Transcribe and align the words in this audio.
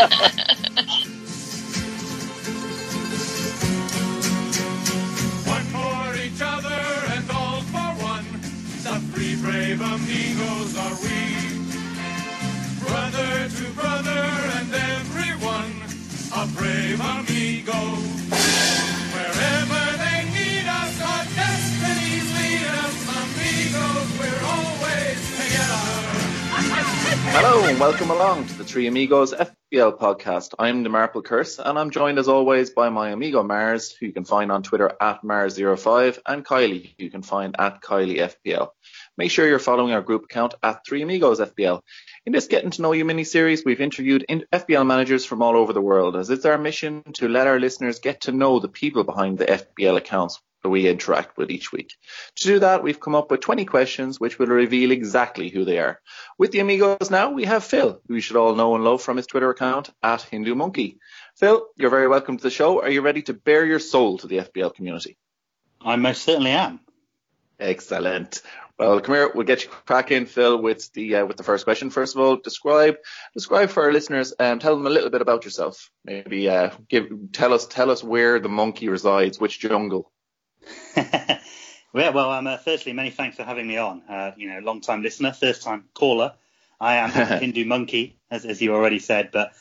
One 0.00 0.08
for 5.76 6.16
each 6.16 6.40
other 6.40 6.82
and 7.12 7.30
all 7.30 7.60
for 7.68 7.90
one. 8.02 8.24
The 8.80 8.96
brave 9.42 9.80
amigos 9.82 10.72
are 10.78 10.96
we. 11.04 11.20
Brother 12.80 13.48
to 13.50 13.64
brother 13.74 14.24
and 14.56 14.72
everyone, 14.72 15.74
a 16.34 16.46
brave 16.56 17.00
amigo. 17.00 17.80
Wherever 19.12 19.84
they 20.00 20.24
need 20.32 20.64
us, 20.64 20.96
our 21.02 21.24
destinies 21.36 22.28
lead 22.40 22.72
us. 22.72 22.96
Amigos, 23.20 24.08
we're 24.18 24.44
always 24.48 25.20
together. 25.36 25.92
Hello 27.36 27.68
and 27.68 27.78
welcome 27.78 28.10
along 28.10 28.46
to 28.46 28.54
the 28.54 28.64
Three 28.64 28.86
Amigos 28.86 29.34
FPL 29.72 29.98
podcast. 29.98 30.54
I'm 30.58 30.82
the 30.82 30.88
Marple 30.88 31.22
Curse 31.22 31.60
and 31.60 31.78
I'm 31.78 31.90
joined 31.90 32.18
as 32.18 32.26
always 32.26 32.70
by 32.70 32.88
my 32.88 33.10
amigo 33.10 33.44
Mars, 33.44 33.92
who 33.92 34.06
you 34.06 34.12
can 34.12 34.24
find 34.24 34.50
on 34.50 34.64
Twitter 34.64 34.90
at 35.00 35.22
Mars05 35.22 36.18
and 36.26 36.44
Kylie, 36.44 36.94
who 36.98 37.04
you 37.04 37.10
can 37.10 37.22
find 37.22 37.54
at 37.56 37.80
KylieFPL. 37.80 38.70
Make 39.16 39.30
sure 39.30 39.46
you're 39.46 39.60
following 39.60 39.92
our 39.92 40.02
group 40.02 40.24
account 40.24 40.54
at 40.60 40.84
Three 40.84 41.02
Amigos 41.02 41.38
FPL. 41.38 41.82
In 42.26 42.32
this 42.32 42.48
Getting 42.48 42.70
to 42.70 42.82
Know 42.82 42.92
You 42.92 43.04
mini 43.04 43.22
series, 43.22 43.64
we've 43.64 43.80
interviewed 43.80 44.24
in- 44.28 44.44
FPL 44.52 44.86
managers 44.86 45.24
from 45.24 45.40
all 45.40 45.56
over 45.56 45.72
the 45.72 45.80
world, 45.80 46.16
as 46.16 46.30
it's 46.30 46.46
our 46.46 46.58
mission 46.58 47.04
to 47.14 47.28
let 47.28 47.46
our 47.46 47.60
listeners 47.60 48.00
get 48.00 48.22
to 48.22 48.32
know 48.32 48.58
the 48.58 48.68
people 48.68 49.04
behind 49.04 49.38
the 49.38 49.46
FPL 49.46 49.98
accounts 49.98 50.40
we 50.68 50.88
interact 50.88 51.38
with 51.38 51.50
each 51.50 51.72
week. 51.72 51.94
To 52.36 52.44
do 52.44 52.58
that, 52.58 52.82
we've 52.82 53.00
come 53.00 53.14
up 53.14 53.30
with 53.30 53.40
20 53.40 53.64
questions 53.64 54.20
which 54.20 54.38
will 54.38 54.48
reveal 54.48 54.90
exactly 54.90 55.48
who 55.48 55.64
they 55.64 55.78
are. 55.78 56.00
With 56.38 56.52
the 56.52 56.60
amigos 56.60 57.10
now, 57.10 57.30
we 57.30 57.44
have 57.44 57.64
Phil, 57.64 58.00
who 58.06 58.14
you 58.14 58.20
should 58.20 58.36
all 58.36 58.54
know 58.54 58.74
and 58.74 58.84
love 58.84 59.02
from 59.02 59.16
his 59.16 59.26
Twitter 59.26 59.50
account 59.50 59.90
at 60.02 60.22
Hindu 60.22 60.54
Monkey. 60.54 60.98
Phil, 61.36 61.66
you're 61.76 61.90
very 61.90 62.08
welcome 62.08 62.36
to 62.36 62.42
the 62.42 62.50
show. 62.50 62.82
Are 62.82 62.90
you 62.90 63.00
ready 63.00 63.22
to 63.22 63.34
bare 63.34 63.64
your 63.64 63.78
soul 63.78 64.18
to 64.18 64.26
the 64.26 64.38
FPL 64.38 64.74
community? 64.74 65.16
I 65.80 65.96
most 65.96 66.22
certainly 66.22 66.50
am. 66.50 66.80
Excellent. 67.58 68.42
Well, 68.80 68.98
come 69.00 69.14
here. 69.14 69.30
We'll 69.34 69.44
get 69.44 69.64
you 69.64 69.70
cracking, 69.84 70.24
Phil, 70.24 70.56
with 70.60 70.90
the 70.94 71.16
uh, 71.16 71.26
with 71.26 71.36
the 71.36 71.42
first 71.42 71.64
question. 71.64 71.90
First 71.90 72.16
of 72.16 72.22
all, 72.22 72.36
describe 72.36 72.96
describe 73.34 73.68
for 73.68 73.82
our 73.82 73.92
listeners. 73.92 74.32
Um, 74.38 74.58
tell 74.58 74.74
them 74.74 74.86
a 74.86 74.90
little 74.90 75.10
bit 75.10 75.20
about 75.20 75.44
yourself. 75.44 75.90
Maybe 76.02 76.48
uh, 76.48 76.70
give 76.88 77.10
tell 77.32 77.52
us 77.52 77.66
tell 77.66 77.90
us 77.90 78.02
where 78.02 78.40
the 78.40 78.48
monkey 78.48 78.88
resides, 78.88 79.38
which 79.38 79.60
jungle. 79.60 80.10
yeah, 80.96 81.40
well, 81.92 82.30
um, 82.30 82.46
uh, 82.46 82.56
firstly, 82.58 82.92
many 82.92 83.10
thanks 83.10 83.36
for 83.36 83.44
having 83.44 83.66
me 83.66 83.76
on. 83.76 84.02
Uh, 84.08 84.32
you 84.36 84.48
know, 84.48 84.58
long 84.60 84.80
time 84.80 85.02
listener, 85.02 85.32
first 85.32 85.62
time 85.62 85.84
caller. 85.94 86.34
I 86.80 86.96
am 86.96 87.10
a 87.10 87.24
Hindu 87.40 87.64
monkey, 87.64 88.16
as, 88.30 88.44
as 88.44 88.60
you 88.60 88.74
already 88.74 88.98
said, 88.98 89.30
but 89.32 89.52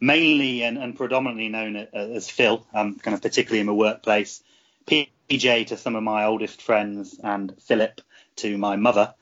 mainly 0.00 0.62
and, 0.62 0.78
and 0.78 0.96
predominantly 0.96 1.48
known 1.48 1.76
as, 1.76 1.88
as 1.92 2.30
Phil, 2.30 2.66
um, 2.74 2.96
kind 2.96 3.14
of 3.14 3.22
particularly 3.22 3.60
in 3.60 3.66
my 3.66 3.72
workplace. 3.72 4.42
PJ 4.86 5.66
to 5.66 5.76
some 5.76 5.96
of 5.96 6.02
my 6.02 6.24
oldest 6.24 6.62
friends, 6.62 7.18
and 7.22 7.54
Philip 7.62 8.00
to 8.36 8.56
my 8.56 8.76
mother. 8.76 9.14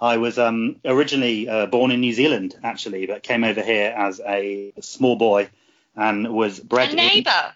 I 0.00 0.16
was 0.16 0.36
um, 0.36 0.76
originally 0.84 1.48
uh, 1.48 1.66
born 1.66 1.92
in 1.92 2.00
New 2.00 2.12
Zealand, 2.12 2.56
actually, 2.64 3.06
but 3.06 3.22
came 3.22 3.44
over 3.44 3.62
here 3.62 3.94
as 3.96 4.20
a 4.20 4.72
small 4.80 5.14
boy 5.14 5.48
and 5.94 6.34
was 6.34 6.58
bred 6.58 6.88
A 6.88 6.92
in- 6.92 6.96
neighbour 6.96 7.54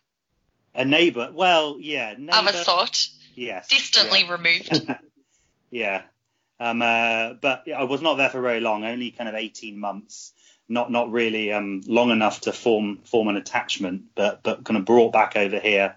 a 0.77 0.85
neighbour. 0.85 1.31
Well, 1.33 1.77
yeah, 1.81 2.15
neighbour. 2.19 2.49
of 2.51 2.55
a 2.55 2.65
sort, 2.65 3.09
Yes. 3.37 3.69
distantly 3.69 4.23
yeah. 4.23 4.33
removed. 4.33 4.95
Yeah. 5.71 6.03
Um, 6.59 6.81
uh, 6.81 7.35
but 7.35 7.71
I 7.71 7.85
was 7.85 8.01
not 8.01 8.15
there 8.15 8.31
for 8.31 8.41
very 8.41 8.61
long, 8.61 8.85
only 8.85 9.11
kind 9.11 9.29
of 9.29 9.35
18 9.35 9.79
months. 9.79 10.33
Not 10.69 10.91
not 10.91 11.13
really 11.13 11.53
um, 11.53 11.83
long 11.87 12.11
enough 12.11 12.43
to 12.43 12.53
form 12.53 12.99
form 13.05 13.29
an 13.29 13.37
attachment, 13.37 14.07
but 14.15 14.43
but 14.43 14.65
kind 14.65 14.79
of 14.79 14.85
brought 14.85 15.13
back 15.13 15.37
over 15.37 15.61
here 15.61 15.97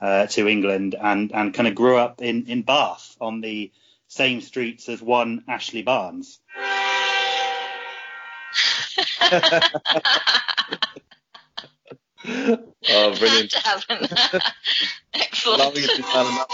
uh, 0.00 0.26
to 0.28 0.48
England 0.48 0.96
and 1.00 1.32
and 1.32 1.54
kind 1.54 1.68
of 1.68 1.74
grew 1.74 1.96
up 1.96 2.22
in 2.22 2.46
in 2.46 2.62
Bath 2.62 3.16
on 3.20 3.40
the 3.40 3.70
same 4.08 4.40
streets 4.40 4.88
as 4.88 5.00
one 5.00 5.44
Ashley 5.46 5.82
Barnes. 5.82 6.40
Oh, 12.26 13.14
brilliant! 13.18 13.50
To 13.52 13.60
happen. 13.60 14.08
Excellent. 15.14 15.58
Long 15.60 15.76
you 15.76 15.86
tell 15.86 16.46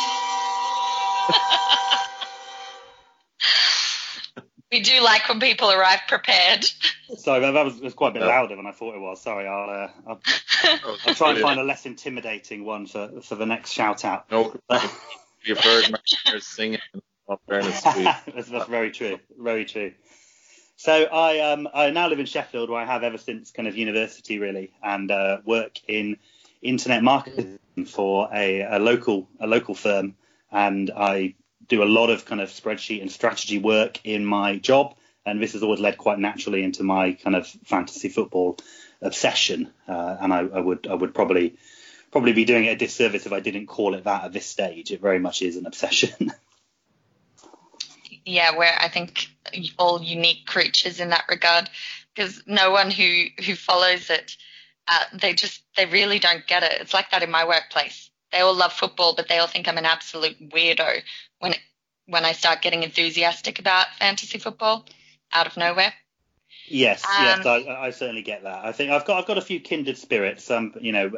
we 4.72 4.80
do 4.80 5.00
like 5.00 5.28
when 5.28 5.40
people 5.40 5.70
arrive 5.70 6.00
prepared. 6.08 6.64
Sorry, 7.16 7.40
that, 7.40 7.52
that 7.52 7.64
was, 7.64 7.80
was 7.80 7.94
quite 7.94 8.10
a 8.10 8.14
bit 8.14 8.22
louder 8.22 8.56
than 8.56 8.66
I 8.66 8.72
thought 8.72 8.94
it 8.94 9.00
was. 9.00 9.22
Sorry, 9.22 9.46
I'll 9.46 9.70
uh, 9.70 9.88
I'll, 10.06 10.20
Oh, 10.64 10.96
I'll 11.06 11.14
try 11.14 11.30
and 11.30 11.40
find 11.40 11.60
a 11.60 11.64
less 11.64 11.86
intimidating 11.86 12.64
one 12.64 12.86
for 12.86 13.20
for 13.22 13.36
the 13.36 13.46
next 13.46 13.70
shout 13.70 14.04
out. 14.04 14.30
No, 14.30 14.54
you've 15.44 15.60
heard 15.60 15.90
Mars 15.90 16.46
singing. 16.46 16.80
All 17.28 17.40
fairness 17.48 17.82
that's, 17.82 18.48
that's 18.48 18.68
very 18.68 18.90
true. 18.90 19.18
Very 19.38 19.64
true. 19.64 19.92
So 20.76 20.92
I 20.92 21.52
um 21.52 21.68
I 21.72 21.90
now 21.90 22.08
live 22.08 22.20
in 22.20 22.26
Sheffield, 22.26 22.68
where 22.68 22.80
I 22.80 22.84
have 22.84 23.02
ever 23.02 23.18
since 23.18 23.50
kind 23.50 23.66
of 23.66 23.76
university 23.76 24.38
really, 24.38 24.72
and 24.82 25.10
uh, 25.10 25.38
work 25.44 25.80
in 25.88 26.18
internet 26.60 27.02
marketing 27.02 27.58
for 27.86 28.28
a, 28.32 28.60
a 28.60 28.78
local 28.78 29.28
a 29.40 29.46
local 29.46 29.74
firm, 29.74 30.16
and 30.52 30.90
I 30.94 31.34
do 31.66 31.82
a 31.82 31.84
lot 31.84 32.10
of 32.10 32.26
kind 32.26 32.42
of 32.42 32.50
spreadsheet 32.50 33.00
and 33.00 33.10
strategy 33.10 33.58
work 33.58 34.00
in 34.04 34.26
my 34.26 34.58
job, 34.58 34.96
and 35.24 35.42
this 35.42 35.54
has 35.54 35.62
always 35.62 35.80
led 35.80 35.96
quite 35.96 36.18
naturally 36.18 36.62
into 36.62 36.82
my 36.82 37.14
kind 37.14 37.36
of 37.36 37.46
fantasy 37.64 38.10
football 38.10 38.58
obsession, 39.00 39.72
uh, 39.88 40.16
and 40.20 40.32
I, 40.32 40.40
I 40.40 40.60
would 40.60 40.86
I 40.86 40.94
would 40.94 41.14
probably 41.14 41.56
probably 42.12 42.34
be 42.34 42.44
doing 42.44 42.66
it 42.66 42.72
a 42.72 42.76
disservice 42.76 43.24
if 43.24 43.32
I 43.32 43.40
didn't 43.40 43.66
call 43.66 43.94
it 43.94 44.04
that 44.04 44.24
at 44.24 44.32
this 44.34 44.46
stage. 44.46 44.90
It 44.90 45.00
very 45.00 45.18
much 45.18 45.40
is 45.40 45.56
an 45.56 45.64
obsession. 45.64 46.32
yeah, 48.26 48.56
we're 48.58 48.64
I 48.64 48.88
think 48.88 49.28
all 49.78 50.02
unique 50.02 50.46
creatures 50.46 51.00
in 51.00 51.10
that 51.10 51.24
regard 51.30 51.70
because 52.14 52.42
no 52.46 52.72
one 52.72 52.90
who 52.90 53.26
who 53.44 53.54
follows 53.54 54.10
it, 54.10 54.36
uh, 54.88 55.04
they 55.14 55.32
just 55.32 55.62
they 55.76 55.86
really 55.86 56.18
don't 56.18 56.46
get 56.46 56.64
it. 56.64 56.80
It's 56.80 56.92
like 56.92 57.10
that 57.12 57.22
in 57.22 57.30
my 57.30 57.46
workplace. 57.46 58.10
They 58.32 58.40
all 58.40 58.54
love 58.54 58.72
football, 58.72 59.14
but 59.14 59.28
they 59.28 59.38
all 59.38 59.46
think 59.46 59.68
I'm 59.68 59.78
an 59.78 59.86
absolute 59.86 60.50
weirdo 60.50 61.02
when 61.38 61.52
it, 61.52 61.60
when 62.06 62.24
I 62.24 62.32
start 62.32 62.60
getting 62.60 62.82
enthusiastic 62.82 63.60
about 63.60 63.86
fantasy 63.98 64.38
football 64.38 64.84
out 65.32 65.46
of 65.46 65.56
nowhere. 65.56 65.94
Yes, 66.68 67.04
Um, 67.04 67.24
yes, 67.24 67.46
I, 67.46 67.86
I 67.86 67.90
certainly 67.90 68.22
get 68.22 68.42
that. 68.42 68.64
I 68.64 68.72
think 68.72 68.90
I've 68.90 69.04
got 69.04 69.20
I've 69.20 69.26
got 69.26 69.38
a 69.38 69.42
few 69.42 69.60
kindred 69.60 69.98
spirits, 69.98 70.50
um, 70.50 70.74
you 70.80 70.90
know, 70.90 71.12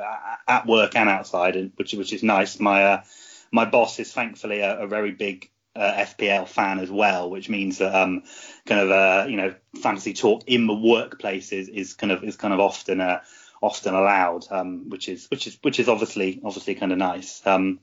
at 0.46 0.66
work 0.66 0.94
and 0.94 1.08
outside, 1.08 1.56
and 1.56 1.72
which 1.76 1.94
which 1.94 2.12
is 2.12 2.22
nice. 2.22 2.60
My 2.60 2.84
uh, 2.84 3.02
my 3.50 3.64
boss 3.64 3.98
is 3.98 4.12
thankfully 4.12 4.60
a, 4.60 4.80
a 4.80 4.86
very 4.86 5.12
big 5.12 5.48
uh, 5.78 6.04
FPL 6.04 6.48
fan 6.48 6.80
as 6.80 6.90
well, 6.90 7.30
which 7.30 7.48
means 7.48 7.78
that 7.78 7.94
um, 7.94 8.24
kind 8.66 8.80
of 8.80 8.90
uh, 8.90 9.26
you 9.28 9.36
know, 9.36 9.54
fantasy 9.80 10.12
talk 10.12 10.44
in 10.46 10.66
the 10.66 10.74
workplace 10.74 11.52
is, 11.52 11.68
is 11.68 11.94
kind 11.94 12.12
of 12.12 12.24
is 12.24 12.36
kind 12.36 12.52
of 12.52 12.60
often 12.60 13.00
uh, 13.00 13.20
often 13.60 13.94
allowed, 13.94 14.46
um, 14.50 14.90
which 14.90 15.08
is 15.08 15.26
which 15.30 15.46
is 15.46 15.58
which 15.62 15.80
is 15.80 15.88
obviously 15.88 16.40
obviously 16.44 16.74
kind 16.74 16.92
of 16.92 16.98
nice. 16.98 17.40
Um, 17.46 17.80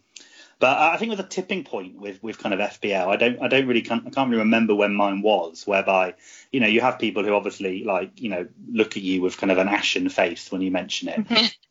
but 0.57 0.78
I 0.78 0.95
think 0.97 1.09
there's 1.11 1.19
a 1.19 1.28
tipping 1.28 1.66
point 1.66 2.00
with, 2.00 2.23
with 2.23 2.38
kind 2.38 2.53
of 2.53 2.61
FPL. 2.61 3.07
I 3.07 3.17
don't 3.17 3.41
I 3.41 3.47
don't 3.50 3.67
really 3.67 3.81
can't, 3.81 4.07
I 4.07 4.09
can't 4.09 4.29
really 4.29 4.44
remember 4.44 4.73
when 4.73 4.95
mine 4.95 5.22
was, 5.22 5.67
whereby 5.67 6.16
you 6.51 6.59
know 6.59 6.67
you 6.67 6.81
have 6.81 7.00
people 7.00 7.23
who 7.23 7.33
obviously 7.33 7.83
like 7.83 8.22
you 8.22 8.29
know 8.29 8.47
look 8.72 8.95
at 8.95 9.03
you 9.03 9.22
with 9.22 9.38
kind 9.38 9.51
of 9.51 9.57
an 9.57 9.67
ashen 9.67 10.07
face 10.09 10.51
when 10.51 10.62
you 10.62 10.72
mention 10.72 11.09
it, 11.09 11.19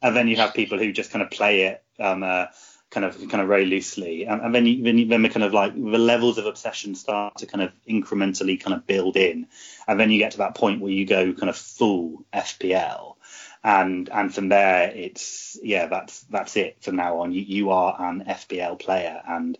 and 0.03 0.17
then 0.17 0.29
you 0.29 0.37
have 0.37 0.55
people 0.55 0.79
who 0.79 0.93
just 0.93 1.11
kind 1.11 1.23
of 1.23 1.31
play 1.31 1.63
it 1.63 1.83
um, 1.99 2.23
uh, 2.23 2.47
kind 2.95 3.05
of 3.05 3.19
kind 3.29 3.43
of 3.43 3.49
very 3.49 3.67
loosely, 3.67 4.25
and, 4.25 4.41
and 4.41 4.55
then 4.55 4.65
you, 4.67 4.83
then 4.83 4.97
you, 4.99 5.07
then 5.07 5.23
the 5.23 5.29
kind 5.29 5.45
of 5.45 5.53
like 5.53 5.75
the 5.75 5.99
levels 5.99 6.39
of 6.39 6.47
obsession 6.47 6.95
start 6.95 7.37
to 7.39 7.47
kind 7.47 7.63
of 7.63 7.73
incrementally 7.89 8.59
kind 8.59 8.75
of 8.75 8.87
build 8.87 9.17
in, 9.17 9.47
and 9.87 10.01
then 10.01 10.11
you 10.11 10.19
get 10.19 10.33
to 10.33 10.39
that 10.39 10.55
point 10.55 10.81
where 10.81 10.93
you 10.93 11.05
go 11.05 11.33
kind 11.35 11.51
of 11.51 11.57
full 11.57 12.25
FPL 12.33 13.17
and 13.63 14.09
and 14.11 14.35
from 14.35 14.49
there 14.51 14.93
it's 14.95 15.59
yeah 15.63 15.87
that's 15.87 16.21
that's 16.25 16.55
it 16.57 16.77
from 16.83 16.97
now 16.97 17.21
on 17.21 17.33
you 17.33 17.41
you 17.41 17.71
are 17.71 17.97
an 18.11 18.23
FPL 18.29 18.79
player 18.79 19.23
and 19.27 19.57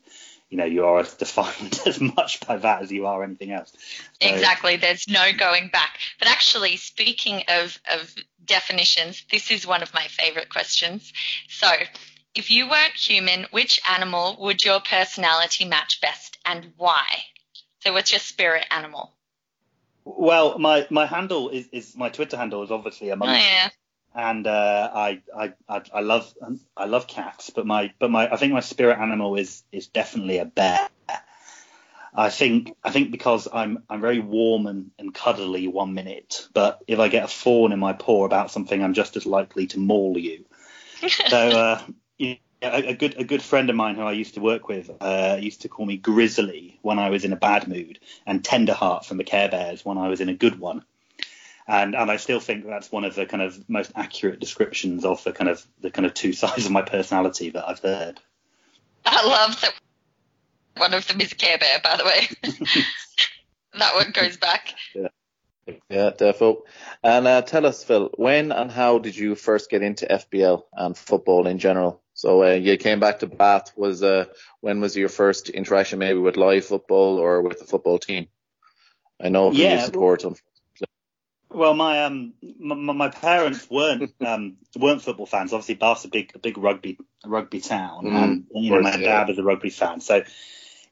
you 0.51 0.59
know 0.59 0.67
you 0.67 0.85
are 0.85 1.03
defined 1.03 1.81
as 1.87 1.99
much 2.01 2.47
by 2.47 2.59
that 2.59 2.83
as 2.83 2.93
you 2.93 3.07
are 3.07 3.25
anything 3.25 3.51
else 3.51 3.73
So- 4.21 4.29
Exactly. 4.29 4.77
There's 4.77 5.09
no 5.09 5.33
going 5.37 5.69
back. 5.69 5.99
But 6.19 6.29
actually, 6.29 6.77
speaking 6.77 7.43
of, 7.49 7.79
of 7.93 8.15
definitions, 8.45 9.25
this 9.31 9.51
is 9.51 9.67
one 9.67 9.83
of 9.83 9.93
my 9.93 10.07
favorite 10.09 10.49
questions. 10.51 11.13
So, 11.49 11.67
if 12.35 12.51
you 12.51 12.69
weren't 12.69 12.95
human, 12.95 13.47
which 13.51 13.81
animal 13.89 14.37
would 14.41 14.65
your 14.65 14.81
personality 14.81 15.65
match 15.65 16.01
best 16.01 16.39
and 16.45 16.73
why? 16.77 17.07
So, 17.81 17.93
what's 17.93 18.13
your 18.13 18.21
spirit 18.21 18.67
animal? 18.71 19.15
well 20.05 20.59
my 20.59 20.87
my 20.91 21.07
handle 21.07 21.49
is, 21.49 21.69
is 21.73 21.97
my 21.97 22.11
Twitter 22.11 22.37
handle 22.37 22.63
is 22.63 22.71
obviously 22.71 23.09
a 23.09 23.15
Oh, 23.15 23.19
monkey 23.19 23.41
yeah. 23.41 23.71
and 24.15 24.47
uh, 24.47 24.91
I, 24.95 25.23
I 25.37 25.53
I 25.69 25.83
I 25.95 26.01
love 26.01 26.33
I 26.77 26.85
love 26.85 27.07
cats 27.07 27.51
but 27.51 27.67
my 27.67 27.93
but 27.99 28.11
my 28.11 28.31
I 28.31 28.37
think 28.37 28.53
my 28.53 28.61
spirit 28.61 28.99
animal 28.99 29.37
is 29.37 29.63
is 29.73 29.87
definitely 29.89 30.39
a 30.39 30.45
bear 30.45 30.89
I 32.15 32.31
think 32.31 32.73
I 32.85 32.91
think 32.91 33.11
because 33.11 33.49
I'm 33.53 33.83
I'm 33.91 34.01
very 34.01 34.21
warm 34.21 34.67
and, 34.67 34.93
and 34.99 35.13
cuddly 35.13 35.67
one 35.67 35.95
minute, 35.95 36.49
but 36.55 36.81
if 36.87 37.01
I 37.01 37.09
get 37.09 37.25
a 37.25 37.29
fawn 37.29 37.73
in 37.73 37.81
my 37.81 37.93
paw 37.93 38.25
about 38.25 38.53
something, 38.53 38.83
I'm 38.83 38.95
just 38.95 39.17
as 39.17 39.27
likely 39.27 39.67
to 39.69 39.81
maul 39.81 40.17
you. 40.17 40.45
so 41.29 41.37
uh, 41.37 41.83
yeah, 42.19 42.37
a, 42.63 42.89
a, 42.89 42.95
good 42.95 43.17
a 43.19 43.25
good 43.25 43.43
friend 43.43 43.71
of 43.71 43.77
mine 43.77 43.97
who 43.97 44.03
I 44.03 44.13
used 44.13 44.35
to 44.35 44.41
work 44.41 44.69
with 44.69 44.91
uh, 45.01 45.37
used 45.41 45.63
to 45.63 45.69
call 45.69 45.87
me 45.87 45.97
Grizzly 45.97 46.79
when 46.83 46.99
I 46.99 47.11
was 47.11 47.25
in 47.25 47.33
a 47.33 47.37
bad 47.37 47.69
mood, 47.69 47.99
and 48.27 48.43
Tenderheart 48.43 49.05
from 49.05 49.19
the 49.19 49.25
Care 49.25 49.49
Bears 49.49 49.85
when 49.85 49.99
I 49.99 50.09
was 50.09 50.21
in 50.21 50.29
a 50.29 50.35
good 50.35 50.59
one. 50.59 50.85
And 51.67 51.95
and 51.95 52.11
I 52.11 52.17
still 52.17 52.41
think 52.41 52.67
that's 52.67 52.93
one 52.93 53.05
of 53.05 53.15
the 53.15 53.27
kind 53.27 53.43
of 53.43 53.69
most 53.69 53.93
accurate 53.95 54.41
descriptions 54.41 55.05
of 55.05 55.23
the 55.25 55.33
kind 55.33 55.49
of 55.49 55.65
the 55.81 55.91
kind 55.91 56.07
of 56.07 56.15
two 56.15 56.33
sides 56.43 56.67
of 56.67 56.73
my 56.73 56.83
personality 56.83 57.51
that 57.51 57.69
I've 57.69 57.81
heard. 57.81 58.21
I 59.07 59.27
love 59.27 59.61
that 59.61 59.75
one 60.77 60.95
of 60.95 61.07
them 61.07 61.21
is 61.21 61.33
a 61.33 61.37
Care 61.37 61.59
Bear, 61.59 61.81
by 61.83 61.97
the 61.97 62.05
way. 62.05 62.29
that 63.79 63.95
one 63.95 64.11
goes 64.13 64.37
back. 64.37 64.75
Yeah. 64.95 65.09
Yeah, 65.89 66.11
defo. 66.11 66.63
And 67.03 67.27
uh, 67.27 67.41
tell 67.41 67.65
us, 67.65 67.85
Phil, 67.85 68.11
when 68.17 68.53
and 68.53 68.71
how 68.71 68.99
did 68.99 69.17
you 69.17 69.35
first 69.35 69.71
get 69.71 69.83
into 69.83 70.07
FPL 70.07 70.65
and 70.75 70.97
football 70.97 71.47
in 71.47 71.59
general? 71.59 72.03
So 72.15 72.45
uh, 72.45 72.53
you 72.53 72.77
came 72.77 73.01
back 73.01 73.19
to 73.21 73.27
Bath. 73.27 73.73
Was 73.77 74.03
uh, 74.03 74.27
when 74.61 74.81
was 74.81 74.97
your 74.97 75.09
first 75.09 75.49
interaction 75.51 75.99
maybe 75.99 76.19
with 76.19 76.37
live 76.37 76.65
football 76.65 77.19
or 77.19 77.43
with 77.43 77.59
the 77.59 77.65
football 77.67 77.99
team? 77.99 78.29
I 79.23 79.29
know 79.29 79.51
who 79.51 79.59
Yeah. 79.59 79.75
you 79.75 79.81
support. 79.81 80.21
Them. 80.23 80.37
Well, 81.51 81.75
my 81.75 82.05
um 82.05 82.35
my, 82.59 82.75
my 82.75 83.09
parents 83.09 83.69
weren't 83.71 84.13
um 84.25 84.57
weren't 84.77 85.03
football 85.03 85.27
fans. 85.27 85.53
Obviously, 85.53 85.75
Bath's 85.75 86.05
a 86.05 86.09
big 86.09 86.33
a 86.35 86.39
big 86.39 86.57
rugby 86.59 86.99
rugby 87.25 87.61
town, 87.61 88.05
Mm, 88.05 88.15
and 88.55 88.65
you 88.65 88.71
know 88.71 88.79
of 88.79 88.83
my 88.83 88.91
course, 88.91 89.03
yeah. 89.03 89.25
dad 89.25 89.31
is 89.31 89.39
a 89.39 89.43
rugby 89.43 89.71
fan, 89.71 90.01
so 90.01 90.17
it 90.17 90.27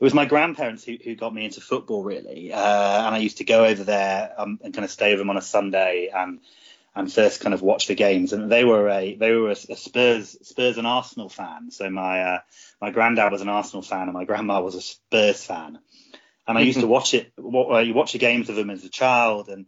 was 0.01 0.15
my 0.15 0.25
grandparents 0.25 0.85
who, 0.85 0.97
who 1.03 1.15
got 1.15 1.33
me 1.35 1.45
into 1.45 1.61
football 1.61 2.03
really. 2.03 2.53
Uh, 2.53 3.07
and 3.07 3.15
I 3.15 3.19
used 3.19 3.39
to 3.39 3.45
go 3.45 3.65
over 3.65 3.85
there 3.85 4.35
um, 4.37 4.59
and 4.63 4.75
kind 4.75 4.85
of 4.85 4.91
stay 4.91 5.11
with 5.13 5.19
them 5.19 5.31
on 5.31 5.37
a 5.37 5.43
Sunday 5.43 6.11
and 6.13 6.41
and 6.95 7.13
first 7.13 7.41
kind 7.41 7.55
of 7.55 7.63
watch 7.63 7.87
the 7.87 7.95
games. 7.95 8.33
And 8.33 8.51
they 8.51 8.65
were 8.65 8.89
a 8.89 9.15
they 9.15 9.33
were 9.33 9.49
a, 9.49 9.57
a 9.71 9.77
Spurs 9.77 10.37
Spurs 10.43 10.79
and 10.79 10.87
Arsenal 10.87 11.29
fan. 11.29 11.71
So 11.71 11.89
my 11.91 12.23
uh, 12.23 12.39
my 12.81 12.91
granddad 12.91 13.33
was 13.33 13.41
an 13.43 13.49
Arsenal 13.49 13.83
fan 13.83 14.03
and 14.03 14.13
my 14.13 14.25
grandma 14.25 14.61
was 14.61 14.75
a 14.75 14.83
Spurs 14.83 15.45
fan. 15.45 15.79
And 16.47 16.59
I 16.59 16.63
used 16.63 16.81
to 16.81 16.89
watch 16.89 17.15
it. 17.15 17.33
uh, 17.39 17.79
You 17.79 17.95
watch 17.95 18.13
the 18.13 18.19
games 18.19 18.49
of 18.49 18.57
them 18.57 18.69
as 18.71 18.85
a 18.85 18.89
child, 18.89 19.49
and 19.49 19.67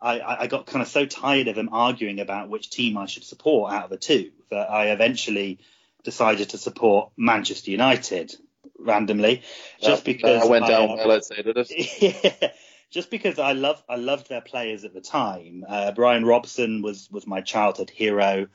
I, 0.00 0.42
I 0.44 0.46
got 0.46 0.64
kind 0.66 0.80
of 0.80 0.88
so 0.88 1.04
tired 1.04 1.48
of 1.48 1.54
them 1.54 1.68
arguing 1.70 2.18
about 2.18 2.48
which 2.48 2.70
team 2.70 2.96
I 2.96 3.06
should 3.06 3.24
support 3.24 3.72
out 3.72 3.84
of 3.84 3.90
the 3.90 3.98
two 3.98 4.30
that 4.50 4.70
I 4.70 4.86
eventually 4.86 5.58
decided 6.02 6.50
to 6.50 6.58
support 6.58 7.10
Manchester 7.16 7.70
United 7.70 8.34
randomly, 8.78 9.42
just 9.80 10.04
because 10.04 10.42
I 10.42 10.46
went 10.46 10.66
down 10.66 10.90
uh, 10.90 10.96
well, 10.96 11.12
I'd 11.12 11.24
say, 11.24 11.42
did 11.42 11.56
it? 11.58 11.70
yeah, 12.00 12.50
just 12.94 13.10
because 13.10 13.40
I 13.40 13.52
love 13.52 13.82
I 13.88 13.96
loved 13.96 14.28
their 14.28 14.40
players 14.40 14.84
at 14.84 14.94
the 14.94 15.00
time. 15.00 15.64
Uh, 15.68 15.90
Brian 15.90 16.24
Robson 16.24 16.80
was 16.80 17.10
was 17.10 17.26
my 17.26 17.40
childhood 17.40 17.90
hero, 17.90 18.46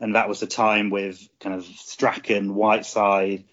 and 0.00 0.16
that 0.16 0.28
was 0.28 0.40
the 0.40 0.48
time 0.48 0.90
with 0.90 1.26
kind 1.38 1.54
of 1.54 1.64
Strachan, 1.64 2.56
Whiteside, 2.56 3.44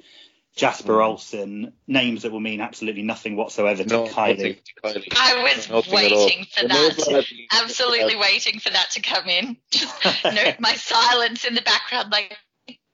Jesper 0.55 0.97
Mm. 0.97 1.05
Olsen, 1.05 1.73
names 1.87 2.23
that 2.23 2.31
will 2.31 2.39
mean 2.39 2.59
absolutely 2.59 3.03
nothing 3.03 3.35
whatsoever 3.35 3.83
to 3.83 3.89
No, 3.89 4.03
Kylie. 4.05 4.57
to 4.65 4.81
Kylie. 4.83 5.13
I 5.15 5.43
was 5.43 5.69
Nothing 5.69 5.93
waiting 5.93 6.45
for 6.45 6.67
that. 6.67 7.25
Absolutely 7.51 8.15
waiting 8.27 8.59
for 8.59 8.71
that 8.71 8.89
to 8.91 9.01
come 9.01 9.27
in. 9.27 9.57
Just 9.71 10.25
note 10.25 10.55
my 10.59 10.73
silence 10.73 11.45
in 11.45 11.53
the 11.53 11.61
background, 11.61 12.11
like 12.11 12.35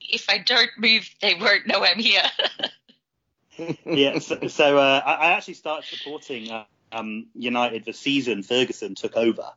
if 0.02 0.30
I 0.30 0.40
don't 0.40 0.70
move, 0.78 1.10
they 1.22 1.36
won't 1.36 1.66
know 1.66 1.82
I'm 1.84 2.00
here. 2.00 2.24
yeah, 3.86 4.20
so, 4.20 4.48
so 4.48 4.78
uh, 4.78 5.02
I, 5.06 5.14
I 5.14 5.32
actually 5.32 5.56
started 5.56 5.88
supporting 5.88 6.52
uh, 6.52 6.66
um, 6.92 7.28
United 7.34 7.86
the 7.86 7.94
season 7.94 8.44
Ferguson 8.44 8.96
took 8.96 9.16
over. 9.16 9.52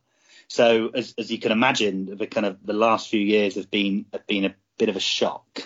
So 0.48 0.90
as, 0.94 1.14
as 1.16 1.30
you 1.30 1.38
can 1.38 1.52
imagine, 1.52 2.16
the 2.16 2.26
kind 2.26 2.46
of 2.46 2.58
the 2.64 2.72
last 2.72 3.08
few 3.08 3.20
years 3.20 3.54
have 3.54 3.70
been 3.70 4.06
have 4.12 4.26
been 4.26 4.44
a 4.44 4.54
bit 4.78 4.88
of 4.88 4.96
a 4.96 5.00
shock. 5.00 5.62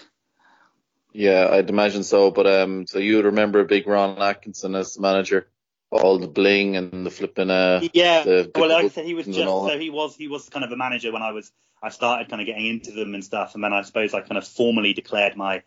Yeah, 1.12 1.48
I'd 1.50 1.70
imagine 1.70 2.02
so. 2.02 2.30
But 2.30 2.46
um, 2.46 2.86
so 2.86 2.98
you 2.98 3.16
would 3.16 3.24
remember 3.24 3.64
Big 3.64 3.86
Ron 3.86 4.20
Atkinson 4.20 4.74
as 4.74 4.94
the 4.94 5.00
manager, 5.00 5.48
all 5.90 6.18
the 6.18 6.26
bling 6.26 6.76
and 6.76 7.06
the 7.06 7.10
flipping. 7.10 7.50
Uh, 7.50 7.80
Yeah, 7.92 8.24
the 8.24 8.50
well, 8.54 8.68
like 8.68 8.84
I 8.84 8.88
said, 8.88 9.06
he 9.06 9.14
was 9.14 9.26
just 9.26 9.38
so 9.38 9.78
he 9.78 9.90
was 9.90 10.16
he 10.16 10.28
was 10.28 10.48
kind 10.48 10.64
of 10.64 10.72
a 10.72 10.76
manager 10.76 11.12
when 11.12 11.22
I 11.22 11.32
was 11.32 11.50
I 11.82 11.90
started 11.90 12.28
kind 12.28 12.42
of 12.42 12.46
getting 12.46 12.66
into 12.66 12.90
them 12.92 13.14
and 13.14 13.24
stuff, 13.24 13.54
and 13.54 13.62
then 13.62 13.72
I 13.72 13.82
suppose 13.82 14.12
I 14.12 14.20
kind 14.20 14.36
of 14.36 14.46
formally 14.46 14.92
declared 14.92 15.36
my 15.36 15.62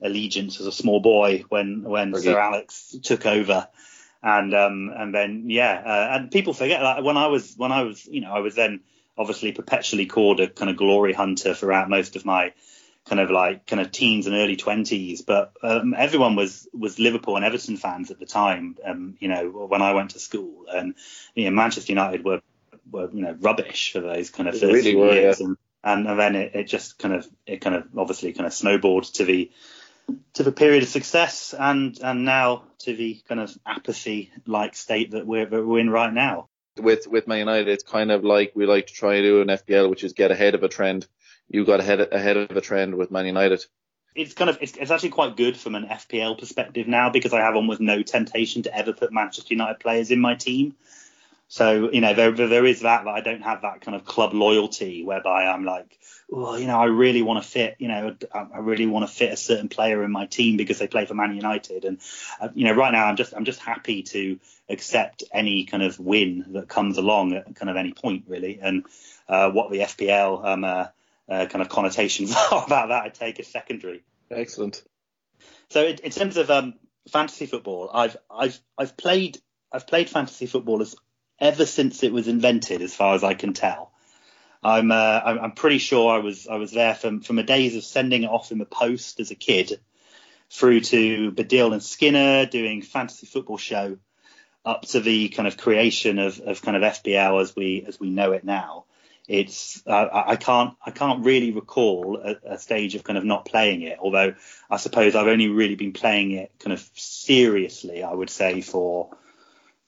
allegiance 0.00 0.60
as 0.60 0.66
a 0.66 0.72
small 0.72 1.00
boy 1.00 1.44
when 1.48 1.82
when. 1.82 2.14
Sir 2.14 2.38
Alex 2.38 2.96
took 3.02 3.26
over, 3.26 3.68
and 4.22 4.54
um 4.54 4.92
and 4.94 5.14
then 5.14 5.44
yeah, 5.48 5.82
uh, 5.84 6.16
and 6.16 6.30
people 6.30 6.54
forget 6.54 6.82
like 6.82 7.04
when 7.04 7.16
I 7.16 7.26
was 7.26 7.54
when 7.56 7.72
I 7.72 7.82
was 7.82 8.06
you 8.06 8.20
know 8.20 8.32
I 8.32 8.40
was 8.40 8.54
then 8.54 8.80
obviously 9.18 9.52
perpetually 9.52 10.06
called 10.06 10.40
a 10.40 10.48
kind 10.48 10.70
of 10.70 10.76
glory 10.76 11.12
hunter 11.12 11.54
throughout 11.54 11.90
most 11.90 12.16
of 12.16 12.24
my 12.24 12.52
kind 13.04 13.20
of 13.20 13.30
like 13.30 13.66
kind 13.66 13.80
of 13.80 13.90
teens 13.90 14.26
and 14.26 14.36
early 14.36 14.56
twenties, 14.56 15.22
but 15.22 15.52
um, 15.62 15.94
everyone 15.96 16.36
was 16.36 16.68
was 16.72 16.98
Liverpool 16.98 17.36
and 17.36 17.44
Everton 17.44 17.76
fans 17.76 18.10
at 18.10 18.20
the 18.20 18.26
time. 18.26 18.76
Um, 18.84 19.16
you 19.18 19.28
know, 19.28 19.48
when 19.48 19.82
I 19.82 19.92
went 19.94 20.10
to 20.10 20.18
school, 20.18 20.66
and 20.72 20.94
you 21.34 21.46
know, 21.46 21.50
Manchester 21.50 21.92
United 21.92 22.24
were 22.24 22.42
were 22.90 23.10
you 23.12 23.22
know 23.22 23.36
rubbish 23.40 23.92
for 23.92 24.00
those 24.00 24.30
kind 24.30 24.48
of 24.48 24.54
first 24.54 24.72
really 24.72 24.92
few 24.92 24.98
were, 24.98 25.12
years, 25.12 25.40
and, 25.40 25.56
and 25.82 26.06
and 26.06 26.18
then 26.18 26.36
it, 26.36 26.54
it 26.54 26.64
just 26.64 26.98
kind 26.98 27.14
of 27.14 27.26
it 27.46 27.60
kind 27.60 27.74
of 27.74 27.86
obviously 27.96 28.32
kind 28.32 28.46
of 28.46 28.54
snowballed 28.54 29.04
to 29.14 29.24
the 29.24 29.50
to 30.34 30.42
the 30.42 30.52
period 30.52 30.82
of 30.82 30.88
success, 30.88 31.54
and 31.58 31.98
and 32.02 32.24
now 32.24 32.64
to 32.80 32.94
the 32.94 33.20
kind 33.28 33.40
of 33.40 33.56
apathy 33.66 34.30
like 34.46 34.74
state 34.74 35.12
that 35.12 35.26
we're 35.26 35.46
that 35.46 35.66
we're 35.66 35.80
in 35.80 35.90
right 35.90 36.12
now. 36.12 36.48
with 36.78 37.06
with 37.06 37.26
Man 37.26 37.38
United, 37.38 37.68
it's 37.68 37.84
kind 37.84 38.10
of 38.10 38.24
like 38.24 38.52
we 38.54 38.66
like 38.66 38.86
to 38.86 38.92
try 38.92 39.14
and 39.16 39.24
do 39.24 39.40
in 39.40 39.48
FPL, 39.48 39.90
which 39.90 40.04
is 40.04 40.12
get 40.12 40.30
ahead 40.30 40.54
of 40.54 40.62
a 40.62 40.68
trend. 40.68 41.06
You 41.48 41.64
got 41.64 41.80
ahead 41.80 42.00
ahead 42.12 42.36
of 42.36 42.56
a 42.56 42.60
trend 42.60 42.94
with 42.94 43.10
Man 43.10 43.26
United. 43.26 43.64
it's 44.14 44.34
kind 44.34 44.50
of 44.50 44.58
it's, 44.60 44.76
it's 44.76 44.90
actually 44.90 45.10
quite 45.10 45.36
good 45.36 45.56
from 45.56 45.74
an 45.74 45.86
FPL 45.86 46.38
perspective 46.38 46.86
now 46.86 47.10
because 47.10 47.32
I 47.32 47.40
have 47.40 47.56
almost 47.56 47.80
no 47.80 48.02
temptation 48.02 48.62
to 48.64 48.76
ever 48.76 48.92
put 48.92 49.12
Manchester 49.12 49.54
United 49.54 49.80
players 49.80 50.10
in 50.10 50.20
my 50.20 50.34
team. 50.34 50.74
So 51.52 51.90
you 51.92 52.00
know 52.00 52.14
there 52.14 52.30
there 52.32 52.64
is 52.64 52.80
that 52.80 53.04
that 53.04 53.10
I 53.10 53.20
don't 53.20 53.42
have 53.42 53.60
that 53.60 53.82
kind 53.82 53.94
of 53.94 54.06
club 54.06 54.32
loyalty 54.32 55.04
whereby 55.04 55.44
I'm 55.44 55.66
like, 55.66 55.98
well, 56.26 56.58
you 56.58 56.66
know, 56.66 56.78
I 56.78 56.86
really 56.86 57.20
want 57.20 57.44
to 57.44 57.46
fit, 57.46 57.76
you 57.78 57.88
know, 57.88 58.16
I 58.32 58.46
I 58.54 58.58
really 58.60 58.86
want 58.86 59.06
to 59.06 59.14
fit 59.14 59.34
a 59.34 59.36
certain 59.36 59.68
player 59.68 60.02
in 60.02 60.10
my 60.10 60.24
team 60.24 60.56
because 60.56 60.78
they 60.78 60.86
play 60.86 61.04
for 61.04 61.12
Man 61.12 61.36
United, 61.36 61.84
and 61.84 61.98
uh, 62.40 62.48
you 62.54 62.64
know, 62.64 62.72
right 62.72 62.90
now 62.90 63.04
I'm 63.04 63.16
just 63.16 63.34
I'm 63.34 63.44
just 63.44 63.60
happy 63.60 64.02
to 64.04 64.40
accept 64.70 65.24
any 65.30 65.66
kind 65.66 65.82
of 65.82 66.00
win 66.00 66.54
that 66.54 66.70
comes 66.70 66.96
along 66.96 67.34
at 67.34 67.54
kind 67.54 67.68
of 67.68 67.76
any 67.76 67.92
point 67.92 68.24
really, 68.28 68.58
and 68.62 68.86
uh, 69.28 69.50
what 69.50 69.70
the 69.70 69.80
FPL 69.80 70.46
um, 70.46 70.64
uh, 70.64 70.86
uh, 71.28 71.44
kind 71.50 71.60
of 71.60 71.68
connotations 71.68 72.34
are 72.50 72.64
about 72.64 72.88
that 72.88 73.02
I 73.02 73.10
take 73.10 73.38
as 73.40 73.46
secondary. 73.46 74.02
Excellent. 74.30 74.82
So 75.68 75.84
in, 75.84 75.96
in 75.96 76.12
terms 76.12 76.38
of 76.38 76.50
um, 76.50 76.76
fantasy 77.10 77.44
football, 77.44 77.90
I've 77.92 78.16
I've 78.30 78.58
I've 78.78 78.96
played 78.96 79.36
I've 79.70 79.86
played 79.86 80.08
fantasy 80.08 80.46
football 80.46 80.80
as 80.80 80.96
ever 81.38 81.66
since 81.66 82.02
it 82.02 82.12
was 82.12 82.28
invented, 82.28 82.82
as 82.82 82.94
far 82.94 83.14
as 83.14 83.24
I 83.24 83.34
can 83.34 83.52
tell. 83.52 83.92
I'm 84.62 84.92
uh, 84.92 85.20
I'm, 85.24 85.52
pretty 85.52 85.78
sure 85.78 86.14
I 86.14 86.18
was 86.18 86.46
I 86.46 86.54
was 86.54 86.70
there 86.70 86.94
from 86.94 87.20
from 87.20 87.36
the 87.36 87.42
days 87.42 87.74
of 87.74 87.82
sending 87.82 88.22
it 88.22 88.30
off 88.30 88.52
in 88.52 88.58
the 88.58 88.64
post 88.64 89.18
as 89.18 89.32
a 89.32 89.34
kid, 89.34 89.80
through 90.50 90.80
to 90.80 91.32
Baddiel 91.32 91.72
and 91.72 91.82
Skinner 91.82 92.46
doing 92.46 92.82
fantasy 92.82 93.26
football 93.26 93.58
show, 93.58 93.98
up 94.64 94.82
to 94.82 95.00
the 95.00 95.30
kind 95.30 95.48
of 95.48 95.56
creation 95.56 96.18
of, 96.18 96.38
of 96.40 96.62
kind 96.62 96.76
of 96.76 96.82
FPL 96.82 97.40
as 97.42 97.56
we 97.56 97.84
as 97.86 97.98
we 97.98 98.10
know 98.10 98.32
it 98.32 98.44
now. 98.44 98.84
It's 99.26 99.82
uh, 99.84 99.90
I 99.90 100.32
I 100.32 100.36
can't 100.36 100.74
I 100.84 100.92
can't 100.92 101.24
really 101.24 101.50
recall 101.50 102.20
a, 102.22 102.54
a 102.54 102.58
stage 102.58 102.94
of 102.94 103.02
kind 103.02 103.18
of 103.18 103.24
not 103.24 103.46
playing 103.46 103.82
it. 103.82 103.98
Although 104.00 104.34
I 104.70 104.76
suppose 104.76 105.16
I've 105.16 105.26
only 105.26 105.48
really 105.48 105.74
been 105.74 105.92
playing 105.92 106.32
it 106.32 106.52
kind 106.60 106.72
of 106.72 106.88
seriously, 106.94 108.04
I 108.04 108.12
would 108.12 108.30
say, 108.30 108.60
for 108.60 109.10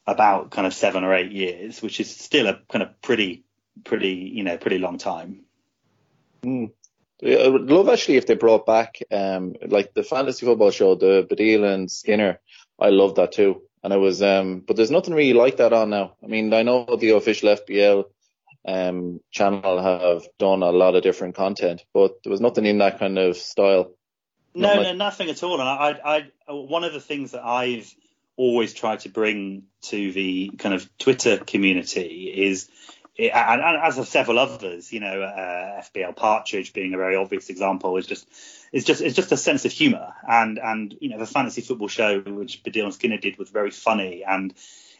about 0.06 0.50
kind 0.50 0.66
of 0.66 0.74
seven 0.74 1.04
or 1.04 1.14
eight 1.14 1.32
years, 1.32 1.80
which 1.82 2.00
is 2.00 2.14
still 2.14 2.46
a 2.46 2.60
kind 2.70 2.82
of 2.82 3.00
pretty, 3.00 3.44
pretty, 3.84 4.32
you 4.34 4.44
know, 4.44 4.56
pretty 4.58 4.78
long 4.78 4.98
time. 4.98 5.40
Mm. 6.44 6.72
I 7.26 7.48
would 7.48 7.70
love 7.70 7.88
actually 7.88 8.16
if 8.16 8.26
they 8.26 8.34
brought 8.34 8.66
back 8.66 8.98
um 9.10 9.54
like 9.66 9.94
the 9.94 10.02
fantasy 10.02 10.44
football 10.44 10.70
show, 10.70 10.94
the 10.94 11.26
Baddiel 11.28 11.64
and 11.72 11.90
Skinner. 11.90 12.40
I 12.78 12.90
love 12.90 13.14
that 13.14 13.32
too. 13.32 13.62
And 13.82 13.92
it 13.92 13.98
was 13.98 14.20
um 14.22 14.60
but 14.66 14.76
there's 14.76 14.90
nothing 14.90 15.14
really 15.14 15.32
like 15.32 15.56
that 15.58 15.72
on 15.72 15.90
now. 15.90 16.16
I 16.22 16.26
mean 16.26 16.52
I 16.52 16.62
know 16.62 16.96
the 17.00 17.10
official 17.10 17.56
FPL 17.56 18.04
um 18.66 19.20
channel 19.30 19.80
have 19.82 20.26
done 20.38 20.62
a 20.62 20.70
lot 20.70 20.96
of 20.96 21.02
different 21.02 21.34
content, 21.34 21.84
but 21.94 22.22
there 22.22 22.30
was 22.30 22.40
nothing 22.42 22.66
in 22.66 22.78
that 22.78 22.98
kind 22.98 23.18
of 23.18 23.36
style. 23.36 23.94
No, 24.54 24.68
Not 24.68 24.76
like- 24.76 24.86
no, 24.86 24.92
nothing 24.94 25.30
at 25.30 25.42
all. 25.42 25.60
And 25.60 25.68
I, 25.68 26.00
I, 26.04 26.18
I, 26.48 26.52
one 26.52 26.84
of 26.84 26.92
the 26.92 27.00
things 27.00 27.32
that 27.32 27.44
I've 27.44 27.92
always 28.36 28.74
try 28.74 28.96
to 28.96 29.08
bring 29.08 29.64
to 29.82 30.12
the 30.12 30.50
kind 30.58 30.74
of 30.74 30.88
Twitter 30.98 31.38
community 31.38 32.32
is 32.36 32.68
and, 33.16 33.62
as 33.62 33.98
of 33.98 34.08
several 34.08 34.38
others, 34.38 34.92
you 34.92 35.00
know, 35.00 35.22
uh, 35.22 35.82
FPL 35.82 36.16
Partridge 36.16 36.72
being 36.72 36.94
a 36.94 36.96
very 36.96 37.14
obvious 37.14 37.48
example, 37.48 37.96
is 37.96 38.06
just 38.06 38.26
it's 38.72 38.84
just 38.84 39.00
it's 39.00 39.14
just 39.14 39.30
a 39.30 39.36
sense 39.36 39.64
of 39.64 39.72
humour. 39.72 40.14
And 40.28 40.58
and 40.58 40.96
you 41.00 41.10
know 41.10 41.18
the 41.18 41.26
fantasy 41.26 41.60
football 41.60 41.88
show 41.88 42.20
which 42.20 42.62
Baddiel 42.64 42.84
and 42.84 42.94
Skinner 42.94 43.18
did 43.18 43.38
was 43.38 43.50
very 43.50 43.70
funny. 43.70 44.24
And 44.26 44.52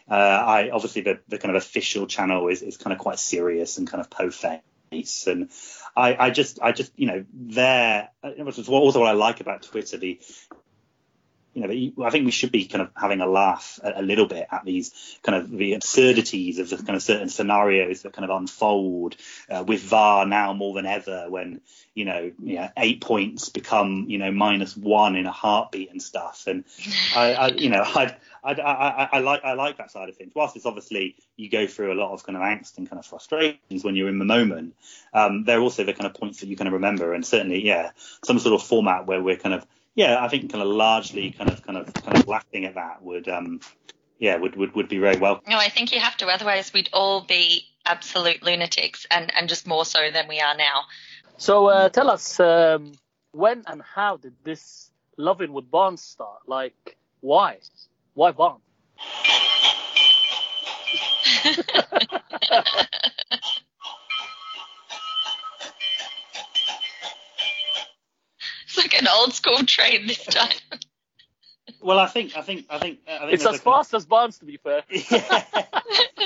uh, 0.09 0.13
I 0.13 0.69
obviously 0.69 1.01
the, 1.01 1.19
the 1.27 1.37
kind 1.37 1.55
of 1.55 1.61
official 1.61 2.07
channel 2.07 2.47
is, 2.47 2.61
is 2.61 2.77
kind 2.77 2.93
of 2.93 2.99
quite 2.99 3.19
serious 3.19 3.77
and 3.77 3.87
kind 3.87 3.99
of 3.99 4.09
po 4.09 4.29
face. 4.29 5.27
And 5.27 5.49
I, 5.93 6.15
I 6.15 6.29
just 6.29 6.61
I 6.61 6.71
just 6.71 6.93
you 6.95 7.07
know 7.07 7.25
there 7.33 8.09
which 8.23 8.59
is 8.59 8.69
also 8.69 9.01
what 9.01 9.09
I 9.09 9.13
like 9.13 9.41
about 9.41 9.63
Twitter 9.63 9.97
the 9.97 10.21
you 11.55 11.65
know, 11.65 12.05
I 12.05 12.09
think 12.09 12.25
we 12.25 12.31
should 12.31 12.51
be 12.51 12.65
kind 12.65 12.81
of 12.81 12.91
having 12.97 13.21
a 13.21 13.25
laugh 13.25 13.79
a, 13.81 14.01
a, 14.01 14.01
little 14.01 14.25
bit 14.25 14.45
at 14.51 14.65
these 14.65 15.17
kind 15.23 15.41
of 15.41 15.49
the 15.49 15.73
absurdities 15.73 16.59
of 16.59 16.69
the 16.69 16.75
kind 16.75 16.97
of 16.97 17.01
certain 17.01 17.29
scenarios 17.29 18.01
that 18.01 18.11
kind 18.11 18.29
of 18.29 18.37
unfold 18.37 19.15
uh, 19.49 19.63
with 19.65 19.81
VAR 19.81 20.25
now 20.25 20.51
more 20.51 20.75
than 20.75 20.85
ever 20.85 21.27
when, 21.29 21.61
you 21.93 22.03
know, 22.03 22.33
yeah, 22.43 22.71
eight 22.75 22.99
points 22.99 23.47
become, 23.47 24.05
you 24.09 24.17
know, 24.17 24.33
minus 24.33 24.75
one 24.75 25.15
in 25.15 25.25
a 25.25 25.31
heartbeat 25.31 25.91
and 25.91 26.01
stuff. 26.01 26.43
And 26.45 26.65
I, 27.15 27.33
I 27.33 27.47
you 27.47 27.69
know, 27.69 27.83
I, 27.85 28.17
I, 28.43 28.51
I, 28.51 29.09
I, 29.13 29.19
like 29.19 29.45
I 29.45 29.53
like 29.53 29.77
that 29.77 29.91
side 29.91 30.09
of 30.09 30.17
things. 30.17 30.33
Whilst 30.35 30.57
it's 30.57 30.65
obviously 30.65 31.15
you 31.37 31.49
go 31.49 31.67
through 31.67 31.93
a 31.93 31.95
lot 31.95 32.11
of 32.11 32.25
kind 32.25 32.35
of 32.35 32.43
angst 32.43 32.77
and 32.77 32.89
kind 32.89 32.99
of 32.99 33.05
frustrations 33.05 33.81
when 33.81 33.95
you're 33.95 34.09
in 34.09 34.19
the 34.19 34.25
moment, 34.25 34.75
um, 35.13 35.45
they're 35.45 35.61
also 35.61 35.85
the 35.85 35.93
kind 35.93 36.05
of 36.05 36.15
points 36.15 36.41
that 36.41 36.47
you 36.47 36.57
kind 36.57 36.67
of 36.67 36.73
remember. 36.73 37.13
And 37.13 37.25
certainly, 37.25 37.65
yeah, 37.65 37.91
some 38.25 38.39
sort 38.39 38.59
of 38.59 38.67
format 38.67 39.07
where 39.07 39.23
we're 39.23 39.37
kind 39.37 39.55
of 39.55 39.65
yeah, 39.95 40.23
I 40.23 40.27
think 40.27 40.51
kind 40.51 40.61
of 40.61 40.67
largely 40.67 41.31
kind 41.31 41.49
of 41.49 41.63
kind 41.63 41.77
of 41.77 41.93
kind 41.93 42.17
of 42.17 42.27
laughing 42.27 42.65
at 42.65 42.75
that 42.75 43.01
would 43.01 43.29
um 43.29 43.61
yeah 44.19 44.35
would 44.35 44.55
would, 44.55 44.75
would 44.75 44.89
be 44.89 44.97
very 44.97 45.17
welcome. 45.17 45.49
No, 45.49 45.57
I 45.57 45.69
think 45.69 45.93
you 45.93 45.99
have 45.99 46.17
to. 46.17 46.27
Otherwise, 46.27 46.73
we'd 46.73 46.89
all 46.93 47.21
be 47.21 47.65
absolute 47.85 48.43
lunatics, 48.43 49.07
and 49.09 49.33
and 49.33 49.47
just 49.47 49.65
more 49.65 49.85
so 49.85 50.11
than 50.11 50.27
we 50.27 50.41
are 50.41 50.55
now. 50.55 50.81
So 51.37 51.67
uh, 51.67 51.89
tell 51.89 52.09
us 52.09 52.39
um, 52.39 52.93
when 53.31 53.63
and 53.67 53.81
how 53.81 54.17
did 54.17 54.33
this 54.43 54.91
loving 55.17 55.53
with 55.53 55.71
Barnes 55.71 56.01
start? 56.01 56.47
Like 56.47 56.97
why? 57.21 57.59
Why 58.13 58.31
Barnes? 58.31 58.61
It's 68.95 69.01
an 69.01 69.07
old 69.13 69.33
school 69.33 69.57
train 69.65 70.07
this 70.07 70.23
time. 70.23 70.49
Well, 71.81 71.99
I 71.99 72.07
think 72.07 72.35
I 72.35 72.41
think 72.41 72.65
I 72.69 72.77
think, 72.79 72.99
I 73.07 73.19
think 73.19 73.33
it's 73.33 73.45
as 73.45 73.59
fast 73.59 73.93
as 73.93 74.05
Barnes, 74.05 74.39
to 74.39 74.45
be 74.45 74.57
fair. 74.57 74.83
yeah. 74.89 75.43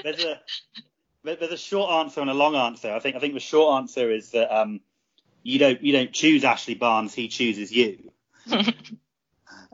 there's 0.04 0.24
a 0.24 0.40
there's 1.24 1.52
a 1.52 1.58
short 1.58 1.92
answer 1.92 2.22
and 2.22 2.30
a 2.30 2.34
long 2.34 2.56
answer. 2.56 2.92
I 2.94 3.00
think 3.00 3.16
I 3.16 3.20
think 3.20 3.34
the 3.34 3.40
short 3.42 3.82
answer 3.82 4.12
is 4.12 4.32
that 4.32 4.54
um, 4.54 4.82
you 5.44 5.60
don't 5.60 5.82
you 5.82 5.94
don't 5.94 6.12
choose 6.12 6.44
Ashley 6.44 6.76
Barnes, 6.76 7.14
he 7.14 7.30
chooses 7.30 7.72
you. 7.72 8.12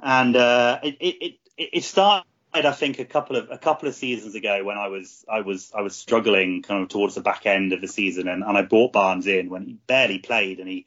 and 0.01 0.35
uh, 0.35 0.79
it, 0.83 0.97
it 0.99 1.15
it 1.57 1.69
it 1.73 1.83
started 1.83 2.25
I 2.53 2.71
think 2.71 2.99
a 2.99 3.05
couple 3.05 3.35
of 3.35 3.49
a 3.51 3.57
couple 3.57 3.87
of 3.87 3.95
seasons 3.95 4.35
ago 4.35 4.63
when 4.63 4.77
I 4.77 4.87
was 4.87 5.25
I 5.27 5.41
was 5.41 5.71
I 5.75 5.81
was 5.81 5.95
struggling 5.95 6.61
kind 6.61 6.83
of 6.83 6.89
towards 6.89 7.15
the 7.15 7.21
back 7.21 7.45
end 7.45 7.73
of 7.73 7.81
the 7.81 7.87
season 7.87 8.27
and, 8.27 8.43
and 8.43 8.57
I 8.57 8.61
brought 8.61 8.93
Barnes 8.93 9.27
in 9.27 9.49
when 9.49 9.63
he 9.63 9.73
barely 9.87 10.19
played 10.19 10.59
and 10.59 10.69
he 10.69 10.85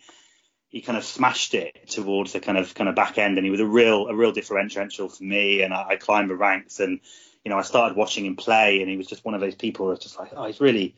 he 0.68 0.82
kind 0.82 0.98
of 0.98 1.04
smashed 1.04 1.54
it 1.54 1.88
towards 1.88 2.32
the 2.32 2.40
kind 2.40 2.58
of 2.58 2.74
kind 2.74 2.88
of 2.88 2.94
back 2.94 3.18
end, 3.18 3.38
and 3.38 3.44
he 3.44 3.50
was 3.50 3.60
a 3.60 3.66
real 3.66 4.08
a 4.08 4.14
real 4.14 4.32
differential 4.32 5.08
for 5.08 5.24
me. 5.24 5.62
And 5.62 5.72
I, 5.72 5.88
I 5.90 5.96
climbed 5.96 6.30
the 6.30 6.36
ranks, 6.36 6.80
and 6.80 7.00
you 7.44 7.50
know 7.50 7.58
I 7.58 7.62
started 7.62 7.96
watching 7.96 8.26
him 8.26 8.36
play, 8.36 8.80
and 8.80 8.90
he 8.90 8.96
was 8.96 9.06
just 9.06 9.24
one 9.24 9.34
of 9.34 9.40
those 9.40 9.54
people 9.54 9.88
that's 9.88 10.02
just 10.02 10.18
like, 10.18 10.30
oh, 10.36 10.46
he's 10.46 10.60
really, 10.60 10.94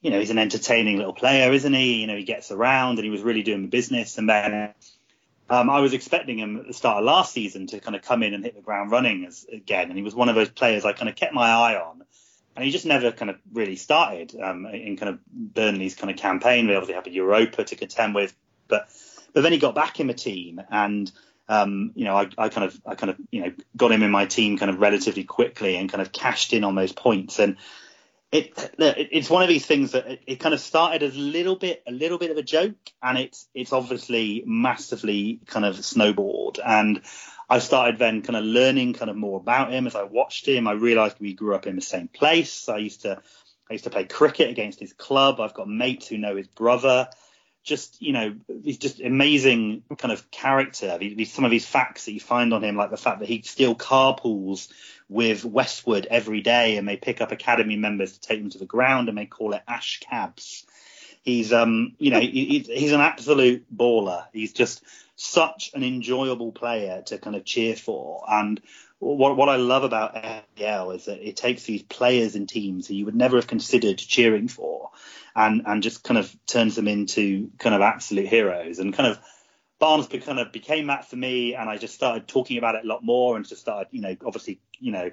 you 0.00 0.10
know, 0.10 0.18
he's 0.18 0.30
an 0.30 0.38
entertaining 0.38 0.96
little 0.96 1.12
player, 1.12 1.52
isn't 1.52 1.72
he? 1.72 2.00
You 2.00 2.06
know, 2.06 2.16
he 2.16 2.24
gets 2.24 2.50
around, 2.50 2.98
and 2.98 3.04
he 3.04 3.10
was 3.10 3.22
really 3.22 3.42
doing 3.42 3.62
the 3.62 3.68
business. 3.68 4.16
And 4.18 4.28
then 4.28 4.74
um, 5.50 5.68
I 5.68 5.80
was 5.80 5.92
expecting 5.92 6.38
him 6.38 6.58
at 6.58 6.66
the 6.68 6.72
start 6.72 6.98
of 6.98 7.04
last 7.04 7.32
season 7.32 7.66
to 7.68 7.80
kind 7.80 7.96
of 7.96 8.02
come 8.02 8.22
in 8.22 8.34
and 8.34 8.44
hit 8.44 8.54
the 8.54 8.62
ground 8.62 8.92
running 8.92 9.26
as, 9.26 9.44
again, 9.52 9.88
and 9.88 9.96
he 9.96 10.02
was 10.04 10.14
one 10.14 10.28
of 10.28 10.36
those 10.36 10.48
players 10.48 10.84
I 10.84 10.92
kind 10.92 11.08
of 11.08 11.16
kept 11.16 11.34
my 11.34 11.50
eye 11.50 11.74
on. 11.74 12.02
And 12.54 12.64
he 12.64 12.70
just 12.70 12.86
never 12.86 13.10
kind 13.10 13.30
of 13.30 13.36
really 13.52 13.76
started 13.76 14.34
um, 14.40 14.66
in 14.66 14.96
kind 14.96 15.10
of 15.10 15.18
Burnley's 15.26 15.94
kind 15.94 16.10
of 16.10 16.16
campaign. 16.16 16.66
They 16.66 16.74
obviously 16.74 16.94
have 16.94 17.06
a 17.06 17.10
Europa 17.10 17.64
to 17.64 17.76
contend 17.76 18.14
with, 18.14 18.34
but 18.70 18.88
but 19.34 19.42
then 19.42 19.52
he 19.52 19.58
got 19.58 19.74
back 19.74 20.00
in 20.00 20.06
the 20.06 20.14
team, 20.14 20.60
and 20.70 21.10
um, 21.48 21.90
you 21.96 22.04
know, 22.04 22.16
I, 22.16 22.28
I, 22.38 22.48
kind 22.48 22.64
of 22.64 22.80
I 22.86 22.94
kind 22.94 23.10
of 23.10 23.18
you 23.30 23.42
know 23.42 23.52
got 23.76 23.92
him 23.92 24.02
in 24.02 24.10
my 24.10 24.26
team 24.26 24.56
kind 24.56 24.70
of 24.70 24.78
relatively 24.78 25.24
quickly 25.24 25.76
and 25.76 25.90
kind 25.90 26.00
of 26.00 26.12
cashed 26.12 26.52
in 26.52 26.64
on 26.64 26.76
those 26.76 26.92
points. 26.92 27.40
And 27.40 27.56
it, 28.30 28.52
it's 28.78 29.28
one 29.28 29.42
of 29.42 29.48
these 29.48 29.66
things 29.66 29.92
that 29.92 30.06
it, 30.06 30.22
it, 30.26 30.36
kind 30.36 30.54
of 30.54 30.60
started 30.60 31.02
as 31.02 31.16
a 31.16 31.18
little 31.18 31.56
bit 31.56 31.82
a 31.88 31.90
little 31.90 32.18
bit 32.18 32.30
of 32.30 32.36
a 32.36 32.42
joke, 32.42 32.76
and 33.02 33.18
it's 33.18 33.48
it's 33.52 33.72
obviously 33.72 34.44
massively 34.46 35.40
kind 35.46 35.64
of 35.64 35.84
snowballed. 35.84 36.60
And 36.64 37.02
I 37.48 37.58
started 37.58 37.98
then 37.98 38.22
kind 38.22 38.36
of 38.36 38.44
learning 38.44 38.92
kind 38.92 39.10
of 39.10 39.16
more 39.16 39.40
about 39.40 39.72
him 39.72 39.88
as 39.88 39.96
I 39.96 40.04
watched 40.04 40.46
him. 40.46 40.68
I 40.68 40.72
realised 40.72 41.16
we 41.18 41.34
grew 41.34 41.56
up 41.56 41.66
in 41.66 41.74
the 41.74 41.82
same 41.82 42.06
place. 42.06 42.68
I 42.68 42.76
used 42.78 43.02
to 43.02 43.20
I 43.68 43.72
used 43.72 43.84
to 43.84 43.90
play 43.90 44.04
cricket 44.04 44.50
against 44.50 44.78
his 44.78 44.92
club. 44.92 45.40
I've 45.40 45.54
got 45.54 45.68
mates 45.68 46.06
who 46.06 46.16
know 46.16 46.36
his 46.36 46.46
brother 46.46 47.08
just 47.62 48.00
you 48.00 48.12
know 48.12 48.34
he's 48.64 48.78
just 48.78 49.00
amazing 49.00 49.82
kind 49.98 50.12
of 50.12 50.30
character. 50.30 50.96
These, 50.98 51.32
some 51.32 51.44
of 51.44 51.50
these 51.50 51.66
facts 51.66 52.06
that 52.06 52.12
you 52.12 52.20
find 52.20 52.54
on 52.54 52.64
him, 52.64 52.76
like 52.76 52.90
the 52.90 52.96
fact 52.96 53.20
that 53.20 53.28
he 53.28 53.42
still 53.42 53.74
carpools 53.74 54.68
with 55.08 55.44
Westwood 55.44 56.06
every 56.10 56.40
day, 56.40 56.76
and 56.76 56.88
they 56.88 56.96
pick 56.96 57.20
up 57.20 57.32
academy 57.32 57.76
members 57.76 58.12
to 58.12 58.20
take 58.20 58.40
them 58.40 58.50
to 58.50 58.58
the 58.58 58.66
ground, 58.66 59.08
and 59.08 59.18
they 59.18 59.26
call 59.26 59.52
it 59.52 59.62
Ash 59.68 60.00
Cabs. 60.00 60.64
He's 61.22 61.52
um 61.52 61.94
you 61.98 62.10
know 62.10 62.20
he, 62.20 62.64
he's 62.66 62.92
an 62.92 63.00
absolute 63.00 63.64
baller. 63.74 64.24
He's 64.32 64.52
just 64.52 64.82
such 65.16 65.70
an 65.74 65.84
enjoyable 65.84 66.52
player 66.52 67.02
to 67.02 67.18
kind 67.18 67.36
of 67.36 67.44
cheer 67.44 67.76
for, 67.76 68.24
and 68.26 68.60
what 69.00 69.36
what 69.36 69.48
I 69.48 69.56
love 69.56 69.82
about 69.82 70.14
FPL 70.14 70.94
is 70.94 71.06
that 71.06 71.26
it 71.26 71.36
takes 71.36 71.64
these 71.64 71.82
players 71.82 72.36
and 72.36 72.48
teams 72.48 72.86
who 72.86 72.94
you 72.94 73.06
would 73.06 73.16
never 73.16 73.36
have 73.36 73.46
considered 73.46 73.98
cheering 73.98 74.46
for, 74.46 74.90
and 75.34 75.62
and 75.66 75.82
just 75.82 76.04
kind 76.04 76.18
of 76.18 76.34
turns 76.46 76.76
them 76.76 76.86
into 76.86 77.50
kind 77.58 77.74
of 77.74 77.80
absolute 77.80 78.28
heroes. 78.28 78.78
And 78.78 78.94
kind 78.94 79.10
of 79.10 79.18
Barnes 79.78 80.06
kind 80.08 80.38
of 80.38 80.52
became 80.52 80.88
that 80.88 81.08
for 81.08 81.16
me, 81.16 81.54
and 81.54 81.68
I 81.68 81.78
just 81.78 81.94
started 81.94 82.28
talking 82.28 82.58
about 82.58 82.74
it 82.74 82.84
a 82.84 82.88
lot 82.88 83.02
more, 83.02 83.36
and 83.36 83.48
just 83.48 83.62
started 83.62 83.88
you 83.90 84.02
know 84.02 84.14
obviously 84.24 84.60
you 84.78 84.92
know 84.92 85.10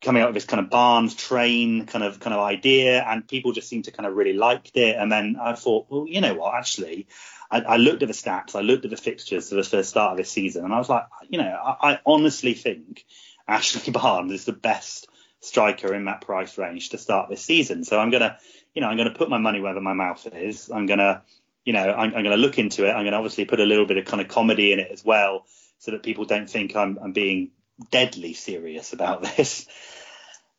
coming 0.00 0.22
out 0.22 0.28
with 0.28 0.34
this 0.34 0.46
kind 0.46 0.60
of 0.60 0.70
Barnes 0.70 1.14
train 1.14 1.86
kind 1.86 2.04
of 2.04 2.20
kind 2.20 2.34
of 2.34 2.40
idea, 2.40 3.02
and 3.02 3.26
people 3.26 3.52
just 3.52 3.68
seemed 3.68 3.84
to 3.84 3.92
kind 3.92 4.06
of 4.06 4.14
really 4.14 4.32
liked 4.32 4.76
it. 4.76 4.96
And 4.96 5.10
then 5.10 5.36
I 5.40 5.54
thought, 5.54 5.86
well, 5.88 6.06
you 6.08 6.20
know 6.20 6.34
what, 6.34 6.54
actually. 6.54 7.06
I, 7.50 7.60
I 7.62 7.76
looked 7.78 8.02
at 8.02 8.08
the 8.08 8.14
stats, 8.14 8.54
I 8.54 8.60
looked 8.60 8.84
at 8.84 8.92
the 8.92 8.96
fixtures 8.96 9.48
for 9.48 9.56
the 9.56 9.64
first 9.64 9.90
start 9.90 10.12
of 10.12 10.18
this 10.18 10.30
season, 10.30 10.64
and 10.64 10.72
I 10.72 10.78
was 10.78 10.88
like, 10.88 11.04
you 11.28 11.38
know, 11.38 11.50
I, 11.50 11.92
I 11.92 12.00
honestly 12.06 12.54
think 12.54 13.04
Ashley 13.48 13.92
Barnes 13.92 14.32
is 14.32 14.44
the 14.44 14.52
best 14.52 15.08
striker 15.40 15.94
in 15.94 16.04
that 16.04 16.20
price 16.20 16.56
range 16.58 16.90
to 16.90 16.98
start 16.98 17.28
this 17.28 17.42
season. 17.42 17.84
So 17.84 17.98
I'm 17.98 18.10
gonna, 18.10 18.38
you 18.74 18.82
know, 18.82 18.88
I'm 18.88 18.96
gonna 18.96 19.14
put 19.14 19.28
my 19.28 19.38
money 19.38 19.60
where 19.60 19.78
my 19.80 19.94
mouth 19.94 20.26
is. 20.32 20.70
I'm 20.70 20.86
gonna, 20.86 21.22
you 21.64 21.72
know, 21.72 21.92
I'm, 21.92 22.14
I'm 22.14 22.22
gonna 22.22 22.36
look 22.36 22.58
into 22.58 22.86
it. 22.86 22.92
I'm 22.92 23.04
gonna 23.04 23.16
obviously 23.16 23.44
put 23.46 23.60
a 23.60 23.64
little 23.64 23.86
bit 23.86 23.96
of 23.96 24.04
kind 24.04 24.20
of 24.20 24.28
comedy 24.28 24.72
in 24.72 24.78
it 24.78 24.90
as 24.92 25.04
well, 25.04 25.46
so 25.78 25.90
that 25.90 26.02
people 26.02 26.24
don't 26.26 26.48
think 26.48 26.76
I'm, 26.76 26.98
I'm 27.02 27.12
being 27.12 27.50
deadly 27.90 28.34
serious 28.34 28.92
about 28.92 29.22
this. 29.36 29.66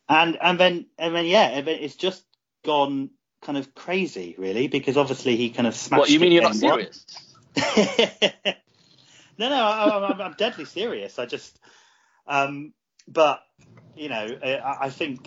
And 0.08 0.36
and 0.40 0.58
then 0.58 0.86
and 0.98 1.14
then 1.14 1.26
yeah, 1.26 1.48
it's 1.48 1.96
just 1.96 2.24
gone 2.64 3.10
kind 3.42 3.58
of 3.58 3.74
crazy, 3.74 4.34
really, 4.38 4.68
because 4.68 4.96
obviously 4.96 5.36
he 5.36 5.50
kind 5.50 5.66
of 5.66 5.74
smashed. 5.74 6.00
What 6.00 6.10
you 6.10 6.20
mean 6.20 6.32
you're 6.32 6.42
not 6.42 6.54
serious? 6.54 7.04
no, 9.38 9.48
no, 9.48 9.54
I, 9.54 10.26
am 10.26 10.34
deadly 10.38 10.64
serious. 10.64 11.18
I 11.18 11.26
just, 11.26 11.58
um, 12.26 12.72
but 13.06 13.42
you 13.96 14.08
know, 14.08 14.38
I, 14.42 14.76
I 14.82 14.90
think 14.90 15.26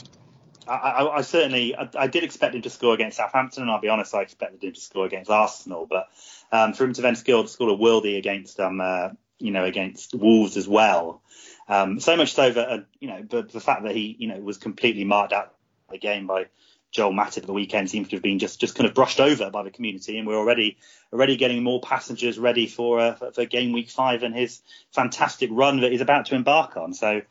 I, 0.67 0.73
I, 0.73 1.17
I 1.17 1.21
certainly 1.21 1.75
I, 1.75 1.89
I, 1.97 2.07
did 2.07 2.23
expect 2.23 2.55
him 2.55 2.61
to 2.63 2.69
score 2.69 2.93
against 2.93 3.17
Southampton, 3.17 3.63
and 3.63 3.71
I'll 3.71 3.81
be 3.81 3.89
honest, 3.89 4.15
I 4.15 4.21
expected 4.21 4.63
him 4.63 4.73
to 4.73 4.79
score 4.79 5.05
against 5.05 5.29
Arsenal. 5.29 5.85
But 5.85 6.07
um, 6.51 6.73
for 6.73 6.85
him 6.85 6.93
to 6.93 7.01
then 7.01 7.15
score, 7.15 7.47
score 7.47 7.69
a 7.69 7.77
worldie 7.77 8.17
against 8.17 8.59
um, 8.59 8.81
uh, 8.81 9.09
you 9.37 9.51
know 9.51 9.65
against 9.65 10.15
Wolves 10.15 10.57
as 10.57 10.67
well, 10.67 11.21
um, 11.67 11.99
so 11.99 12.15
much 12.15 12.33
so 12.33 12.49
that 12.49 12.69
uh, 12.69 12.79
you 12.99 13.07
know, 13.07 13.23
but 13.27 13.51
the 13.51 13.59
fact 13.59 13.83
that 13.83 13.95
he 13.95 14.15
you 14.19 14.27
know 14.27 14.39
was 14.39 14.57
completely 14.57 15.03
marked 15.03 15.33
out 15.33 15.53
the 15.89 15.97
game 15.97 16.27
by 16.27 16.47
Joel 16.91 17.11
Matip 17.11 17.39
at 17.39 17.45
the 17.45 17.53
weekend 17.53 17.89
seems 17.89 18.07
to 18.09 18.15
have 18.15 18.23
been 18.23 18.39
just 18.39 18.59
just 18.59 18.75
kind 18.75 18.87
of 18.87 18.93
brushed 18.93 19.19
over 19.19 19.49
by 19.49 19.63
the 19.63 19.71
community, 19.71 20.17
and 20.17 20.27
we're 20.27 20.37
already 20.37 20.77
already 21.11 21.37
getting 21.37 21.63
more 21.63 21.81
passengers 21.81 22.37
ready 22.37 22.67
for 22.67 22.99
uh, 22.99 23.15
for, 23.15 23.31
for 23.31 23.45
game 23.45 23.73
week 23.73 23.89
five 23.89 24.23
and 24.23 24.35
his 24.35 24.61
fantastic 24.93 25.49
run 25.51 25.81
that 25.81 25.91
he's 25.91 26.01
about 26.01 26.27
to 26.27 26.35
embark 26.35 26.77
on. 26.77 26.93
So 26.93 27.21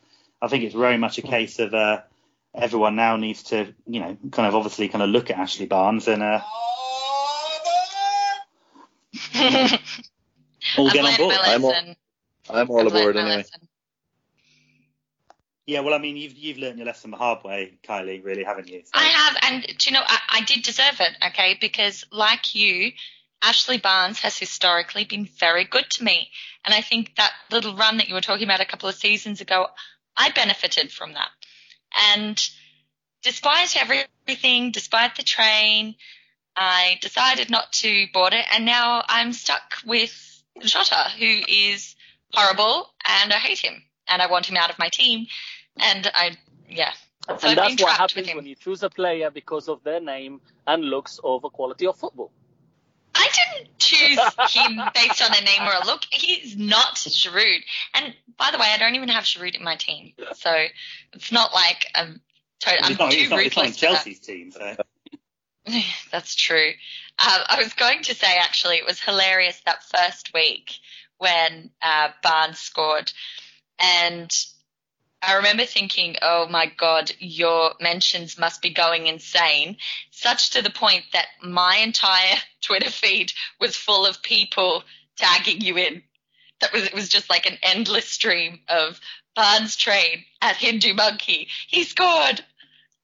I 0.42 0.48
think 0.48 0.64
it's 0.64 0.74
very 0.74 0.98
much 0.98 1.18
a 1.18 1.22
case 1.22 1.58
of 1.60 1.72
uh, 1.72 2.02
everyone 2.54 2.96
now 2.96 3.16
needs 3.16 3.44
to 3.44 3.72
you 3.86 4.00
know 4.00 4.16
kind 4.32 4.48
of 4.48 4.54
obviously 4.54 4.88
kind 4.88 5.02
of 5.02 5.10
look 5.10 5.30
at 5.30 5.38
Ashley 5.38 5.66
Barnes 5.66 6.08
and 6.08 6.22
uh, 6.22 6.40
all 10.76 10.90
get 10.90 11.04
on 11.04 11.16
board. 11.16 11.36
I'm 11.40 11.64
all, 11.64 11.74
I'm 12.50 12.70
all 12.70 12.86
aboard 12.86 13.16
anyway. 13.16 13.36
Lesson. 13.36 13.68
Yeah, 15.66 15.80
well, 15.80 15.94
I 15.94 15.99
mean, 15.99 16.16
you've 16.16 16.35
you've 16.35 16.59
learned 16.59 16.78
your 16.78 16.87
lesson 16.87 17.11
the 17.11 17.16
hard 17.16 17.42
way, 17.42 17.78
Kylie, 17.83 18.23
really, 18.23 18.44
haven't 18.44 18.68
you? 18.68 18.83
So- 18.85 18.90
I 18.92 19.04
have, 19.04 19.37
and 19.42 19.62
do 19.78 19.90
you 19.90 19.92
know, 19.92 20.02
I, 20.06 20.18
I 20.28 20.40
did 20.42 20.62
deserve 20.62 21.00
it, 21.00 21.12
okay? 21.28 21.56
Because 21.59 22.04
like 22.12 22.54
you, 22.54 22.92
Ashley 23.42 23.78
Barnes 23.78 24.21
has 24.21 24.38
historically 24.38 25.04
been 25.04 25.26
very 25.26 25.64
good 25.64 25.88
to 25.90 26.04
me. 26.04 26.30
And 26.64 26.75
I 26.75 26.83
think 26.83 27.16
that 27.16 27.33
little 27.50 27.76
run 27.76 27.97
that 27.99 28.09
you 28.09 28.14
were 28.14 28.21
talking 28.21 28.44
about 28.44 28.61
a 28.61 28.66
couple 28.66 28.88
of 28.88 28.94
seasons 28.94 29.40
ago, 29.40 29.66
I 30.16 30.30
benefited 30.30 30.92
from 30.92 31.14
that. 31.14 31.28
And 32.12 32.40
despite 33.23 33.76
everything, 33.76 34.71
despite 34.71 35.16
the 35.16 35.23
train, 35.23 35.94
I 36.56 36.99
decided 37.00 37.50
not 37.50 37.73
to 37.73 38.06
board 38.12 38.35
it. 38.35 38.47
And 38.52 38.64
now 38.66 39.02
I'm 39.09 39.33
stuck 39.33 39.78
with 39.85 40.42
Jota, 40.61 41.11
who 41.18 41.40
is 41.49 41.97
horrible 42.33 42.90
and 43.06 43.33
I 43.33 43.38
hate 43.38 43.59
him 43.59 43.83
and 44.08 44.20
I 44.23 44.26
want 44.30 44.46
him 44.46 44.56
out 44.56 44.70
of 44.70 44.78
my 44.78 44.88
team. 44.92 45.26
And 45.76 46.11
I, 46.14 46.37
yeah. 46.68 46.92
So 47.38 47.49
and 47.49 47.58
I've 47.58 47.70
that's 47.70 47.82
what 47.82 47.96
happens 47.96 48.34
when 48.34 48.46
you 48.46 48.54
choose 48.54 48.82
a 48.82 48.90
player 48.90 49.30
because 49.30 49.68
of 49.68 49.82
their 49.82 50.00
name 50.00 50.40
and 50.66 50.84
looks 50.84 51.18
over 51.25 51.49
quality 51.49 51.87
of 51.87 51.96
football. 51.96 52.30
I 53.14 53.28
didn't 53.32 53.78
choose 53.78 54.18
him 54.54 54.80
based 54.94 55.23
on 55.23 55.30
a 55.37 55.40
name 55.44 55.62
or 55.62 55.73
a 55.82 55.87
look. 55.87 56.02
He's 56.11 56.56
not 56.56 56.96
Giroud. 56.96 57.61
And 57.94 58.14
by 58.37 58.50
the 58.50 58.58
way, 58.58 58.66
I 58.73 58.76
don't 58.78 58.94
even 58.96 59.08
have 59.08 59.25
Giroud 59.25 59.54
in 59.56 59.62
my 59.64 59.76
team, 59.76 60.12
so 60.34 60.52
it's 61.12 61.32
not 61.32 61.54
like 61.54 61.87
I'm. 61.94 62.20
To- 62.61 62.84
I'm 62.84 62.90
It's 62.92 62.99
not, 62.99 63.12
too 63.12 63.18
it's 63.18 63.30
not, 63.30 63.40
it's 63.40 63.56
not 63.56 63.64
in 63.66 63.70
ruthless. 63.70 63.78
for 63.78 63.87
that. 63.87 63.94
Chelsea's 64.04 64.18
team, 64.20 64.50
so. 64.50 64.76
That's 66.12 66.34
true. 66.34 66.70
Um, 67.18 67.40
I 67.49 67.56
was 67.62 67.73
going 67.75 68.02
to 68.02 68.14
say 68.14 68.37
actually, 68.37 68.76
it 68.76 68.87
was 68.87 69.00
hilarious 69.00 69.61
that 69.64 69.82
first 69.84 70.32
week 70.34 70.73
when 71.18 71.70
uh, 71.80 72.08
Barnes 72.23 72.58
scored, 72.58 73.11
and 73.78 74.30
I 75.26 75.34
remember 75.36 75.64
thinking, 75.64 76.16
"Oh 76.20 76.46
my 76.48 76.66
God, 76.66 77.10
your 77.18 77.74
mentions 77.80 78.36
must 78.36 78.60
be 78.60 78.70
going 78.70 79.06
insane," 79.06 79.78
such 80.10 80.50
to 80.50 80.60
the 80.60 80.70
point 80.70 81.04
that 81.12 81.28
my 81.40 81.76
entire 81.76 82.42
Twitter 82.60 82.90
feed 82.90 83.32
was 83.58 83.76
full 83.76 84.04
of 84.04 84.22
people 84.22 84.84
tagging 85.16 85.62
you 85.62 85.78
in. 85.78 86.04
That 86.60 86.72
was 86.72 86.84
it 86.84 86.94
was 86.94 87.08
just 87.08 87.30
like 87.30 87.46
an 87.46 87.58
endless 87.62 88.08
stream 88.08 88.60
of 88.68 89.00
Barnes 89.34 89.76
train 89.76 90.26
at 90.42 90.56
Hindu 90.56 90.94
Monkey. 90.94 91.48
He 91.68 91.84
scored. 91.84 92.44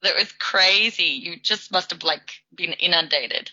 That 0.02 0.16
was 0.16 0.32
crazy. 0.32 1.04
You 1.24 1.38
just 1.40 1.72
must 1.72 1.90
have 1.90 2.02
like 2.02 2.42
been 2.54 2.72
inundated. 2.72 3.50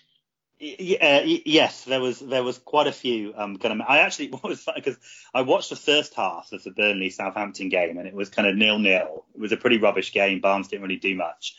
Uh, 0.59 1.21
yes, 1.23 1.83
there 1.83 2.01
was 2.01 2.19
there 2.19 2.43
was 2.43 2.57
quite 2.57 2.87
a 2.87 2.91
few. 2.91 3.31
Um, 3.35 3.57
kind 3.57 3.79
of. 3.79 3.87
I 3.87 3.99
actually 3.99 4.29
what 4.31 4.43
was 4.43 4.63
funny 4.63 4.81
because 4.81 4.97
I 5.33 5.41
watched 5.41 5.69
the 5.69 5.75
first 5.75 6.15
half 6.15 6.51
of 6.51 6.63
the 6.63 6.71
Burnley 6.71 7.11
Southampton 7.11 7.69
game 7.69 7.97
and 7.97 8.07
it 8.07 8.13
was 8.13 8.29
kind 8.29 8.47
of 8.47 8.55
nil 8.55 8.79
nil. 8.79 9.25
It 9.35 9.39
was 9.39 9.51
a 9.51 9.57
pretty 9.57 9.77
rubbish 9.77 10.13
game. 10.13 10.41
Barnes 10.41 10.67
didn't 10.67 10.81
really 10.81 10.95
do 10.95 11.15
much, 11.15 11.55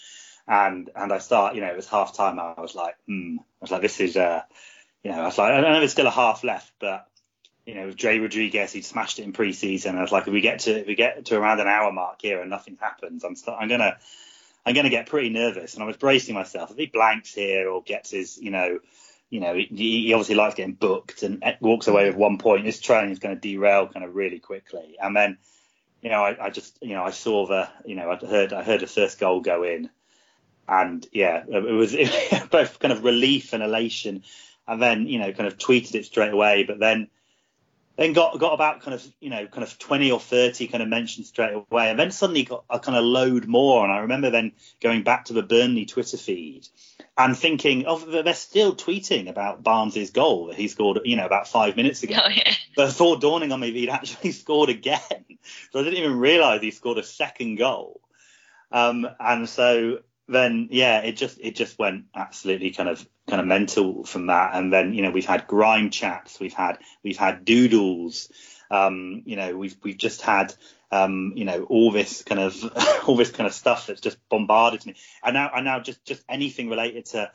and 0.49 0.90
and 0.97 1.12
I 1.12 1.19
start, 1.19 1.55
you 1.55 1.61
know, 1.61 1.69
it 1.69 1.76
was 1.76 1.87
half 1.87 2.17
time. 2.17 2.40
I 2.40 2.61
was 2.61 2.75
like, 2.75 2.97
hmm. 3.07 3.37
I 3.38 3.43
was 3.61 3.71
like, 3.71 3.83
this 3.83 4.00
is, 4.00 4.17
uh, 4.17 4.43
you 5.05 5.12
know, 5.12 5.21
I 5.21 5.26
was 5.26 5.38
like, 5.38 5.52
I 5.52 5.61
know 5.61 5.78
there's 5.78 5.93
still 5.93 6.07
a 6.07 6.11
half 6.11 6.43
left, 6.43 6.73
but 6.81 7.09
you 7.67 7.75
know, 7.75 7.87
with 7.87 7.97
Jay 7.97 8.19
Rodriguez, 8.19 8.73
he'd 8.73 8.85
smashed 8.85 9.19
it 9.19 9.25
in 9.25 9.33
pre-season. 9.33 9.97
I 9.97 10.00
was 10.00 10.11
like, 10.11 10.26
if 10.26 10.33
we 10.33 10.40
get 10.40 10.61
to 10.61 10.81
if 10.81 10.87
we 10.87 10.97
get 10.97 11.26
to 11.26 11.38
around 11.38 11.61
an 11.61 11.69
hour 11.69 11.93
mark 11.93 12.21
here 12.21 12.40
and 12.40 12.50
nothing 12.50 12.78
happens, 12.81 13.23
I'm 13.23 13.37
st- 13.37 13.59
I'm 13.61 13.69
gonna 13.69 13.99
I'm 14.68 14.75
gonna 14.75 14.90
get 14.90 15.06
pretty 15.06 15.30
nervous. 15.30 15.72
And 15.75 15.82
I 15.82 15.87
was 15.87 15.96
bracing 15.96 16.34
myself. 16.34 16.70
If 16.70 16.76
he 16.76 16.87
blanks 16.87 17.32
here 17.32 17.70
or 17.70 17.82
gets 17.82 18.10
his, 18.10 18.37
you 18.37 18.50
know, 18.50 18.80
you 19.30 19.40
know, 19.40 19.54
he, 19.54 19.66
he 19.70 20.12
obviously 20.12 20.34
likes 20.34 20.56
getting 20.56 20.75
booked 20.75 21.22
and 21.22 21.42
uh, 21.42 21.52
walks 21.60 21.87
away 21.87 22.06
with 22.06 22.16
one 22.16 22.37
point. 22.37 22.66
His 22.66 22.78
training 22.78 23.10
is 23.10 23.18
going 23.18 23.34
to 23.34 23.40
derail 23.40 23.88
kind 23.88 24.04
of 24.04 24.14
really 24.14 24.40
quickly. 24.40 24.96
And 25.00 25.16
then, 25.16 25.38
you 26.02 26.10
know, 26.10 26.22
I, 26.22 26.46
I 26.46 26.50
just, 26.50 26.78
you 26.82 26.94
know, 26.94 27.02
I 27.02 27.10
saw 27.10 27.46
the, 27.46 27.68
you 27.87 27.94
know, 27.94 28.10
I 28.10 28.26
heard 28.26 28.52
I 28.52 28.62
heard 28.62 28.80
the 28.80 28.87
first 28.87 29.18
goal 29.18 29.40
go 29.40 29.62
in, 29.62 29.88
and 30.68 31.06
yeah, 31.12 31.44
it 31.48 31.62
was 31.62 31.96
both 32.50 32.78
kind 32.78 32.92
of 32.92 33.04
relief 33.04 33.54
and 33.54 33.62
elation. 33.62 34.22
And 34.66 34.82
then, 34.82 35.06
you 35.06 35.18
know, 35.18 35.32
kind 35.32 35.46
of 35.46 35.56
tweeted 35.56 35.94
it 35.94 36.04
straight 36.04 36.32
away, 36.32 36.64
but 36.64 36.78
then 36.78 37.08
then 37.99 38.12
got 38.12 38.38
got 38.38 38.55
about 38.55 38.81
kind 38.81 38.95
of 38.95 39.07
you 39.21 39.28
know 39.28 39.47
kind 39.47 39.64
of 39.64 39.78
20 39.78 40.11
or 40.11 40.21
30 40.21 40.69
kind 40.69 40.83
of 40.83 40.88
mentions 40.88 41.28
straight 41.28 41.52
away 41.52 41.90
and 41.90 41.99
then 41.99 42.11
suddenly 42.11 42.45
got 42.45 42.64
a 42.71 42.78
kind 42.78 42.97
of 42.97 43.05
load 43.05 43.47
more 43.47 43.85
and 43.85 43.93
i 43.93 43.99
remember 43.99 44.31
then 44.31 44.52
going 44.81 45.02
back 45.02 45.26
to 45.26 45.35
the 45.35 45.43
burnley 45.43 45.85
twitter 45.85 46.17
feed 46.17 46.67
and 47.19 47.37
thinking 47.37 47.85
oh 47.87 47.99
they're 47.99 48.33
still 48.33 48.75
tweeting 48.75 49.28
about 49.28 49.62
barnes's 49.62 50.11
goal 50.11 50.47
that 50.47 50.57
he 50.57 50.69
scored 50.69 51.00
you 51.05 51.17
know 51.17 51.26
about 51.26 51.49
five 51.49 51.76
minutes 51.76 52.02
ago. 52.02 52.15
Oh 52.25 52.28
yeah. 52.28 52.54
thought 52.89 53.21
dawning 53.21 53.52
on 53.52 53.61
me 53.61 53.73
that 53.73 53.78
he'd 53.78 53.91
actually 53.91 54.32
scored 54.45 54.71
again. 54.71 55.25
So 55.73 55.80
i 55.80 55.82
didn't 55.82 55.99
even 55.99 56.19
realize 56.19 56.63
he 56.63 56.71
scored 56.71 56.99
a 56.99 57.02
second 57.02 57.56
goal. 57.56 58.00
Um 58.71 59.08
and 59.19 59.49
so 59.49 59.99
then 60.28 60.69
yeah 60.71 61.00
it 61.00 61.12
just 61.17 61.38
it 61.41 61.56
just 61.56 61.78
went 61.78 62.04
absolutely 62.14 62.71
kind 62.71 62.88
of 62.88 63.06
kind 63.28 63.41
of 63.41 63.47
mental 63.47 64.04
from 64.04 64.26
that. 64.26 64.54
And 64.54 64.73
then 64.73 64.93
you 64.95 65.02
know 65.02 65.10
we've 65.10 65.26
had 65.26 65.47
grime 65.47 65.91
chats 65.91 66.38
we've 66.38 66.52
had 66.54 66.78
we've 67.02 67.17
had 67.19 67.45
doodles 67.45 68.30
um 68.71 69.23
you 69.25 69.36
know 69.36 69.56
we've 69.56 69.76
we've 69.82 69.97
just 69.97 70.21
had 70.23 70.54
um 70.93 71.32
you 71.36 71.45
know 71.47 71.62
all 71.64 71.91
this 71.91 72.23
kind 72.23 72.41
of 72.41 72.54
all 73.08 73.17
this 73.17 73.30
kind 73.30 73.47
of 73.47 73.54
stuff 73.54 73.86
that's 73.86 74.00
just 74.00 74.19
bombarded 74.28 74.84
me. 74.86 74.95
And 75.23 75.34
now 75.34 75.50
and 75.54 75.64
now 75.64 75.80
just 75.80 76.04
just 76.04 76.23
anything 76.28 76.69
related 76.69 77.06
to 77.06 77.30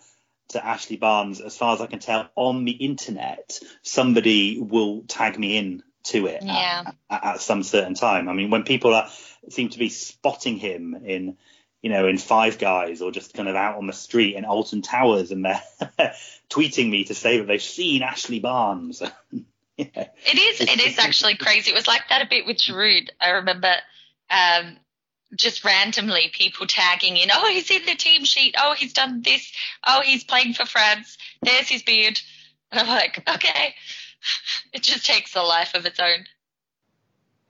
to 0.50 0.64
Ashley 0.66 0.98
Barnes 0.98 1.42
as 1.42 1.58
far 1.58 1.74
as 1.74 1.82
I 1.82 1.88
can 1.88 2.00
tell 2.00 2.30
on 2.36 2.66
the 2.66 2.72
internet 2.72 3.60
somebody 3.82 4.60
will 4.60 5.04
tag 5.08 5.40
me 5.40 5.58
in 5.58 5.84
to 6.04 6.28
it 6.28 6.44
Yeah. 6.44 6.92
at, 7.10 7.24
at 7.26 7.42
some 7.42 7.64
certain 7.64 7.96
time. 7.96 8.30
I 8.30 8.34
mean 8.34 8.50
when 8.50 8.64
people 8.64 8.94
are 8.94 9.10
seem 9.50 9.70
to 9.70 9.80
be 9.80 9.90
spotting 9.90 10.58
him 10.58 10.96
in 11.06 11.38
you 11.84 11.90
know, 11.90 12.08
in 12.08 12.18
Five 12.18 12.58
Guys 12.58 13.02
or 13.02 13.12
just 13.12 13.34
kind 13.34 13.50
of 13.50 13.56
out 13.56 13.78
on 13.78 13.86
the 13.86 13.94
street 13.94 14.36
in 14.36 14.46
Alton 14.46 14.82
Towers 14.82 15.32
and 15.32 15.46
they're 15.46 15.62
tweeting 16.50 16.90
me 16.90 17.04
to 17.04 17.14
say 17.14 17.38
that 17.38 17.46
they've 17.46 17.62
seen 17.62 18.02
Ashley 18.02 18.40
Barnes. 18.40 19.04
yeah. 19.78 19.86
It 20.26 20.38
is. 20.38 20.62
It 20.62 20.80
is 20.80 21.00
actually 21.00 21.36
crazy. 21.36 21.72
It 21.72 21.74
was 21.74 21.88
like 21.88 22.04
that 22.10 22.22
a 22.22 22.30
bit 22.30 22.46
with 22.46 22.58
Giroud. 22.58 23.10
I 23.20 23.32
remember 23.32 23.74
um, 24.30 24.78
just 25.36 25.66
randomly 25.66 26.32
people 26.32 26.68
tagging 26.68 27.18
in. 27.18 27.30
Oh, 27.34 27.52
he's 27.52 27.70
in 27.72 27.86
the 27.86 27.96
team 27.96 28.24
sheet. 28.24 28.56
Oh, 28.58 28.76
he's 28.78 28.94
done 28.94 29.24
this. 29.24 29.52
Oh, 29.86 30.02
he's 30.02 30.24
playing 30.24 30.54
for 30.54 30.66
France. 30.66 31.18
There's 31.42 31.68
his 31.68 31.84
beard. 31.84 32.20
And 32.72 32.82
I'm 32.82 32.88
like, 32.88 33.28
okay. 33.28 33.76
It 34.72 34.84
just 34.84 35.06
takes 35.06 35.36
a 35.36 35.42
life 35.42 35.74
of 35.74 35.86
its 35.86 36.00
own. 36.00 36.26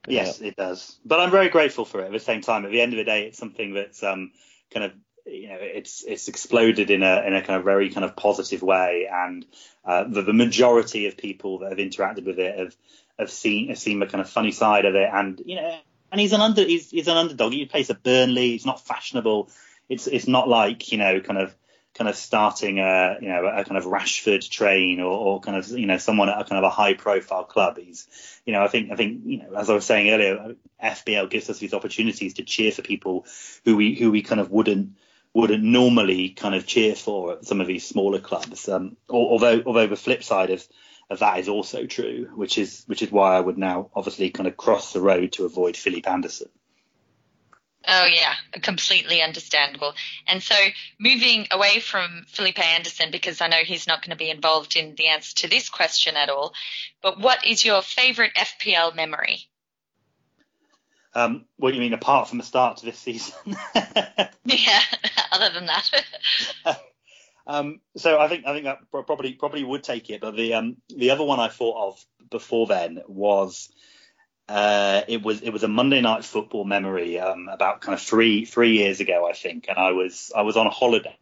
Yes, 0.07 0.41
it 0.41 0.55
does. 0.55 0.97
But 1.05 1.19
I'm 1.19 1.31
very 1.31 1.49
grateful 1.49 1.85
for 1.85 2.01
it 2.01 2.05
at 2.05 2.11
the 2.11 2.19
same 2.19 2.41
time. 2.41 2.65
At 2.65 2.71
the 2.71 2.81
end 2.81 2.93
of 2.93 2.97
the 2.97 3.03
day, 3.03 3.27
it's 3.27 3.37
something 3.37 3.73
that's 3.73 4.03
um, 4.03 4.31
kind 4.71 4.85
of 4.85 4.91
you 5.25 5.47
know 5.47 5.57
it's 5.59 6.03
it's 6.03 6.27
exploded 6.27 6.89
in 6.89 7.03
a 7.03 7.23
in 7.25 7.33
a 7.33 7.41
kind 7.41 7.57
of 7.57 7.63
very 7.63 7.89
kind 7.89 8.03
of 8.03 8.15
positive 8.15 8.61
way, 8.61 9.07
and 9.11 9.45
uh, 9.85 10.03
the, 10.03 10.21
the 10.21 10.33
majority 10.33 11.07
of 11.07 11.17
people 11.17 11.59
that 11.59 11.69
have 11.69 11.77
interacted 11.77 12.25
with 12.25 12.39
it 12.39 12.57
have 12.57 12.75
have 13.17 13.31
seen 13.31 13.69
have 13.69 13.79
seen 13.79 13.99
the 13.99 14.07
kind 14.07 14.21
of 14.21 14.29
funny 14.29 14.51
side 14.51 14.85
of 14.85 14.95
it, 14.95 15.09
and 15.11 15.41
you 15.45 15.55
know, 15.55 15.79
and 16.11 16.19
he's 16.19 16.33
an 16.33 16.41
under 16.41 16.63
he's, 16.63 16.89
he's 16.89 17.07
an 17.07 17.17
underdog. 17.17 17.53
He 17.53 17.65
plays 17.65 17.89
at 17.89 18.03
Burnley. 18.03 18.51
He's 18.51 18.65
not 18.65 18.85
fashionable. 18.85 19.49
It's 19.87 20.07
it's 20.07 20.27
not 20.27 20.49
like 20.49 20.91
you 20.91 20.97
know 20.97 21.21
kind 21.21 21.39
of 21.39 21.55
kind 21.93 22.09
of 22.09 22.15
starting 22.15 22.79
a 22.79 23.17
you 23.21 23.29
know 23.29 23.45
a 23.45 23.63
kind 23.63 23.77
of 23.77 23.85
Rashford 23.85 24.49
train 24.49 24.99
or, 24.99 25.11
or 25.11 25.39
kind 25.41 25.57
of 25.57 25.67
you 25.69 25.85
know 25.85 25.97
someone 25.97 26.29
at 26.29 26.39
a 26.39 26.43
kind 26.43 26.63
of 26.63 26.63
a 26.63 26.69
high 26.69 26.93
profile 26.93 27.43
club. 27.43 27.77
He's 27.77 28.07
you 28.45 28.53
know 28.53 28.63
I 28.63 28.67
think 28.67 28.91
I 28.91 28.95
think 28.95 29.21
you 29.25 29.37
know 29.39 29.53
as 29.55 29.69
I 29.69 29.73
was 29.73 29.85
saying 29.85 30.09
earlier, 30.09 30.55
FPL 30.83 31.29
gives 31.29 31.49
us 31.49 31.59
these 31.59 31.73
opportunities 31.73 32.35
to 32.35 32.43
cheer 32.43 32.71
for 32.71 32.81
people 32.81 33.25
who 33.65 33.75
we 33.75 33.95
who 33.95 34.11
we 34.11 34.21
kind 34.23 34.41
of 34.41 34.49
wouldn't 34.49 34.97
wouldn't 35.33 35.63
normally 35.63 36.29
kind 36.29 36.55
of 36.55 36.65
cheer 36.65 36.95
for 36.95 37.33
at 37.33 37.45
some 37.45 37.61
of 37.61 37.67
these 37.67 37.85
smaller 37.85 38.19
clubs. 38.19 38.67
Um, 38.69 38.97
although 39.09 39.61
although 39.65 39.87
the 39.87 39.95
flip 39.95 40.23
side 40.23 40.49
of 40.49 40.65
of 41.09 41.19
that 41.19 41.39
is 41.39 41.49
also 41.49 41.85
true, 41.85 42.29
which 42.35 42.57
is 42.57 42.83
which 42.87 43.01
is 43.01 43.11
why 43.11 43.35
I 43.35 43.39
would 43.39 43.57
now 43.57 43.89
obviously 43.95 44.29
kind 44.31 44.47
of 44.47 44.57
cross 44.57 44.93
the 44.93 45.01
road 45.01 45.33
to 45.33 45.45
avoid 45.45 45.77
Felipe 45.77 46.07
Anderson. 46.07 46.49
Oh 47.85 48.05
yeah, 48.05 48.33
completely 48.61 49.21
understandable. 49.21 49.93
And 50.27 50.41
so 50.41 50.55
moving 50.99 51.47
away 51.51 51.79
from 51.79 52.25
Felipe 52.27 52.59
Anderson, 52.59 53.11
because 53.11 53.41
I 53.41 53.47
know 53.47 53.57
he's 53.65 53.87
not 53.87 54.01
going 54.01 54.11
to 54.11 54.23
be 54.23 54.29
involved 54.29 54.75
in 54.75 54.95
the 54.95 55.07
answer 55.07 55.35
to 55.37 55.49
this 55.49 55.69
question 55.69 56.15
at 56.15 56.29
all, 56.29 56.53
but 57.01 57.19
what 57.19 57.45
is 57.45 57.65
your 57.65 57.81
favorite 57.81 58.31
FPL 58.35 58.95
memory? 58.95 59.47
Um, 61.15 61.45
what 61.57 61.71
do 61.71 61.75
you 61.75 61.81
mean 61.81 61.93
apart 61.93 62.29
from 62.29 62.39
the 62.39 62.43
start 62.43 62.77
to 62.77 62.85
this 62.85 62.97
season? 62.97 63.35
Yeah, 64.45 64.81
other 65.31 65.49
than 65.53 65.67
that. 65.67 65.89
Um, 67.45 67.81
so 67.97 68.19
I 68.19 68.29
think 68.29 68.45
I 68.45 68.53
think 68.53 68.65
that 68.65 68.79
probably 68.89 69.33
probably 69.33 69.63
would 69.63 69.83
take 69.83 70.09
it, 70.09 70.21
but 70.21 70.35
the 70.35 70.53
um, 70.53 70.77
the 70.87 71.11
other 71.11 71.25
one 71.25 71.41
I 71.41 71.49
thought 71.49 71.89
of 71.89 72.05
before 72.29 72.67
then 72.67 73.01
was 73.07 73.69
uh, 74.49 75.01
it 75.07 75.21
was 75.23 75.41
it 75.41 75.51
was 75.51 75.63
a 75.63 75.67
Monday 75.67 76.01
night 76.01 76.25
football 76.25 76.65
memory 76.65 77.19
um, 77.19 77.49
about 77.49 77.81
kind 77.81 77.93
of 77.93 78.01
three 78.01 78.45
three 78.45 78.77
years 78.77 78.99
ago 78.99 79.27
I 79.29 79.33
think, 79.33 79.65
and 79.69 79.77
I 79.77 79.91
was 79.91 80.31
I 80.35 80.41
was 80.41 80.57
on 80.57 80.67
a 80.67 80.71
holiday 80.71 81.17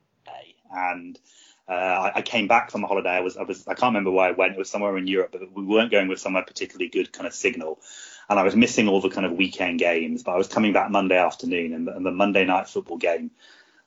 and 0.71 1.19
Uh, 1.67 2.11
I, 2.13 2.19
I 2.19 2.21
came 2.21 2.47
back 2.47 2.69
from 2.71 2.83
a 2.83 2.87
holiday. 2.87 3.15
I 3.15 3.21
was, 3.21 3.37
I 3.37 3.43
was, 3.43 3.65
I 3.65 3.75
can't 3.75 3.93
remember 3.93 4.11
where 4.11 4.27
I 4.27 4.31
went. 4.31 4.55
It 4.55 4.57
was 4.57 4.69
somewhere 4.69 4.97
in 4.97 5.07
Europe, 5.07 5.31
but 5.31 5.41
we 5.55 5.63
weren't 5.63 5.91
going 5.91 6.09
with 6.09 6.19
somewhere 6.19 6.43
particularly 6.43 6.89
good 6.89 7.13
kind 7.13 7.27
of 7.27 7.33
signal. 7.33 7.79
And 8.27 8.39
I 8.39 8.43
was 8.43 8.55
missing 8.55 8.89
all 8.89 8.99
the 8.99 9.13
kind 9.15 9.25
of 9.25 9.31
weekend 9.33 9.79
games, 9.79 10.23
but 10.23 10.33
I 10.33 10.37
was 10.37 10.49
coming 10.49 10.73
back 10.73 10.89
Monday 10.89 11.17
afternoon, 11.17 11.73
and, 11.73 11.87
and 11.87 12.05
the 12.05 12.11
Monday 12.11 12.45
night 12.45 12.67
football 12.67 12.97
game 12.97 13.31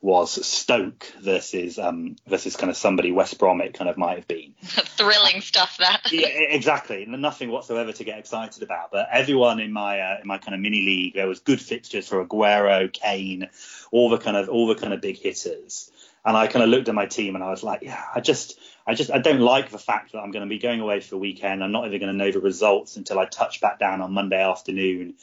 was 0.04 0.46
Stoke 0.46 1.10
versus 1.22 1.78
um, 1.78 2.16
versus 2.26 2.56
kind 2.56 2.68
of 2.68 2.76
somebody 2.76 3.10
West 3.10 3.38
Brom 3.38 3.62
it 3.62 3.72
kind 3.72 3.88
of 3.88 3.96
might 3.96 4.18
have 4.18 4.28
been. 4.28 4.52
Thrilling 4.62 5.40
stuff 5.40 5.78
that. 5.78 6.02
yeah, 6.12 6.28
exactly. 6.28 7.06
Nothing 7.06 7.50
whatsoever 7.50 7.90
to 7.90 8.04
get 8.04 8.18
excited 8.18 8.62
about. 8.62 8.92
But 8.92 9.08
everyone 9.10 9.60
in 9.60 9.72
my 9.72 10.00
uh, 10.00 10.18
in 10.20 10.28
my 10.28 10.36
kind 10.36 10.54
of 10.54 10.60
mini 10.60 10.82
league, 10.82 11.14
there 11.14 11.26
was 11.26 11.40
good 11.40 11.58
fixtures 11.58 12.06
for 12.06 12.22
Aguero, 12.22 12.92
Kane, 12.92 13.48
all 13.92 14.10
the 14.10 14.18
kind 14.18 14.36
of 14.36 14.50
all 14.50 14.66
the 14.66 14.74
kind 14.74 14.92
of 14.92 15.00
big 15.00 15.16
hitters. 15.16 15.90
And 16.22 16.36
I 16.36 16.48
kind 16.48 16.62
of 16.62 16.68
looked 16.68 16.90
at 16.90 16.94
my 16.94 17.06
team 17.06 17.34
and 17.34 17.42
I 17.42 17.48
was 17.48 17.62
like, 17.62 17.80
yeah, 17.80 18.04
I 18.14 18.20
just 18.20 18.60
I 18.86 18.92
just 18.92 19.10
I 19.10 19.20
don't 19.20 19.40
like 19.40 19.70
the 19.70 19.78
fact 19.78 20.12
that 20.12 20.18
I'm 20.18 20.32
going 20.32 20.44
to 20.44 20.50
be 20.50 20.58
going 20.58 20.80
away 20.80 21.00
for 21.00 21.08
the 21.08 21.18
weekend. 21.18 21.64
I'm 21.64 21.72
not 21.72 21.86
even 21.86 21.98
going 21.98 22.12
to 22.12 22.24
know 22.24 22.30
the 22.30 22.40
results 22.40 22.98
until 22.98 23.18
I 23.18 23.24
touch 23.24 23.62
back 23.62 23.78
down 23.78 24.02
on 24.02 24.12
Monday 24.12 24.42
afternoon. 24.42 25.14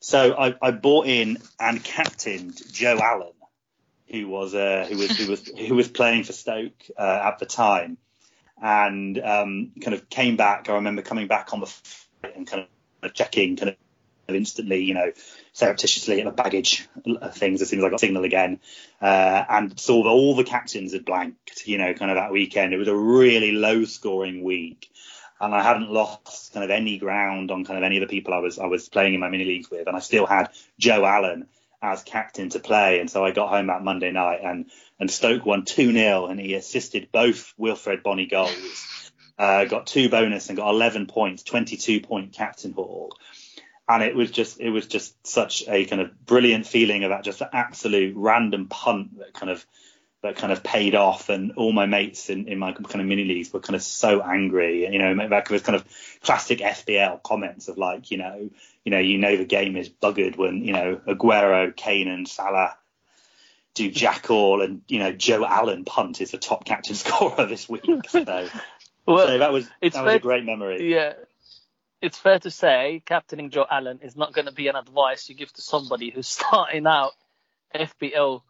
So 0.00 0.34
I, 0.36 0.54
I 0.60 0.72
bought 0.72 1.06
in 1.06 1.38
and 1.60 1.82
captained 1.82 2.60
Joe 2.72 2.98
Allen 3.00 3.32
who 4.10 4.28
was 4.28 4.54
uh, 4.54 4.86
who 4.88 4.96
was 4.96 5.16
who 5.16 5.30
was 5.30 5.46
who 5.46 5.74
was 5.74 5.88
playing 5.88 6.24
for 6.24 6.32
Stoke 6.32 6.84
uh, 6.98 7.20
at 7.24 7.38
the 7.38 7.46
time, 7.46 7.98
and 8.62 9.18
um, 9.18 9.72
kind 9.80 9.94
of 9.94 10.08
came 10.08 10.36
back. 10.36 10.68
I 10.68 10.74
remember 10.74 11.02
coming 11.02 11.26
back 11.26 11.52
on 11.52 11.60
the 11.60 11.72
and 12.34 12.46
kind 12.46 12.66
of 13.02 13.14
checking 13.14 13.56
kind 13.56 13.70
of 13.70 13.76
instantly, 14.34 14.82
you 14.82 14.94
know, 14.94 15.12
surreptitiously 15.52 16.20
at 16.20 16.24
the 16.24 16.30
baggage 16.32 16.88
things 17.32 17.62
as 17.62 17.68
soon 17.68 17.78
as 17.78 17.84
I 17.84 17.90
got 17.90 18.00
signal 18.00 18.24
again, 18.24 18.60
uh, 19.00 19.44
and 19.48 19.78
saw 19.78 20.02
that 20.02 20.08
all 20.08 20.34
the 20.34 20.44
captains 20.44 20.92
had 20.92 21.04
blanked, 21.04 21.66
you 21.66 21.78
know, 21.78 21.94
kind 21.94 22.10
of 22.10 22.16
that 22.16 22.32
weekend. 22.32 22.72
It 22.72 22.78
was 22.78 22.88
a 22.88 22.96
really 22.96 23.52
low 23.52 23.84
scoring 23.84 24.42
week. 24.42 24.90
And 25.38 25.54
I 25.54 25.62
hadn't 25.62 25.90
lost 25.90 26.54
kind 26.54 26.64
of 26.64 26.70
any 26.70 26.96
ground 26.96 27.50
on 27.50 27.66
kind 27.66 27.76
of 27.76 27.84
any 27.84 27.98
of 27.98 28.00
the 28.00 28.06
people 28.06 28.32
I 28.32 28.38
was 28.38 28.58
I 28.58 28.66
was 28.66 28.88
playing 28.88 29.12
in 29.12 29.20
my 29.20 29.28
mini 29.28 29.44
leagues 29.44 29.70
with, 29.70 29.86
and 29.86 29.94
I 29.94 30.00
still 30.00 30.24
had 30.24 30.48
Joe 30.78 31.04
Allen 31.04 31.46
as 31.86 32.02
captain 32.02 32.48
to 32.50 32.58
play. 32.58 33.00
And 33.00 33.10
so 33.10 33.24
I 33.24 33.30
got 33.30 33.48
home 33.48 33.68
that 33.68 33.82
Monday 33.82 34.10
night 34.10 34.40
and, 34.42 34.70
and 34.98 35.10
Stoke 35.10 35.46
won 35.46 35.64
2 35.64 35.92
0 35.92 36.26
and 36.26 36.40
he 36.40 36.54
assisted 36.54 37.08
both 37.12 37.54
Wilfried 37.58 38.02
Bony 38.02 38.26
goals. 38.26 39.12
Uh, 39.38 39.66
got 39.66 39.86
two 39.86 40.08
bonus 40.08 40.48
and 40.48 40.56
got 40.56 40.70
11 40.70 41.06
points, 41.06 41.42
22 41.42 42.00
point 42.00 42.32
captain 42.32 42.72
haul. 42.72 43.16
And 43.88 44.02
it 44.02 44.16
was 44.16 44.30
just, 44.30 44.58
it 44.60 44.70
was 44.70 44.86
just 44.86 45.26
such 45.26 45.62
a 45.68 45.84
kind 45.84 46.02
of 46.02 46.26
brilliant 46.26 46.66
feeling 46.66 47.04
of 47.04 47.10
that 47.10 47.22
just 47.22 47.40
absolute 47.52 48.14
random 48.16 48.66
punt 48.66 49.18
that 49.18 49.32
kind 49.32 49.50
of, 49.50 49.64
that 50.26 50.36
kind 50.36 50.52
of 50.52 50.62
paid 50.62 50.94
off. 50.94 51.28
And 51.28 51.52
all 51.52 51.72
my 51.72 51.86
mates 51.86 52.30
in, 52.30 52.48
in 52.48 52.58
my 52.58 52.72
kind 52.72 53.00
of 53.00 53.06
mini 53.06 53.24
leagues 53.24 53.52
were 53.52 53.60
kind 53.60 53.76
of 53.76 53.82
so 53.82 54.20
angry. 54.20 54.92
You 54.92 54.98
know, 54.98 55.28
that 55.28 55.50
was 55.50 55.62
kind 55.62 55.76
of 55.76 55.84
classic 56.22 56.58
FPL 56.58 57.22
comments 57.22 57.68
of 57.68 57.78
like, 57.78 58.10
you 58.10 58.18
know, 58.18 58.50
you 58.84 58.90
know, 58.90 58.98
you 58.98 59.18
know 59.18 59.36
the 59.36 59.44
game 59.44 59.76
is 59.76 59.88
buggered 59.88 60.36
when 60.36 60.64
you 60.64 60.72
know 60.72 61.00
Aguero, 61.06 61.74
Kane, 61.74 62.08
and 62.08 62.28
Salah 62.28 62.76
do 63.74 63.90
jack 63.90 64.30
all, 64.30 64.62
and 64.62 64.82
you 64.88 64.98
know 64.98 65.12
Joe 65.12 65.44
Allen 65.44 65.84
punt 65.84 66.20
is 66.20 66.32
the 66.32 66.38
top 66.38 66.64
captain 66.64 66.94
scorer 67.02 67.46
this 67.46 67.68
week. 67.68 67.84
So, 69.06 69.14
well, 69.14 69.28
so 69.28 69.38
that 69.38 69.52
was 69.52 69.68
that 69.80 70.04
was 70.04 70.14
a 70.14 70.18
great 70.18 70.44
memory. 70.44 70.92
Yeah, 70.92 71.12
it's 72.02 72.18
fair 72.18 72.40
to 72.40 72.50
say 72.50 73.02
captaining 73.04 73.50
Joe 73.50 73.66
Allen 73.70 74.00
is 74.02 74.16
not 74.16 74.32
going 74.32 74.46
to 74.46 74.52
be 74.52 74.66
an 74.66 74.74
advice 74.74 75.28
you 75.28 75.36
give 75.36 75.52
to 75.52 75.62
somebody 75.62 76.10
who's 76.10 76.26
starting 76.26 76.86
out 76.88 77.12
FPL 77.72 78.42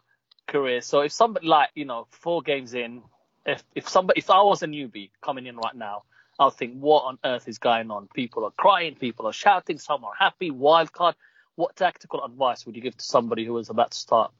career. 0.46 0.80
So 0.80 1.00
if 1.00 1.12
somebody 1.12 1.46
like 1.46 1.70
you 1.74 1.84
know 1.84 2.06
four 2.10 2.42
games 2.42 2.74
in, 2.74 3.02
if 3.44 3.62
if 3.74 3.88
somebody 3.88 4.18
if 4.18 4.30
I 4.30 4.42
was 4.42 4.62
a 4.62 4.66
newbie 4.66 5.10
coming 5.20 5.46
in 5.46 5.56
right 5.56 5.74
now 5.74 6.02
I'll 6.38 6.50
think, 6.50 6.78
what 6.78 7.04
on 7.04 7.18
earth 7.24 7.48
is 7.48 7.58
going 7.58 7.90
on? 7.90 8.08
People 8.14 8.44
are 8.44 8.50
crying, 8.50 8.94
people 8.94 9.26
are 9.26 9.32
shouting, 9.32 9.78
some 9.78 10.04
are 10.04 10.12
happy, 10.18 10.50
wild 10.50 10.92
card. 10.92 11.14
What 11.54 11.76
tactical 11.76 12.22
advice 12.24 12.66
would 12.66 12.76
you 12.76 12.82
give 12.82 12.96
to 12.96 13.04
somebody 13.04 13.44
who 13.44 13.56
is 13.58 13.70
about 13.70 13.92
to 13.92 13.96
start, 13.96 14.32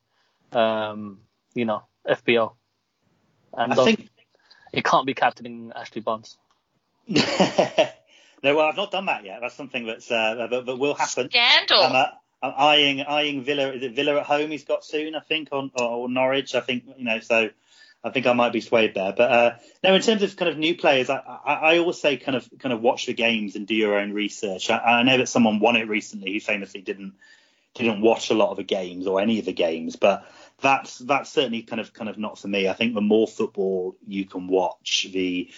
um, 0.52 1.20
you 1.54 1.64
know, 1.64 1.84
FPL? 2.06 2.54
And 3.54 3.72
I 3.72 3.84
think 3.84 4.10
it 4.72 4.84
can't 4.84 5.06
be 5.06 5.14
captaining 5.14 5.72
Ashley 5.74 6.02
Barnes. 6.02 6.36
no, 7.08 7.24
well, 8.42 8.60
I've 8.60 8.76
not 8.76 8.90
done 8.90 9.06
that 9.06 9.24
yet. 9.24 9.38
That's 9.40 9.54
something 9.54 9.86
that's 9.86 10.10
uh, 10.10 10.46
that, 10.50 10.66
that 10.66 10.76
will 10.76 10.94
happen. 10.94 11.30
Scandal. 11.30 11.82
I'm, 11.82 11.96
uh, 11.96 12.06
I'm 12.42 12.52
eyeing 12.56 13.02
eyeing 13.02 13.42
Villa. 13.42 13.72
Is 13.72 13.82
it 13.82 13.94
Villa 13.94 14.20
at 14.20 14.26
home? 14.26 14.50
He's 14.50 14.64
got 14.64 14.84
soon, 14.84 15.14
I 15.14 15.20
think, 15.20 15.48
on 15.52 15.70
or, 15.78 15.88
or 15.88 16.08
Norwich. 16.08 16.54
I 16.54 16.60
think 16.60 16.84
you 16.96 17.04
know. 17.04 17.20
So 17.20 17.50
I 18.06 18.10
think 18.10 18.26
I 18.26 18.32
might 18.34 18.52
be 18.52 18.60
swayed 18.60 18.94
there. 18.94 19.12
But 19.16 19.30
uh, 19.30 19.54
no, 19.82 19.94
in 19.94 20.02
terms 20.02 20.22
of 20.22 20.36
kind 20.36 20.50
of 20.50 20.58
new 20.58 20.76
players, 20.76 21.10
I, 21.10 21.16
I, 21.16 21.54
I, 21.54 21.78
always 21.78 22.00
say 22.00 22.16
kind 22.16 22.36
of 22.36 22.48
kind 22.60 22.72
of 22.72 22.80
watch 22.80 23.06
the 23.06 23.14
games 23.14 23.56
and 23.56 23.66
do 23.66 23.74
your 23.74 23.98
own 23.98 24.12
research. 24.12 24.70
I, 24.70 24.78
I, 24.78 25.02
know 25.02 25.18
that 25.18 25.28
someone 25.28 25.58
won 25.58 25.76
it 25.76 25.88
recently 25.88 26.32
who 26.32 26.40
famously 26.40 26.82
didn't 26.82 27.14
didn't 27.74 28.00
watch 28.00 28.30
a 28.30 28.34
lot 28.34 28.50
of 28.50 28.58
the 28.58 28.62
games 28.62 29.06
or 29.06 29.20
any 29.20 29.38
of 29.38 29.44
the 29.44 29.52
games, 29.52 29.96
but 29.96 30.24
that's 30.60 30.98
that's 30.98 31.32
certainly 31.32 31.62
kind 31.62 31.80
of 31.80 31.92
kind 31.92 32.08
of 32.08 32.16
not 32.16 32.38
for 32.38 32.48
me. 32.48 32.68
I 32.68 32.74
think 32.74 32.94
the 32.94 33.00
more 33.00 33.26
football 33.26 33.96
you 34.06 34.24
can 34.24 34.46
watch, 34.46 35.08
the 35.12 35.50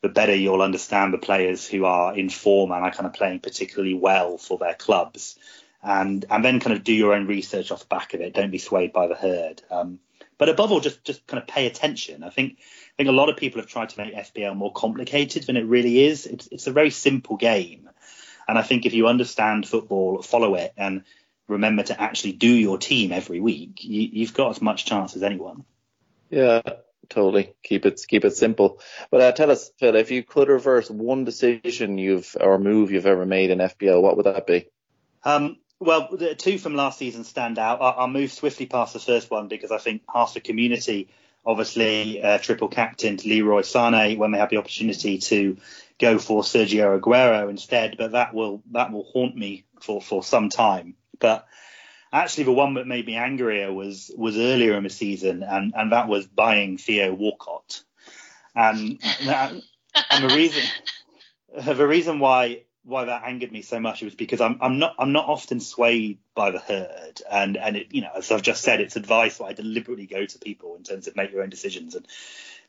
the 0.00 0.08
better 0.08 0.34
you'll 0.34 0.62
understand 0.62 1.14
the 1.14 1.18
players 1.18 1.68
who 1.68 1.84
are 1.84 2.16
in 2.16 2.28
form 2.28 2.72
and 2.72 2.82
are 2.82 2.90
kind 2.90 3.06
of 3.06 3.12
playing 3.12 3.38
particularly 3.38 3.94
well 3.94 4.38
for 4.38 4.58
their 4.58 4.74
clubs. 4.74 5.38
And 5.82 6.24
and 6.30 6.44
then 6.44 6.60
kind 6.60 6.76
of 6.76 6.84
do 6.84 6.92
your 6.92 7.14
own 7.14 7.26
research 7.26 7.72
off 7.72 7.80
the 7.80 7.86
back 7.86 8.14
of 8.14 8.20
it. 8.20 8.34
Don't 8.34 8.52
be 8.52 8.58
swayed 8.58 8.92
by 8.92 9.08
the 9.08 9.16
herd. 9.16 9.62
Um, 9.70 9.98
but 10.38 10.48
above 10.48 10.72
all, 10.72 10.80
just 10.80 11.04
just 11.04 11.26
kind 11.26 11.42
of 11.42 11.48
pay 11.48 11.66
attention. 11.66 12.22
I 12.22 12.30
think 12.30 12.58
I 12.58 12.92
think 12.96 13.08
a 13.08 13.12
lot 13.12 13.28
of 13.28 13.36
people 13.36 13.60
have 13.60 13.70
tried 13.70 13.90
to 13.90 13.98
make 13.98 14.14
FPL 14.14 14.56
more 14.56 14.72
complicated 14.72 15.44
than 15.44 15.56
it 15.56 15.66
really 15.66 16.04
is. 16.04 16.26
It's 16.26 16.48
it's 16.50 16.66
a 16.66 16.72
very 16.72 16.90
simple 16.90 17.36
game, 17.36 17.88
and 18.48 18.58
I 18.58 18.62
think 18.62 18.86
if 18.86 18.94
you 18.94 19.06
understand 19.06 19.68
football, 19.68 20.22
follow 20.22 20.54
it, 20.54 20.72
and 20.76 21.04
remember 21.48 21.82
to 21.84 22.00
actually 22.00 22.32
do 22.32 22.48
your 22.48 22.78
team 22.78 23.12
every 23.12 23.40
week, 23.40 23.84
you, 23.84 24.08
you've 24.12 24.34
got 24.34 24.50
as 24.50 24.62
much 24.62 24.86
chance 24.86 25.14
as 25.16 25.22
anyone. 25.22 25.64
Yeah, 26.30 26.62
totally. 27.08 27.54
Keep 27.62 27.86
it 27.86 28.00
keep 28.08 28.24
it 28.24 28.36
simple. 28.36 28.80
But 29.10 29.20
uh, 29.20 29.32
tell 29.32 29.50
us, 29.50 29.70
Phil, 29.78 29.94
if 29.96 30.10
you 30.10 30.22
could 30.22 30.48
reverse 30.48 30.90
one 30.90 31.24
decision 31.24 31.98
you've 31.98 32.36
or 32.40 32.58
move 32.58 32.90
you've 32.90 33.06
ever 33.06 33.26
made 33.26 33.50
in 33.50 33.58
FPL, 33.58 34.02
what 34.02 34.16
would 34.16 34.26
that 34.26 34.46
be? 34.46 34.68
Um, 35.24 35.58
well, 35.82 36.08
the 36.12 36.34
two 36.34 36.58
from 36.58 36.74
last 36.74 36.98
season 36.98 37.24
stand 37.24 37.58
out. 37.58 37.80
I'll, 37.80 38.08
move 38.08 38.32
swiftly 38.32 38.66
past 38.66 38.92
the 38.92 39.00
first 39.00 39.30
one 39.30 39.48
because 39.48 39.72
I 39.72 39.78
think 39.78 40.02
half 40.12 40.34
the 40.34 40.40
community 40.40 41.08
obviously 41.44 42.22
uh, 42.22 42.38
triple 42.38 42.68
captain 42.68 43.16
to 43.16 43.28
Leroy 43.28 43.62
Sane 43.62 44.18
when 44.18 44.30
they 44.30 44.38
had 44.38 44.50
the 44.50 44.58
opportunity 44.58 45.18
to 45.18 45.56
go 45.98 46.18
for 46.18 46.42
Sergio 46.42 46.98
Aguero 46.98 47.50
instead, 47.50 47.96
but 47.98 48.12
that 48.12 48.34
will 48.34 48.62
that 48.72 48.92
will 48.92 49.04
haunt 49.04 49.36
me 49.36 49.64
for 49.80 50.00
for 50.00 50.22
some 50.22 50.48
time. 50.48 50.94
But 51.18 51.46
actually, 52.12 52.44
the 52.44 52.52
one 52.52 52.74
that 52.74 52.86
made 52.86 53.06
me 53.06 53.16
angrier 53.16 53.72
was 53.72 54.10
was 54.16 54.36
earlier 54.36 54.76
in 54.76 54.84
the 54.84 54.90
season, 54.90 55.42
and 55.42 55.72
and 55.76 55.92
that 55.92 56.08
was 56.08 56.26
buying 56.26 56.78
Theo 56.78 57.12
Walcott, 57.12 57.82
and 58.54 59.00
that, 59.24 59.52
and 60.10 60.30
the 60.30 60.34
reason 60.34 60.62
the 61.64 61.86
reason 61.86 62.18
why 62.18 62.62
why 62.84 63.04
that 63.04 63.22
angered 63.24 63.52
me 63.52 63.62
so 63.62 63.78
much 63.78 64.02
was 64.02 64.14
because 64.14 64.40
I'm 64.40 64.58
I'm 64.60 64.78
not 64.78 64.94
I'm 64.98 65.12
not 65.12 65.28
often 65.28 65.60
swayed 65.60 66.18
by 66.34 66.50
the 66.50 66.58
herd 66.58 67.20
and 67.30 67.56
and 67.56 67.76
it, 67.76 67.94
you 67.94 68.02
know 68.02 68.10
as 68.16 68.32
I've 68.32 68.42
just 68.42 68.62
said 68.62 68.80
it's 68.80 68.96
advice 68.96 69.38
that 69.38 69.44
I 69.44 69.52
deliberately 69.52 70.06
go 70.06 70.24
to 70.24 70.38
people 70.38 70.76
in 70.76 70.82
terms 70.82 71.06
of 71.06 71.16
make 71.16 71.32
your 71.32 71.42
own 71.42 71.50
decisions 71.50 71.94
and 71.94 72.06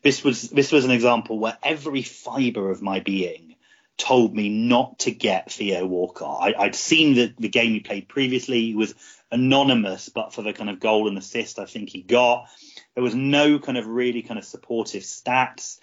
this 0.02 0.22
was 0.22 0.50
this 0.50 0.70
was 0.70 0.84
an 0.84 0.90
example 0.90 1.38
where 1.38 1.58
every 1.62 2.02
fibre 2.02 2.70
of 2.70 2.82
my 2.82 3.00
being 3.00 3.56
told 3.96 4.34
me 4.34 4.48
not 4.48 4.98
to 5.00 5.10
get 5.10 5.52
Theo 5.52 5.86
Walcott. 5.86 6.54
I, 6.56 6.64
would 6.64 6.74
seen 6.74 7.14
the, 7.14 7.34
the 7.38 7.48
game 7.48 7.72
he 7.72 7.80
played 7.80 8.08
previously. 8.08 8.60
He 8.60 8.74
was 8.74 8.94
anonymous, 9.30 10.08
but 10.08 10.34
for 10.34 10.42
the 10.42 10.52
kind 10.52 10.68
of 10.68 10.80
goal 10.80 11.08
and 11.08 11.16
assist 11.16 11.58
I 11.58 11.64
think 11.64 11.90
he 11.90 12.02
got, 12.02 12.48
there 12.94 13.04
was 13.04 13.14
no 13.14 13.58
kind 13.58 13.78
of 13.78 13.86
really 13.86 14.22
kind 14.22 14.38
of 14.38 14.44
supportive 14.44 15.02
stats. 15.02 15.78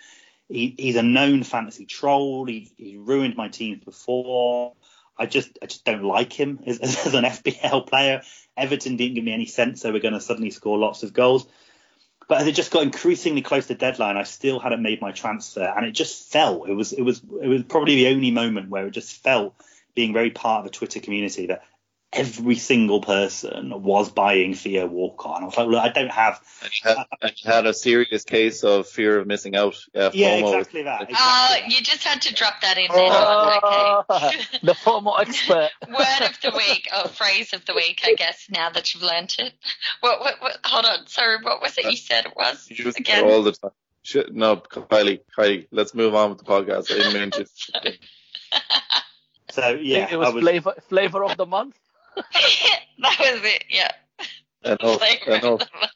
He, 0.52 0.76
he's 0.78 0.96
a 0.98 1.04
known 1.04 1.44
fantasy 1.44 1.86
troll. 1.86 2.46
He, 2.46 2.72
he's 2.78 2.98
ruined 2.98 3.38
my 3.38 3.48
teams 3.48 3.84
before. 3.84 4.74
I 5.18 5.26
just 5.26 5.58
I 5.62 5.68
just 5.68 5.86
don't 5.86 6.04
like 6.04 6.34
him 6.34 6.60
as, 6.66 6.80
as 7.06 7.14
an 7.14 7.24
FPL 7.24 7.88
player. 7.88 8.22
Everton 8.58 8.98
didn't 8.98 9.16
give 9.16 9.24
me 9.24 9.34
any 9.34 9.46
sense 9.46 9.82
they 9.82 9.92
were 9.92 10.00
going 10.00 10.14
to 10.14 10.22
suddenly 10.22 10.52
score 10.52 10.78
lots 10.78 11.04
of 11.04 11.14
goals. 11.14 11.48
But 12.28 12.42
as 12.42 12.48
it 12.48 12.56
just 12.56 12.72
got 12.72 12.84
increasingly 12.84 13.42
close 13.42 13.68
to 13.68 13.76
deadline, 13.76 14.18
I 14.18 14.24
still 14.24 14.60
hadn't 14.60 14.82
made 14.82 15.02
my 15.02 15.12
transfer, 15.12 15.64
and 15.64 15.86
it 15.86 15.92
just 15.92 16.32
felt 16.32 16.70
it 16.70 16.74
was 16.74 16.94
it 16.94 17.02
was 17.02 17.22
it 17.42 17.48
was 17.48 17.64
probably 17.64 17.96
the 17.96 18.08
only 18.08 18.32
moment 18.32 18.70
where 18.70 18.88
it 18.88 18.92
just 18.92 19.22
felt 19.24 19.54
being 19.96 20.14
very 20.14 20.32
part 20.32 20.60
of 20.60 20.66
the 20.66 20.78
Twitter 20.78 21.00
community 21.00 21.48
that 21.48 21.64
every 22.14 22.56
single 22.56 23.02
person 23.02 23.82
was 23.82 24.12
buying 24.12 24.54
Theo 24.54 24.86
Walcott. 24.86 25.38
And 25.38 25.44
I 25.44 25.46
was 25.46 25.58
like, 25.58 25.68
look, 25.68 25.82
I 25.82 25.90
don't 25.90 26.12
have. 26.12 26.42
And 26.62 26.72
you 26.72 26.90
had, 26.90 27.06
and 27.22 27.34
you 27.38 27.52
had 27.52 27.66
a 27.66 27.74
serious 27.74 28.26
case 28.26 28.64
of 28.64 28.88
fear 28.88 29.20
of 29.20 29.28
missing 29.28 29.56
out. 29.56 29.76
Uh, 29.96 30.12
yeah, 30.14 30.36
exactly 30.36 30.84
that. 30.84 31.10
Exactly 31.10 31.18
oh, 31.18 31.56
you 31.68 31.82
just 31.82 32.04
had 32.04 32.22
to 32.24 32.34
drop 32.34 32.62
that 32.62 32.78
in 32.78 32.88
there. 32.94 33.10
Oh, 33.12 34.04
okay. 34.10 34.44
the 34.64 34.74
FOMO 34.74 35.20
expert. 35.22 35.70
Word 35.88 36.30
of 36.30 36.40
the 36.42 36.52
week, 36.56 36.90
or 36.96 37.08
phrase 37.08 37.54
of 37.54 37.66
the 37.66 37.74
week, 37.74 38.02
I 38.04 38.14
guess, 38.16 38.48
now 38.50 38.70
that 38.70 38.94
you've 38.94 39.04
learnt 39.04 39.38
it. 39.40 39.54
What, 40.02 40.20
what, 40.20 40.42
what, 40.42 40.58
hold 40.66 40.86
on, 40.86 41.08
sorry, 41.08 41.38
what 41.42 41.62
was 41.62 41.78
it 41.78 41.86
you 41.86 41.96
said 41.96 42.26
it 42.26 42.34
was? 42.36 42.68
You 42.70 42.90
again? 42.90 43.24
all 43.24 43.44
the 43.44 43.54
time. 43.54 43.72
Shit, 44.04 44.34
no, 44.34 44.58
Kylie, 44.58 45.22
Kylie, 45.38 45.68
let's 45.72 45.94
move 45.94 46.16
on 46.16 46.32
with 46.32 46.40
the 46.40 46.44
podcast. 46.44 46.92
I 46.92 46.96
didn't 46.96 47.14
mean 47.14 47.32
to. 47.32 47.46
So 49.52 49.78
yeah, 49.82 50.08
it 50.10 50.18
was, 50.18 50.30
I 50.30 50.32
was 50.32 50.44
flavor 50.44 50.74
flavor 50.88 51.24
of 51.26 51.36
the 51.36 51.46
month. 51.46 51.78
That 52.16 53.20
was 53.20 53.42
it. 53.44 53.64
Yeah. 53.70 53.92
Enough, 54.64 55.00
Flavor 55.00 55.32
of 55.32 55.44
enough. 55.44 55.60
the 55.60 55.68
month. 55.80 55.92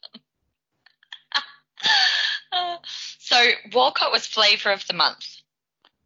so 3.19 3.49
Walcott 3.73 4.11
was 4.11 4.25
flavor 4.25 4.71
of 4.71 4.85
the 4.87 4.93
month. 4.93 5.25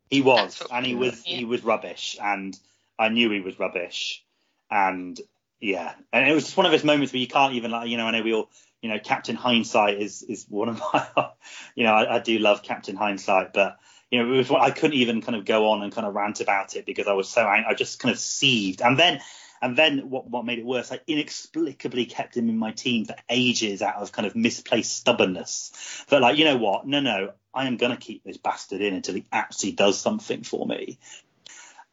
He 0.10 0.22
was, 0.22 0.62
and 0.72 0.86
he 0.86 0.96
was 0.96 1.24
yeah. 1.26 1.38
he 1.38 1.46
was 1.46 1.64
rubbish, 1.64 2.18
and 2.22 2.58
I 2.98 3.10
knew 3.10 3.30
he 3.30 3.42
was 3.42 3.60
rubbish, 3.60 4.24
and 4.70 5.20
yeah, 5.60 5.94
and 6.12 6.28
it 6.28 6.34
was 6.34 6.46
just 6.46 6.58
one 6.58 6.66
of 6.66 6.72
those 6.72 6.84
moments 6.84 7.14
where 7.14 7.20
you 7.20 7.28
can't 7.28 7.54
even 7.54 7.72
like 7.72 7.90
you 7.90 7.98
know 7.98 8.08
I 8.08 8.12
know 8.12 8.24
we 8.24 8.34
all 8.34 8.50
you 8.82 8.90
know 8.90 9.00
Captain 9.00 9.36
Hindsight 9.36 10.02
is 10.02 10.24
is 10.24 10.46
one 10.50 10.70
of 10.70 10.82
my 10.94 11.30
you 11.76 11.84
know 11.84 11.94
I, 11.94 12.16
I 12.16 12.20
do 12.20 12.40
love 12.40 12.64
Captain 12.64 12.96
Hindsight, 12.96 13.54
but 13.54 13.78
you 14.10 14.20
know 14.24 14.34
it 14.34 14.38
was 14.38 14.52
I 14.52 14.72
couldn't 14.72 14.98
even 14.98 15.22
kind 15.22 15.36
of 15.36 15.46
go 15.46 15.70
on 15.70 15.84
and 15.84 15.94
kind 15.94 16.08
of 16.08 16.16
rant 16.16 16.42
about 16.42 16.76
it 16.76 16.86
because 16.86 17.08
I 17.08 17.14
was 17.14 17.30
so 17.30 17.48
angry, 17.48 17.66
I 17.70 17.76
just 17.76 18.00
kind 18.00 18.12
of 18.12 18.20
seethed, 18.20 18.82
and 18.82 18.98
then. 18.98 19.22
And 19.62 19.76
then 19.78 20.10
what, 20.10 20.30
what 20.30 20.46
made 20.46 20.60
it 20.60 20.66
worse, 20.66 20.92
I 20.92 21.00
inexplicably 21.08 22.06
kept 22.06 22.38
him 22.38 22.50
in 22.50 22.58
my 22.58 22.72
team 22.72 23.06
for 23.06 23.16
ages 23.30 23.82
out 23.82 23.96
of 23.96 24.12
kind 24.12 24.26
of 24.26 24.36
misplaced 24.36 24.96
stubbornness. 24.96 26.06
But 26.10 26.22
like, 26.22 26.38
you 26.38 26.46
know 26.46 26.58
what? 26.58 26.88
No, 26.88 27.00
no, 27.02 27.34
I 27.54 27.68
am 27.68 27.78
going 27.78 27.92
to 27.92 27.98
keep 27.98 28.24
this 28.24 28.38
bastard 28.38 28.82
in 28.82 28.94
until 28.94 29.16
he 29.16 29.26
actually 29.32 29.74
does 29.74 30.00
something 30.00 30.44
for 30.44 30.66
me. 30.66 31.00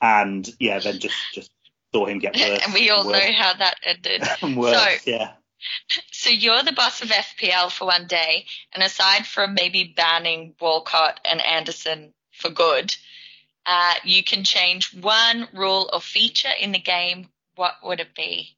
And 0.01 0.49
yeah, 0.61 0.79
then 0.79 1.01
just, 1.01 1.17
just 1.35 1.51
saw 1.93 2.07
him 2.07 2.19
get 2.19 2.37
worse. 2.41 2.61
and 2.65 2.75
we 2.75 2.91
all 2.91 3.01
and 3.03 3.13
know 3.13 3.33
how 3.33 3.55
that 3.55 3.77
ended. 3.83 4.23
worse. 4.57 5.03
So- 5.03 5.11
yeah. 5.11 5.33
So 6.13 6.31
you're 6.31 6.63
the 6.63 6.73
boss 6.73 7.03
of 7.03 7.09
FPL 7.09 7.71
for 7.73 7.87
one 7.87 8.07
day, 8.07 8.45
and 8.73 8.83
aside 8.83 9.27
from 9.27 9.55
maybe 9.55 9.95
banning 9.97 10.55
Walcott 10.61 11.19
and 11.25 11.41
Anderson 11.41 12.13
for 12.31 12.51
good, 12.51 12.95
uh, 13.65 13.95
you 14.05 14.23
can 14.23 14.45
change 14.45 14.95
one 14.95 15.49
rule 15.55 15.89
or 15.93 16.01
feature 16.01 16.53
in 16.61 16.73
the 16.73 16.79
game. 16.79 17.29
What 17.57 17.75
would 17.83 18.01
it 18.01 18.15
be? 18.15 18.57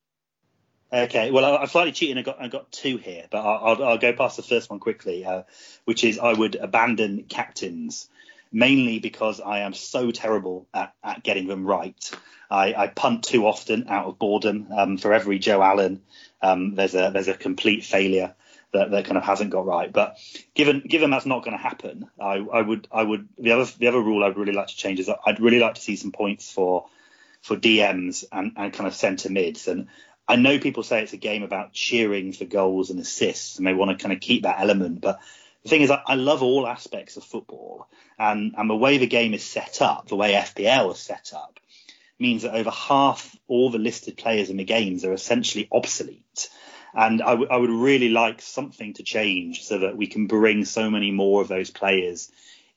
Okay, 0.93 1.31
well, 1.31 1.45
I- 1.45 1.63
I've 1.63 1.71
slightly 1.71 1.93
cheated. 1.93 2.19
I 2.19 2.23
got 2.23 2.41
I 2.41 2.49
got 2.49 2.73
two 2.73 2.97
here, 2.97 3.27
but 3.31 3.39
I'll, 3.39 3.67
I'll, 3.77 3.85
I'll 3.85 3.99
go 3.99 4.13
past 4.13 4.37
the 4.37 4.43
first 4.43 4.71
one 4.71 4.81
quickly, 4.81 5.25
uh, 5.25 5.43
which 5.85 6.05
is 6.05 6.19
I 6.19 6.33
would 6.33 6.55
abandon 6.57 7.25
captains, 7.29 8.09
mainly 8.53 8.99
because 8.99 9.41
I 9.41 9.61
am 9.61 9.75
so 9.75 10.11
terrible 10.11 10.67
at, 10.73 10.95
at 11.05 11.23
getting 11.23 11.47
them 11.47 11.67
right. 11.67 12.11
I, 12.51 12.73
I 12.75 12.87
punt 12.87 13.25
too 13.25 13.47
often 13.47 13.89
out 13.89 14.07
of 14.07 14.19
boredom. 14.19 14.69
Um, 14.75 14.97
for 14.97 15.13
every 15.13 15.39
Joe 15.39 15.63
Allen, 15.63 16.01
um, 16.41 16.75
there's 16.75 16.95
a 16.95 17.11
there's 17.13 17.29
a 17.29 17.35
complete 17.35 17.85
failure 17.85 18.35
that, 18.73 18.91
that 18.91 19.05
kind 19.05 19.19
of 19.19 19.25
hasn't 19.25 19.51
got 19.51 19.67
right. 19.67 19.93
But 19.93 20.17
given 20.55 20.81
given 20.81 21.11
that's 21.11 21.27
not 21.27 21.45
going 21.45 21.57
to 21.57 21.63
happen, 21.63 22.09
I, 22.19 22.37
I 22.37 22.63
would 22.63 22.89
I 22.91 23.03
would 23.03 23.29
the 23.39 23.53
other 23.53 23.71
the 23.79 23.89
other 23.89 24.01
rule 24.01 24.25
I'd 24.25 24.39
really 24.39 24.53
like 24.55 24.69
to 24.69 24.77
change 24.77 25.01
is 25.01 25.11
I'd 25.27 25.41
really 25.41 25.61
like 25.61 25.75
to 25.75 25.83
see 25.83 25.97
some 25.97 26.13
points 26.13 26.51
for 26.51 26.87
for 27.49 27.57
DMs 27.57 28.25
and, 28.31 28.53
and 28.57 28.73
kind 28.75 28.87
of 28.87 28.95
centre 28.95 29.31
mids. 29.31 29.67
And 29.67 29.89
I 30.29 30.37
know 30.37 30.59
people 30.59 30.83
say 30.83 31.03
it's 31.03 31.15
a 31.15 31.17
game 31.17 31.43
about 31.43 31.73
cheering 31.73 32.33
for 32.35 32.45
goals 32.45 32.91
and 32.91 33.01
assists, 33.01 33.57
and 33.57 33.67
they 33.67 33.73
want 33.73 33.91
to 33.91 34.03
kind 34.03 34.13
of 34.13 34.21
keep 34.21 34.43
that 34.43 34.61
element. 34.61 35.01
But 35.01 35.19
the 35.63 35.71
thing 35.71 35.81
is, 35.81 35.91
I, 35.91 36.03
I 36.07 36.15
love 36.15 36.43
all 36.43 36.67
aspects 36.67 37.17
of 37.17 37.25
football, 37.25 37.89
and, 38.19 38.55
and 38.57 38.69
the 38.69 38.77
way 38.77 38.99
the 38.99 39.07
game 39.07 39.33
is 39.33 39.43
set 39.43 39.81
up, 39.81 40.09
the 40.09 40.17
way 40.17 40.35
FPL 40.35 40.93
is 40.93 40.99
set 40.99 41.33
up, 41.35 41.59
means 42.19 42.43
that 42.43 42.55
over 42.55 42.71
half 42.71 43.35
all 43.49 43.71
the 43.71 43.79
listed 43.79 44.19
players 44.19 44.51
in 44.51 44.59
the 44.59 44.65
games 44.65 45.05
are 45.05 45.15
essentially 45.15 45.69
obsolete. 45.73 46.51
And 46.95 47.23
I, 47.23 47.31
w- 47.31 47.49
I 47.51 47.57
would 47.57 47.71
really 47.71 48.09
like 48.11 48.43
something 48.43 48.93
to 48.95 49.03
change 49.03 49.65
so 49.65 49.79
that 49.79 49.97
we 49.97 50.07
can 50.07 50.27
bring 50.27 50.65
so 50.65 50.91
many 50.91 51.13
more 51.13 51.41
of 51.41 51.49
those 51.49 51.71
players 51.71 52.31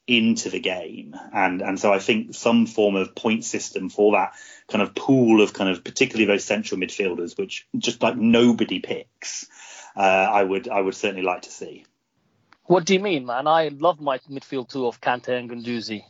into 0.07 0.49
the 0.49 0.59
game. 0.59 1.15
And 1.33 1.61
and 1.61 1.79
so 1.79 1.93
I 1.93 1.99
think 1.99 2.33
some 2.35 2.65
form 2.67 2.95
of 2.95 3.15
point 3.15 3.43
system 3.45 3.89
for 3.89 4.13
that 4.13 4.33
kind 4.67 4.81
of 4.81 4.95
pool 4.95 5.41
of 5.41 5.53
kind 5.53 5.69
of 5.69 5.83
particularly 5.83 6.25
those 6.25 6.43
central 6.43 6.79
midfielders, 6.79 7.37
which 7.37 7.67
just 7.77 8.01
like 8.01 8.17
nobody 8.17 8.79
picks, 8.79 9.47
uh, 9.95 9.99
I 9.99 10.43
would 10.43 10.67
I 10.67 10.81
would 10.81 10.95
certainly 10.95 11.23
like 11.23 11.43
to 11.43 11.51
see. 11.51 11.85
What 12.65 12.85
do 12.85 12.93
you 12.93 12.99
mean, 12.99 13.25
man? 13.25 13.47
I 13.47 13.67
love 13.69 13.99
my 13.99 14.19
midfield 14.29 14.69
two 14.69 14.85
of 14.87 15.01
Kante 15.01 15.29
and 15.29 15.49
Guendouzi. 15.49 16.03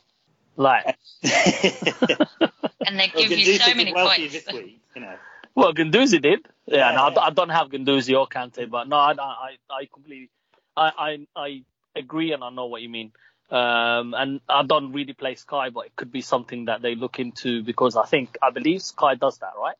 Like, 0.57 0.97
And 1.23 2.99
they 2.99 3.11
Well, 3.15 3.27
give 3.27 3.31
you 3.39 3.57
so 3.57 3.73
many 3.73 3.93
well 3.93 4.05
you 4.19 4.29
points. 4.29 4.45
this 4.45 4.53
week, 4.53 4.81
you 4.95 5.01
know. 5.01 5.15
well, 5.55 5.73
Guendouzi 5.73 6.21
did. 6.21 6.39
Yeah, 6.67 6.89
Yeah, 6.89 6.91
no, 6.95 7.03
I, 7.05 7.11
yeah. 7.13 7.19
I 7.21 7.29
don't 7.31 7.49
have 7.49 7.69
Guendouzi 7.69 8.17
or 8.19 8.27
Kante, 8.27 8.69
but 8.69 8.87
no, 8.87 8.97
I, 8.97 9.13
I, 9.13 9.49
I 9.69 9.85
completely, 9.91 10.29
I, 10.75 10.91
I, 11.35 11.41
I 11.41 11.63
agree 11.95 12.33
and 12.33 12.43
I 12.43 12.49
know 12.49 12.65
what 12.67 12.81
you 12.81 12.89
mean. 12.89 13.11
Um, 13.51 14.13
and 14.13 14.39
I 14.47 14.63
don't 14.63 14.93
really 14.93 15.13
play 15.13 15.35
Sky, 15.35 15.69
but 15.69 15.87
it 15.87 15.95
could 15.95 16.11
be 16.11 16.21
something 16.21 16.65
that 16.65 16.81
they 16.81 16.95
look 16.95 17.19
into 17.19 17.63
because 17.63 17.97
I 17.97 18.05
think, 18.05 18.37
I 18.41 18.49
believe 18.49 18.81
Sky 18.81 19.15
does 19.15 19.39
that, 19.39 19.53
right? 19.59 19.75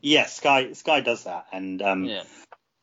Yes, 0.00 0.36
Sky 0.36 0.72
Sky 0.72 1.00
does 1.00 1.24
that, 1.24 1.46
and 1.52 1.80
um, 1.80 2.04
Yeah. 2.04 2.24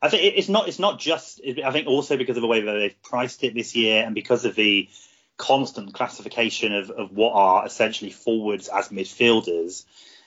I 0.02 0.08
think 0.08 0.34
it's 0.36 0.48
not 0.48 0.68
it's 0.68 0.78
not 0.78 0.98
just 0.98 1.42
I 1.44 1.70
think 1.70 1.86
also 1.86 2.16
because 2.16 2.38
of 2.38 2.40
the 2.40 2.48
way 2.48 2.62
that 2.62 2.72
they've 2.72 3.02
priced 3.02 3.44
it 3.44 3.54
this 3.54 3.76
year 3.76 4.02
and 4.02 4.14
because 4.14 4.46
of 4.46 4.54
the 4.54 4.88
constant 5.36 5.92
classification 5.92 6.74
of, 6.74 6.90
of 6.90 7.12
what 7.12 7.32
are 7.34 7.66
essentially 7.66 8.10
forwards 8.10 8.68
as 8.68 8.88
midfielders 8.88 9.84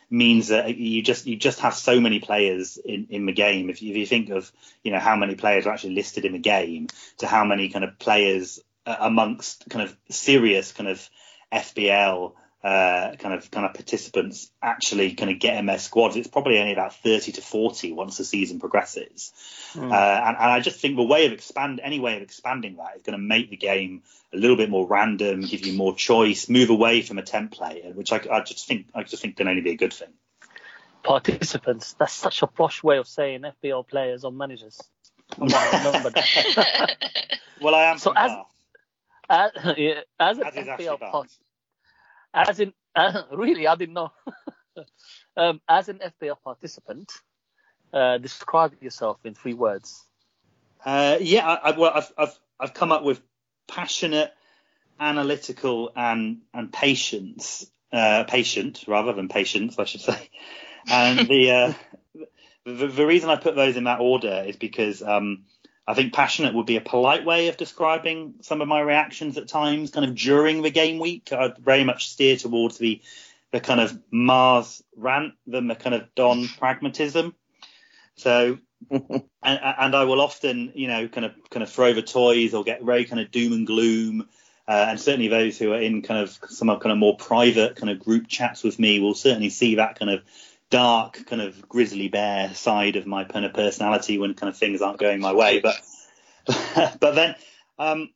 means 0.09 0.49
that 0.49 0.77
you 0.77 1.01
just 1.01 1.25
you 1.25 1.35
just 1.35 1.61
have 1.61 1.73
so 1.73 1.99
many 1.99 2.19
players 2.19 2.77
in, 2.77 3.07
in 3.09 3.25
the 3.25 3.31
game. 3.31 3.71
If 3.71 3.81
you, 3.81 3.91
if 3.91 3.97
you 3.97 4.05
think 4.05 4.29
of 4.29 4.51
you 4.83 4.91
know 4.91 4.99
how 4.99 5.15
many 5.15 5.33
players 5.33 5.65
are 5.65 5.73
actually 5.73 5.95
listed 5.95 6.25
in 6.25 6.33
the 6.33 6.39
game 6.39 6.87
to 7.17 7.27
how 7.27 7.43
many 7.43 7.69
kind 7.69 7.83
of 7.83 7.97
players 7.97 8.59
amongst 8.85 9.69
kind 9.69 9.87
of 9.87 9.95
serious 10.09 10.71
kind 10.71 10.89
of 10.89 11.09
FPL 11.51 12.33
uh, 12.63 13.13
kind 13.17 13.33
of 13.33 13.51
kind 13.51 13.65
of 13.65 13.73
participants 13.73 14.49
actually 14.61 15.13
kind 15.15 15.29
of 15.29 15.37
get 15.37 15.57
in 15.57 15.65
their 15.65 15.79
squads, 15.79 16.15
it's 16.15 16.29
probably 16.29 16.59
only 16.59 16.71
about 16.71 16.95
30 16.95 17.33
to 17.33 17.41
40 17.41 17.91
once 17.91 18.17
the 18.17 18.23
season 18.23 18.59
progresses. 18.59 19.33
Uh, 19.75 19.81
and, 19.81 20.37
and 20.37 20.51
I 20.51 20.61
just 20.61 20.79
think 20.79 20.95
the 20.95 21.03
way 21.03 21.25
of 21.25 21.33
expand 21.33 21.81
any 21.83 21.99
way 21.99 22.15
of 22.15 22.21
expanding 22.21 22.77
that 22.77 22.95
is 22.95 23.01
going 23.01 23.19
to 23.19 23.23
make 23.23 23.49
the 23.49 23.57
game 23.57 24.03
a 24.33 24.37
little 24.37 24.55
bit 24.55 24.69
more 24.69 24.87
random, 24.87 25.41
give 25.41 25.65
you 25.65 25.73
more 25.73 25.93
choice, 25.93 26.47
move 26.47 26.69
away 26.69 27.01
from 27.01 27.19
a 27.19 27.21
template, 27.21 27.95
which 27.95 28.13
I, 28.13 28.21
I 28.31 28.39
just 28.39 28.65
think 28.65 28.87
I 28.95 29.03
just 29.03 29.21
think 29.21 29.35
can 29.35 29.49
only 29.49 29.61
be 29.61 29.71
a 29.71 29.77
good 29.77 29.93
thing. 29.93 30.13
Participants. 31.03 31.95
That's 31.99 32.13
such 32.13 32.43
a 32.43 32.47
posh 32.47 32.81
way 32.81 32.97
of 32.97 33.09
saying 33.09 33.41
FPL 33.41 33.85
players 33.85 34.23
or 34.23 34.31
managers. 34.31 34.81
I 35.41 35.45
might 35.45 35.83
remember 35.83 36.11
that. 36.11 36.95
Well, 37.61 37.75
I 37.75 37.83
am. 37.83 37.97
So 37.97 38.11
from 38.13 38.17
as- 38.17 38.31
Bath, 38.31 38.45
as, 39.29 39.51
yeah, 39.77 40.01
as 40.19 40.37
an 40.37 40.45
as 40.45 40.55
FPL 40.55 40.99
part, 40.99 41.29
as 42.33 42.59
in 42.59 42.73
uh, 42.95 43.23
really, 43.31 43.67
I 43.67 43.75
didn't 43.75 43.95
know. 43.95 44.11
um, 45.37 45.61
as 45.67 45.89
an 45.89 45.99
FPL 45.99 46.37
participant, 46.43 47.11
uh, 47.93 48.17
describe 48.17 48.73
yourself 48.81 49.19
in 49.23 49.33
three 49.33 49.53
words. 49.53 50.03
Uh, 50.85 51.17
yeah, 51.21 51.47
I, 51.47 51.69
I, 51.69 51.77
well, 51.77 51.91
I've, 51.93 52.13
I've 52.17 52.39
I've 52.59 52.73
come 52.73 52.91
up 52.91 53.03
with 53.03 53.21
passionate, 53.67 54.33
analytical, 54.99 55.91
and 55.95 56.41
and 56.53 56.71
patience. 56.71 57.69
Uh, 57.91 58.23
patient 58.23 58.85
rather 58.87 59.13
than 59.13 59.27
patience, 59.29 59.77
I 59.77 59.83
should 59.83 60.01
say. 60.01 60.29
And 60.89 61.27
the, 61.27 61.51
uh, 61.51 61.73
the 62.65 62.87
the 62.87 63.05
reason 63.05 63.29
I 63.29 63.35
put 63.35 63.55
those 63.55 63.77
in 63.77 63.83
that 63.83 63.99
order 63.99 64.43
is 64.47 64.55
because 64.55 65.03
um, 65.03 65.45
I 65.85 65.93
think 65.93 66.13
passionate 66.13 66.53
would 66.53 66.65
be 66.65 66.77
a 66.77 66.81
polite 66.81 67.25
way 67.25 67.49
of 67.49 67.57
describing 67.57 68.35
some 68.41 68.61
of 68.61 68.67
my 68.67 68.79
reactions 68.79 69.37
at 69.37 69.49
times, 69.49 69.91
kind 69.91 70.05
of 70.05 70.15
during 70.15 70.61
the 70.61 70.69
game 70.69 70.99
week. 70.99 71.33
I'd 71.33 71.57
very 71.57 71.83
much 71.83 72.09
steer 72.09 72.37
towards 72.37 72.77
the 72.77 73.01
the 73.51 73.59
kind 73.59 73.79
of 73.79 73.97
Mars 74.09 74.81
rant 74.95 75.33
than 75.45 75.67
the 75.67 75.75
kind 75.75 75.95
of 75.95 76.13
Don 76.15 76.47
pragmatism. 76.59 77.35
So 78.15 78.59
and, 78.91 79.23
and 79.43 79.95
I 79.95 80.03
will 80.05 80.21
often, 80.21 80.71
you 80.75 80.87
know, 80.87 81.07
kind 81.07 81.25
of 81.25 81.33
kind 81.49 81.63
of 81.63 81.69
throw 81.69 81.93
the 81.93 82.01
toys 82.01 82.53
or 82.53 82.63
get 82.63 82.83
very 82.83 83.05
kind 83.05 83.21
of 83.21 83.31
doom 83.31 83.53
and 83.53 83.67
gloom. 83.67 84.29
Uh, 84.67 84.85
and 84.89 84.99
certainly 84.99 85.27
those 85.27 85.57
who 85.57 85.73
are 85.73 85.81
in 85.81 86.01
kind 86.01 86.21
of 86.21 86.39
some 86.49 86.67
kind 86.67 86.91
of 86.91 86.97
more 86.97 87.17
private 87.17 87.75
kind 87.75 87.89
of 87.89 87.99
group 87.99 88.27
chats 88.27 88.63
with 88.63 88.79
me 88.79 88.99
will 88.99 89.13
certainly 89.13 89.49
see 89.49 89.75
that 89.75 89.99
kind 89.99 90.09
of 90.09 90.23
dark 90.73 91.27
kind 91.27 91.39
of 91.39 91.69
grizzly 91.69 92.07
bear 92.07 92.51
side 92.55 92.95
of 92.95 93.05
my 93.05 93.23
kind 93.23 93.45
of 93.45 93.53
personality 93.53 94.17
when 94.17 94.33
kind 94.33 94.49
of 94.49 94.57
things 94.57 94.81
aren't 94.81 94.97
going 94.97 95.21
my 95.21 95.31
way. 95.31 95.59
But 95.59 95.79
but 96.99 97.11
then 97.13 97.35
um, 97.77 98.09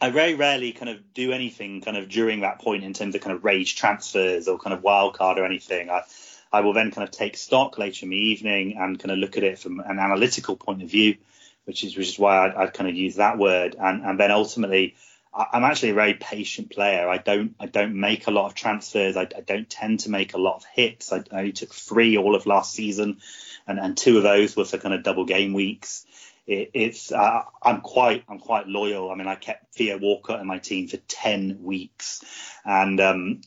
I 0.00 0.08
very 0.08 0.34
rarely 0.34 0.72
kind 0.72 0.88
of 0.88 1.12
do 1.12 1.32
anything 1.32 1.82
kind 1.82 1.98
of 1.98 2.08
during 2.08 2.40
that 2.40 2.60
point 2.62 2.82
in 2.82 2.94
terms 2.94 3.14
of 3.14 3.20
kind 3.20 3.36
of 3.36 3.44
rage 3.44 3.76
transfers 3.76 4.48
or 4.48 4.58
kind 4.58 4.72
of 4.72 4.82
wild 4.82 5.18
card 5.18 5.38
or 5.38 5.44
anything. 5.44 5.90
I 5.90 6.02
I 6.50 6.60
will 6.60 6.72
then 6.72 6.92
kind 6.92 7.06
of 7.06 7.10
take 7.10 7.36
stock 7.36 7.76
later 7.76 8.06
in 8.06 8.10
the 8.10 8.16
evening 8.16 8.78
and 8.78 8.98
kind 8.98 9.10
of 9.10 9.18
look 9.18 9.36
at 9.36 9.44
it 9.44 9.58
from 9.58 9.80
an 9.80 9.98
analytical 9.98 10.56
point 10.56 10.82
of 10.82 10.88
view, 10.88 11.18
which 11.66 11.84
is 11.84 11.94
which 11.94 12.08
is 12.08 12.18
why 12.18 12.46
I'd, 12.46 12.54
I'd 12.54 12.72
kind 12.72 12.88
of 12.88 12.96
use 12.96 13.16
that 13.16 13.36
word. 13.36 13.76
And 13.78 14.02
and 14.02 14.18
then 14.18 14.30
ultimately, 14.30 14.94
I, 14.94 14.94
I'm 15.36 15.64
actually 15.64 15.90
a 15.90 15.94
very 15.94 16.14
patient 16.14 16.70
player. 16.70 17.08
I 17.08 17.18
don't 17.18 17.54
I 17.60 17.66
don't 17.66 17.94
make 17.94 18.26
a 18.26 18.30
lot 18.30 18.46
of 18.46 18.54
transfers. 18.54 19.16
I, 19.16 19.22
I 19.22 19.40
don't 19.46 19.68
tend 19.68 20.00
to 20.00 20.10
make 20.10 20.34
a 20.34 20.38
lot 20.38 20.56
of 20.56 20.64
hits. 20.64 21.12
I, 21.12 21.18
I 21.30 21.38
only 21.38 21.52
took 21.52 21.74
three 21.74 22.16
all 22.16 22.34
of 22.34 22.46
last 22.46 22.72
season, 22.72 23.18
and 23.66 23.78
and 23.78 23.96
two 23.96 24.16
of 24.16 24.22
those 24.22 24.56
were 24.56 24.64
for 24.64 24.78
kind 24.78 24.94
of 24.94 25.02
double 25.02 25.26
game 25.26 25.52
weeks. 25.52 26.06
it, 26.46 26.70
it's 26.74 27.12
uh, 27.12 27.42
I'm 27.62 27.80
quite 27.80 28.24
I'm 28.28 28.38
quite 28.38 28.66
loyal. 28.66 29.10
I 29.10 29.14
mean, 29.14 29.26
I 29.26 29.34
kept 29.34 29.74
Theo 29.74 29.98
Walcott 29.98 30.40
in 30.40 30.46
my 30.46 30.58
team 30.58 30.88
for 30.88 30.96
ten 30.96 31.58
weeks, 31.62 32.24
and 32.64 33.00
um, 33.00 33.40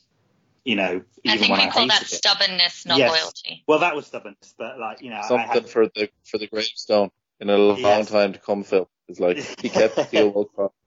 you 0.64 0.76
know, 0.76 1.02
I 1.28 1.38
think 1.38 1.52
when 1.52 1.60
we 1.60 1.68
I 1.68 1.72
call 1.72 1.88
that 1.88 2.04
it. 2.04 2.08
stubbornness, 2.08 2.86
not 2.86 3.00
Yes. 3.00 3.12
loyalty. 3.12 3.64
Well, 3.68 3.80
that 3.80 3.96
was 3.96 4.06
stubbornness, 4.08 4.54
but 4.58 4.80
like 4.80 5.02
you 5.02 5.10
know, 5.10 5.18
I 5.18 5.28
Something 5.28 5.48
had, 5.48 5.70
for 5.70 5.88
the 5.88 6.10
for 6.26 6.38
the 6.38 6.48
gravestone 6.48 7.10
in 7.40 7.50
a 7.50 7.58
long 7.58 7.80
Yes. 7.80 8.10
time 8.10 8.34
to 8.34 8.40
come, 8.40 8.64
Phil. 8.64 8.90
It's 9.08 9.20
like 9.20 9.38
he 9.62 9.70
kept 9.70 9.98
Theo 10.10 10.28
Walcott 10.28 10.66
in 10.66 10.68
his 10.68 10.79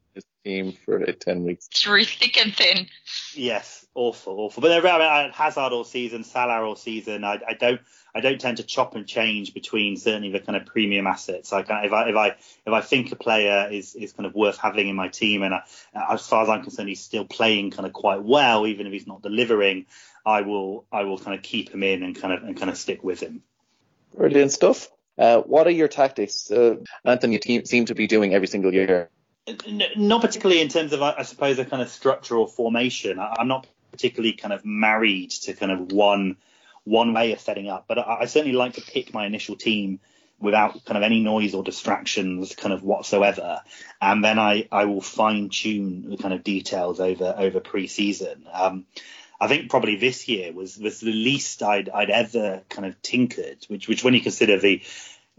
team 0.43 0.73
for 0.85 1.01
uh, 1.01 1.11
ten 1.19 1.43
weeks. 1.43 1.67
Through 1.73 2.05
thick 2.05 2.37
and 2.37 2.55
thin. 2.55 2.87
Yes, 3.33 3.85
awful, 3.95 4.39
awful. 4.39 4.61
But 4.61 4.69
they're, 4.69 4.87
I, 4.87 4.97
mean, 4.97 5.07
I 5.07 5.21
had 5.23 5.31
Hazard 5.31 5.73
all 5.73 5.83
season, 5.83 6.23
Salah 6.23 6.63
all 6.63 6.75
season. 6.75 7.23
I, 7.23 7.39
I 7.47 7.53
don't, 7.53 7.81
I 8.13 8.21
don't 8.21 8.39
tend 8.39 8.57
to 8.57 8.63
chop 8.63 8.95
and 8.95 9.07
change 9.07 9.53
between 9.53 9.97
certainly 9.97 10.31
the 10.31 10.39
kind 10.39 10.55
of 10.55 10.65
premium 10.65 11.07
assets. 11.07 11.51
I 11.53 11.63
kind 11.63 11.85
of, 11.85 11.91
if 11.91 11.93
I, 11.93 12.09
if 12.09 12.15
I, 12.15 12.27
if 12.65 12.73
I 12.73 12.81
think 12.81 13.11
a 13.11 13.15
player 13.15 13.69
is 13.71 13.95
is 13.95 14.13
kind 14.13 14.25
of 14.25 14.35
worth 14.35 14.57
having 14.57 14.87
in 14.87 14.95
my 14.95 15.07
team, 15.07 15.43
and 15.43 15.53
I, 15.53 15.63
as 16.11 16.27
far 16.27 16.43
as 16.43 16.49
I'm 16.49 16.63
concerned, 16.63 16.89
he's 16.89 17.01
still 17.01 17.25
playing 17.25 17.71
kind 17.71 17.85
of 17.85 17.93
quite 17.93 18.23
well, 18.23 18.67
even 18.67 18.87
if 18.87 18.93
he's 18.93 19.07
not 19.07 19.21
delivering. 19.21 19.85
I 20.25 20.41
will, 20.41 20.85
I 20.91 21.03
will 21.03 21.17
kind 21.17 21.35
of 21.37 21.43
keep 21.43 21.69
him 21.69 21.83
in 21.83 22.03
and 22.03 22.15
kind 22.15 22.33
of 22.33 22.43
and 22.43 22.55
kind 22.57 22.69
of 22.69 22.77
stick 22.77 23.03
with 23.03 23.19
him. 23.19 23.43
Brilliant 24.15 24.51
stuff. 24.51 24.89
Uh, 25.17 25.39
what 25.41 25.67
are 25.67 25.71
your 25.71 25.87
tactics, 25.87 26.49
uh, 26.49 26.75
Anthony? 27.05 27.33
You 27.33 27.39
team, 27.39 27.65
seem 27.65 27.85
to 27.85 27.95
be 27.95 28.07
doing 28.07 28.33
every 28.33 28.47
single 28.47 28.73
year. 28.73 29.09
Not 29.97 30.21
particularly 30.21 30.61
in 30.61 30.69
terms 30.69 30.93
of, 30.93 31.01
I 31.01 31.23
suppose, 31.23 31.59
a 31.59 31.65
kind 31.65 31.81
of 31.81 31.89
structure 31.89 32.35
or 32.35 32.47
formation. 32.47 33.19
I'm 33.19 33.47
not 33.47 33.67
particularly 33.91 34.33
kind 34.33 34.53
of 34.53 34.63
married 34.63 35.31
to 35.31 35.53
kind 35.53 35.71
of 35.71 35.91
one 35.91 36.37
one 36.85 37.13
way 37.13 37.31
of 37.31 37.39
setting 37.39 37.69
up, 37.69 37.85
but 37.87 37.97
I, 37.97 38.19
I 38.21 38.25
certainly 38.25 38.55
like 38.55 38.73
to 38.73 38.81
pick 38.81 39.13
my 39.13 39.25
initial 39.25 39.55
team 39.55 39.99
without 40.39 40.83
kind 40.83 40.97
of 40.97 41.03
any 41.03 41.21
noise 41.21 41.53
or 41.53 41.63
distractions, 41.63 42.55
kind 42.55 42.73
of 42.73 42.83
whatsoever, 42.83 43.61
and 44.01 44.23
then 44.23 44.39
I 44.39 44.67
I 44.71 44.85
will 44.85 45.01
fine 45.01 45.49
tune 45.49 46.09
the 46.09 46.17
kind 46.17 46.33
of 46.33 46.43
details 46.43 46.99
over 46.99 47.35
over 47.37 47.59
pre-season. 47.59 48.45
Um, 48.51 48.85
I 49.39 49.47
think 49.47 49.69
probably 49.69 49.97
this 49.97 50.27
year 50.27 50.51
was 50.53 50.77
was 50.77 50.99
the 50.99 51.11
least 51.11 51.63
I'd 51.63 51.89
I'd 51.89 52.09
ever 52.09 52.61
kind 52.69 52.85
of 52.85 53.01
tinkered, 53.01 53.65
which 53.67 53.87
which 53.87 54.03
when 54.03 54.13
you 54.13 54.21
consider 54.21 54.57
the 54.57 54.81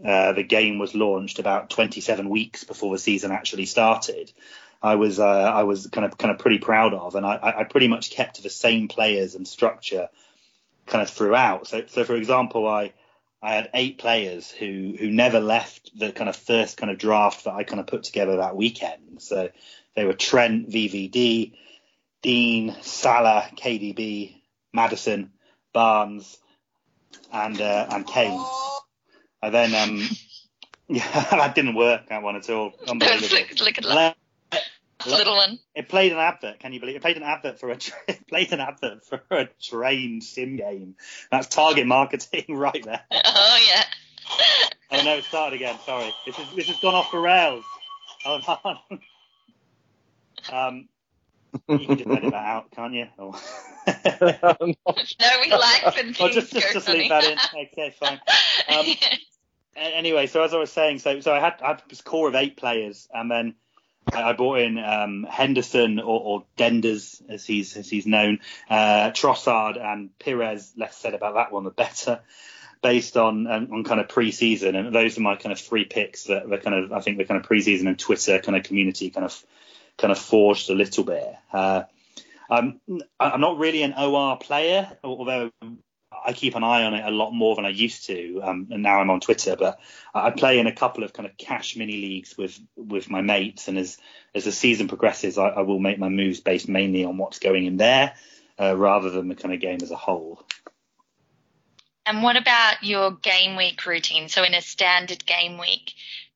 uh, 0.03 0.33
the 0.33 0.43
game 0.43 0.77
was 0.77 0.93
launched 0.93 1.39
about 1.39 1.69
27 1.69 2.29
weeks 2.29 2.63
before 2.63 2.93
the 2.93 2.99
season 2.99 3.31
actually 3.31 3.65
started. 3.65 4.31
I 4.81 4.95
was 4.95 5.19
uh, 5.19 5.25
I 5.25 5.63
was 5.63 5.87
kind 5.87 6.05
of 6.05 6.17
kind 6.17 6.31
of 6.31 6.39
pretty 6.39 6.59
proud 6.59 6.93
of, 6.93 7.15
and 7.15 7.25
I, 7.25 7.53
I 7.59 7.63
pretty 7.63 7.87
much 7.87 8.11
kept 8.11 8.43
the 8.43 8.49
same 8.49 8.87
players 8.87 9.35
and 9.35 9.47
structure 9.47 10.09
kind 10.85 11.01
of 11.01 11.09
throughout. 11.09 11.67
So 11.67 11.83
so 11.87 12.03
for 12.03 12.15
example, 12.15 12.67
I 12.67 12.93
I 13.41 13.55
had 13.55 13.69
eight 13.73 13.97
players 13.97 14.51
who 14.51 14.95
who 14.99 15.09
never 15.09 15.39
left 15.39 15.97
the 15.97 16.11
kind 16.11 16.29
of 16.29 16.35
first 16.35 16.77
kind 16.77 16.91
of 16.91 16.97
draft 16.97 17.45
that 17.45 17.53
I 17.53 17.63
kind 17.63 17.79
of 17.79 17.87
put 17.87 18.03
together 18.03 18.37
that 18.37 18.55
weekend. 18.55 19.21
So 19.21 19.49
they 19.95 20.05
were 20.05 20.13
Trent, 20.13 20.69
VVD, 20.69 21.53
Digne, 22.21 22.75
Salah, 22.81 23.49
KDB, 23.55 24.41
Maddison, 24.73 25.31
Barnes, 25.73 26.37
and 27.31 27.59
uh, 27.61 27.87
and 27.91 28.05
Kane. 28.05 28.43
And 29.45 29.53
then 29.53 29.75
um, 29.75 30.09
yeah, 30.87 31.27
that 31.31 31.53
didn't 31.55 31.75
work 31.75 32.09
that 32.09 32.23
one 32.23 32.35
at 32.35 32.49
all. 32.49 32.73
Unbelievable. 32.87 33.27
look, 33.37 33.59
look 33.61 33.77
at 33.77 33.83
that 33.83 34.15
Le- 35.05 35.11
little 35.11 35.35
one. 35.35 35.59
it 35.75 35.87
played 35.87 36.11
an 36.13 36.17
advert. 36.17 36.59
Can 36.59 36.73
you 36.73 36.79
believe 36.79 36.95
it? 36.95 37.01
played 37.03 37.17
an 37.17 37.23
advert 37.23 37.59
for 37.59 37.69
a 37.69 37.75
tra- 37.77 37.95
it 38.07 38.27
played 38.27 38.51
an 38.53 38.59
advert 38.59 39.05
for 39.05 39.21
a 39.29 39.47
train 39.61 40.21
sim 40.21 40.55
game. 40.55 40.95
That's 41.29 41.47
target 41.47 41.85
marketing 41.85 42.45
right 42.49 42.83
there. 42.83 43.01
Oh 43.11 43.59
yeah. 43.67 43.83
Oh 44.91 45.03
no, 45.03 45.17
it 45.17 45.25
started 45.25 45.55
again. 45.57 45.77
Sorry, 45.85 46.11
this 46.25 46.39
is 46.39 46.45
this 46.55 46.67
has 46.67 46.79
gone 46.79 46.95
off 46.95 47.11
the 47.11 47.19
rails. 47.19 47.63
Hold 48.23 48.43
on. 48.63 48.99
Um, 50.51 50.89
you 51.69 51.79
can 51.85 51.97
just 51.97 52.09
edit 52.09 52.31
that 52.31 52.33
out, 52.33 52.71
can't 52.71 52.93
you? 52.93 53.05
Or- 53.17 53.33
No, 53.87 54.65
we 55.41 55.51
like 55.51 55.85
when 55.95 56.13
things 56.13 56.17
Oh, 56.19 56.29
just 56.29 56.51
just, 56.51 56.65
go 56.67 56.73
just 56.73 56.85
funny. 56.87 56.99
leave 56.99 57.09
that 57.09 57.23
in. 57.23 57.37
Okay, 57.71 57.95
fine. 57.99 58.19
Um, 58.69 58.85
A- 58.85 59.19
Anyway, 59.75 60.27
so 60.27 60.41
as 60.43 60.53
I 60.53 60.57
was 60.57 60.71
saying, 60.71 60.99
so 60.99 61.19
so 61.19 61.33
I 61.33 61.39
had 61.39 61.61
I 61.61 61.67
had 61.67 61.83
this 61.89 62.01
core 62.01 62.29
of 62.29 62.35
eight 62.35 62.55
players, 62.55 63.07
and 63.13 63.29
then 63.29 63.55
I 64.11 64.23
I 64.23 64.33
brought 64.33 64.59
in 64.59 64.77
um, 64.77 65.23
Henderson 65.29 65.99
or, 65.99 66.21
or 66.21 66.45
Denders, 66.57 67.21
as 67.29 67.45
he's 67.45 67.75
as 67.75 67.89
he's 67.89 68.05
known, 68.05 68.39
uh, 68.69 69.11
Trossard 69.11 69.81
and 69.81 70.17
Perez. 70.17 70.73
Less 70.77 70.95
said 70.95 71.13
about 71.13 71.35
that 71.35 71.51
one, 71.51 71.63
the 71.63 71.71
better. 71.71 72.21
Based 72.81 73.17
on 73.17 73.47
um, 73.47 73.69
on 73.71 73.83
kind 73.83 73.99
of 73.99 74.09
pre-season, 74.09 74.75
and 74.75 74.93
those 74.93 75.17
are 75.17 75.21
my 75.21 75.37
kind 75.37 75.51
of 75.51 75.59
three 75.59 75.85
picks 75.85 76.25
that 76.25 76.47
the 76.47 76.57
kind 76.59 76.75
of 76.75 76.91
I 76.91 76.99
think 76.99 77.17
the 77.17 77.25
kind 77.25 77.39
of 77.39 77.45
pre-season 77.47 77.87
and 77.87 77.97
Twitter 77.97 78.37
kind 78.39 78.55
of 78.55 78.63
community 78.63 79.09
kind 79.09 79.25
of 79.25 79.43
kind 79.97 80.11
of 80.11 80.19
forged 80.19 80.69
a 80.69 80.75
little 80.75 81.03
bit. 81.03 81.35
Uh, 81.51 81.83
I'm 82.49 82.79
I'm 83.19 83.41
not 83.41 83.57
really 83.57 83.81
an 83.81 83.93
OR 83.93 84.37
player, 84.37 84.97
although 85.03 85.51
I 86.25 86.33
keep 86.33 86.55
an 86.55 86.63
eye 86.63 86.83
on 86.83 86.93
it 86.93 87.05
a 87.05 87.11
lot 87.11 87.31
more 87.31 87.55
than 87.55 87.65
I 87.65 87.69
used 87.69 88.05
to, 88.05 88.41
um, 88.43 88.67
and 88.71 88.81
now 88.81 88.99
I'm 88.99 89.09
on 89.09 89.19
Twitter. 89.19 89.55
But 89.55 89.79
I 90.13 90.31
play 90.31 90.59
in 90.59 90.67
a 90.67 90.73
couple 90.73 91.03
of 91.03 91.13
kind 91.13 91.27
of 91.27 91.37
cash 91.37 91.75
mini 91.75 91.93
leagues 91.93 92.37
with 92.37 92.59
with 92.75 93.09
my 93.09 93.21
mates, 93.21 93.67
and 93.67 93.77
as 93.77 93.97
as 94.33 94.45
the 94.45 94.51
season 94.51 94.87
progresses, 94.87 95.37
I, 95.37 95.47
I 95.47 95.61
will 95.61 95.79
make 95.79 95.99
my 95.99 96.09
moves 96.09 96.39
based 96.41 96.67
mainly 96.67 97.05
on 97.05 97.17
what's 97.17 97.39
going 97.39 97.65
in 97.65 97.77
there, 97.77 98.15
uh, 98.59 98.75
rather 98.75 99.09
than 99.09 99.27
the 99.27 99.35
kind 99.35 99.53
of 99.53 99.61
game 99.61 99.79
as 99.81 99.91
a 99.91 99.95
whole. 99.95 100.43
And 102.05 102.21
what 102.21 102.37
about 102.37 102.83
your 102.83 103.11
game 103.11 103.55
week 103.55 103.85
routine? 103.85 104.29
So 104.29 104.43
in 104.43 104.53
a 104.53 104.61
standard 104.61 105.25
game 105.25 105.57
week, 105.57 105.93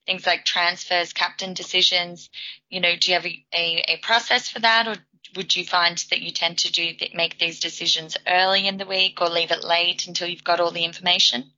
things 0.07 0.25
like 0.25 0.43
transfers, 0.43 1.13
captain 1.13 1.53
decisions, 1.53 2.29
you 2.69 2.81
know, 2.81 2.95
do 2.99 3.11
you 3.11 3.15
have 3.15 3.25
a, 3.25 3.45
a, 3.53 3.83
a 3.87 3.97
process 3.97 4.49
for 4.49 4.59
that 4.59 4.87
or 4.87 4.95
would 5.35 5.55
you 5.55 5.65
find 5.65 5.97
that 6.09 6.21
you 6.21 6.31
tend 6.31 6.59
to 6.59 6.71
do 6.71 6.93
make 7.13 7.39
these 7.39 7.59
decisions 7.59 8.17
early 8.27 8.67
in 8.67 8.77
the 8.77 8.85
week 8.85 9.21
or 9.21 9.29
leave 9.29 9.51
it 9.51 9.63
late 9.63 10.07
until 10.07 10.27
you've 10.27 10.43
got 10.43 10.59
all 10.59 10.71
the 10.71 10.85
information? 10.85 11.51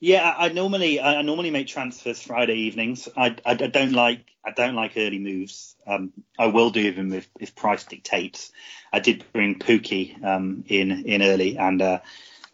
Yeah, 0.00 0.32
I, 0.36 0.48
normally 0.50 1.00
I 1.00 1.22
normally 1.22 1.50
make 1.50 1.66
transfers 1.66 2.22
Friday 2.22 2.54
evenings. 2.54 3.08
I, 3.16 3.36
I, 3.44 3.52
I 3.52 3.54
don't 3.54 3.92
like 3.92 4.24
I 4.44 4.52
don't 4.52 4.76
like 4.76 4.92
early 4.96 5.18
moves. 5.18 5.74
Um, 5.86 6.12
I 6.38 6.46
will 6.46 6.70
do 6.70 6.92
them 6.92 7.12
if, 7.12 7.28
if 7.40 7.56
price 7.56 7.84
dictates. 7.84 8.52
I 8.92 9.00
did 9.00 9.24
bring 9.32 9.58
Pukki 9.58 10.22
um, 10.24 10.64
in 10.68 11.04
in 11.06 11.22
early 11.22 11.58
and 11.58 11.82
uh, 11.82 12.00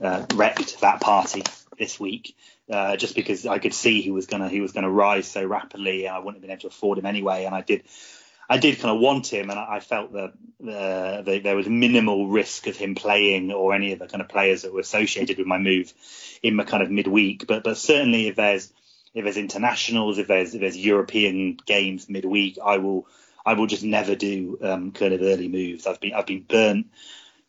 uh, 0.01 0.25
wrecked 0.35 0.81
that 0.81 1.01
party 1.01 1.43
this 1.79 2.01
week. 2.01 2.35
Uh, 2.71 2.97
just 2.97 3.15
because 3.15 3.45
I 3.45 3.59
could 3.59 3.75
see 3.75 4.01
he 4.01 4.11
was 4.11 4.27
gonna 4.27 4.49
he 4.49 4.63
was 4.63 4.73
gonna 4.73 4.91
rise 4.91 5.27
so 5.27 5.45
rapidly, 5.45 6.09
I 6.09 6.19
wouldn't 6.19 6.37
have 6.37 6.43
been 6.43 6.51
able 6.51 6.63
to 6.63 6.69
afford 6.69 6.97
him 6.97 7.05
anyway. 7.07 7.45
And 7.45 7.55
I 7.55 7.61
did 7.61 7.85
I 8.49 8.59
did 8.59 8.79
kind 8.79 8.95
of 8.95 9.01
want 9.01 9.33
him, 9.33 9.51
and 9.51 9.59
I, 9.59 9.81
felt 9.81 10.13
that 10.13 10.33
uh, 10.63 11.23
the, 11.23 11.41
there 11.43 11.57
was 11.57 11.69
minimal 11.69 12.29
risk 12.29 12.67
of 12.67 12.77
him 12.77 12.95
playing 12.95 13.53
or 13.53 13.75
any 13.75 13.93
of 13.93 13.99
the 13.99 14.07
kind 14.07 14.21
of 14.21 14.29
players 14.29 14.63
that 14.63 14.73
were 14.73 14.81
associated 14.81 15.39
with 15.39 15.47
my 15.47 15.59
move 15.59 15.93
in 16.43 16.55
my 16.55 16.65
kind 16.65 16.83
of 16.83 16.91
midweek. 16.91 17.47
But 17.47 17.65
but 17.65 17.79
certainly 17.79 18.29
if 18.29 18.37
there's 18.37 18.73
if 19.15 19.25
there's 19.25 19.37
internationals, 19.37 20.19
if 20.19 20.27
there's 20.27 20.55
if 20.55 20.61
there's 20.61 20.77
European 20.77 21.57
games 21.65 22.09
midweek, 22.09 22.59
I 22.63 22.79
will 22.79 23.07
I 23.47 23.55
will 23.55 23.67
just 23.67 23.85
never 23.85 24.15
do 24.15 24.59
um, 24.63 24.93
kind 24.93 25.15
of 25.15 25.23
early 25.23 25.49
moves. 25.49 25.87
I've 25.87 26.01
been 26.01 26.15
I've 26.15 26.27
been 26.27 26.43
burnt 26.43 26.89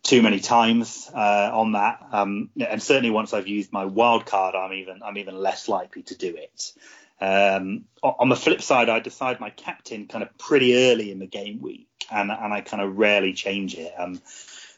too 0.03 0.21
many 0.21 0.39
times 0.39 1.09
uh, 1.13 1.49
on 1.51 1.71
that, 1.71 2.05
um, 2.11 2.49
and 2.59 2.81
certainly 2.81 3.09
once 3.09 3.33
I've 3.33 3.47
used 3.47 3.73
my 3.73 3.85
wild 3.85 4.25
card, 4.25 4.55
I'm 4.55 4.73
even 4.73 5.01
I'm 5.03 5.17
even 5.17 5.35
less 5.35 5.67
likely 5.67 6.03
to 6.03 6.15
do 6.15 6.35
it. 6.37 6.73
Um, 7.21 7.85
on 8.03 8.29
the 8.29 8.35
flip 8.35 8.61
side, 8.61 8.89
I 8.89 8.99
decide 8.99 9.39
my 9.39 9.49
captain 9.49 10.07
kind 10.07 10.23
of 10.23 10.37
pretty 10.37 10.75
early 10.89 11.11
in 11.11 11.19
the 11.19 11.27
game 11.27 11.61
week, 11.61 11.87
and 12.11 12.31
and 12.31 12.53
I 12.53 12.61
kind 12.61 12.83
of 12.83 12.97
rarely 12.97 13.33
change 13.33 13.75
it. 13.75 13.93
Um, 13.97 14.21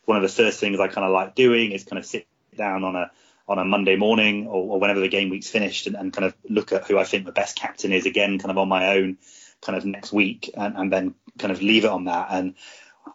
one 0.06 0.18
of 0.18 0.24
the 0.24 0.30
first 0.30 0.60
things 0.60 0.80
I 0.80 0.88
kind 0.88 1.06
of 1.06 1.12
like 1.12 1.36
doing 1.36 1.72
is 1.72 1.84
kind 1.84 1.98
of 1.98 2.06
sit 2.06 2.28
down 2.56 2.84
on 2.84 2.96
a 2.96 3.12
on 3.48 3.60
a 3.60 3.66
Monday 3.66 3.96
morning 3.96 4.48
or, 4.48 4.74
or 4.74 4.80
whenever 4.80 5.00
the 5.00 5.08
game 5.08 5.30
week's 5.30 5.50
finished 5.50 5.88
and, 5.88 5.96
and 5.96 6.12
kind 6.12 6.26
of 6.26 6.36
look 6.50 6.74
at 6.74 6.86
who 6.86 6.98
I 6.98 7.06
think 7.06 7.26
the 7.26 7.32
best 7.32 7.56
captain 7.56 7.94
is 7.94 8.06
again, 8.06 8.40
kind 8.40 8.52
of 8.52 8.58
on 8.58 8.68
my 8.68 8.98
own, 8.98 9.18
kind 9.62 9.78
of 9.78 9.86
next 9.86 10.12
week, 10.12 10.52
and, 10.54 10.76
and 10.76 10.92
then 10.92 11.16
kind 11.38 11.52
of 11.52 11.62
leave 11.62 11.86
it 11.86 11.92
on 11.92 12.06
that. 12.06 12.28
And 12.32 12.56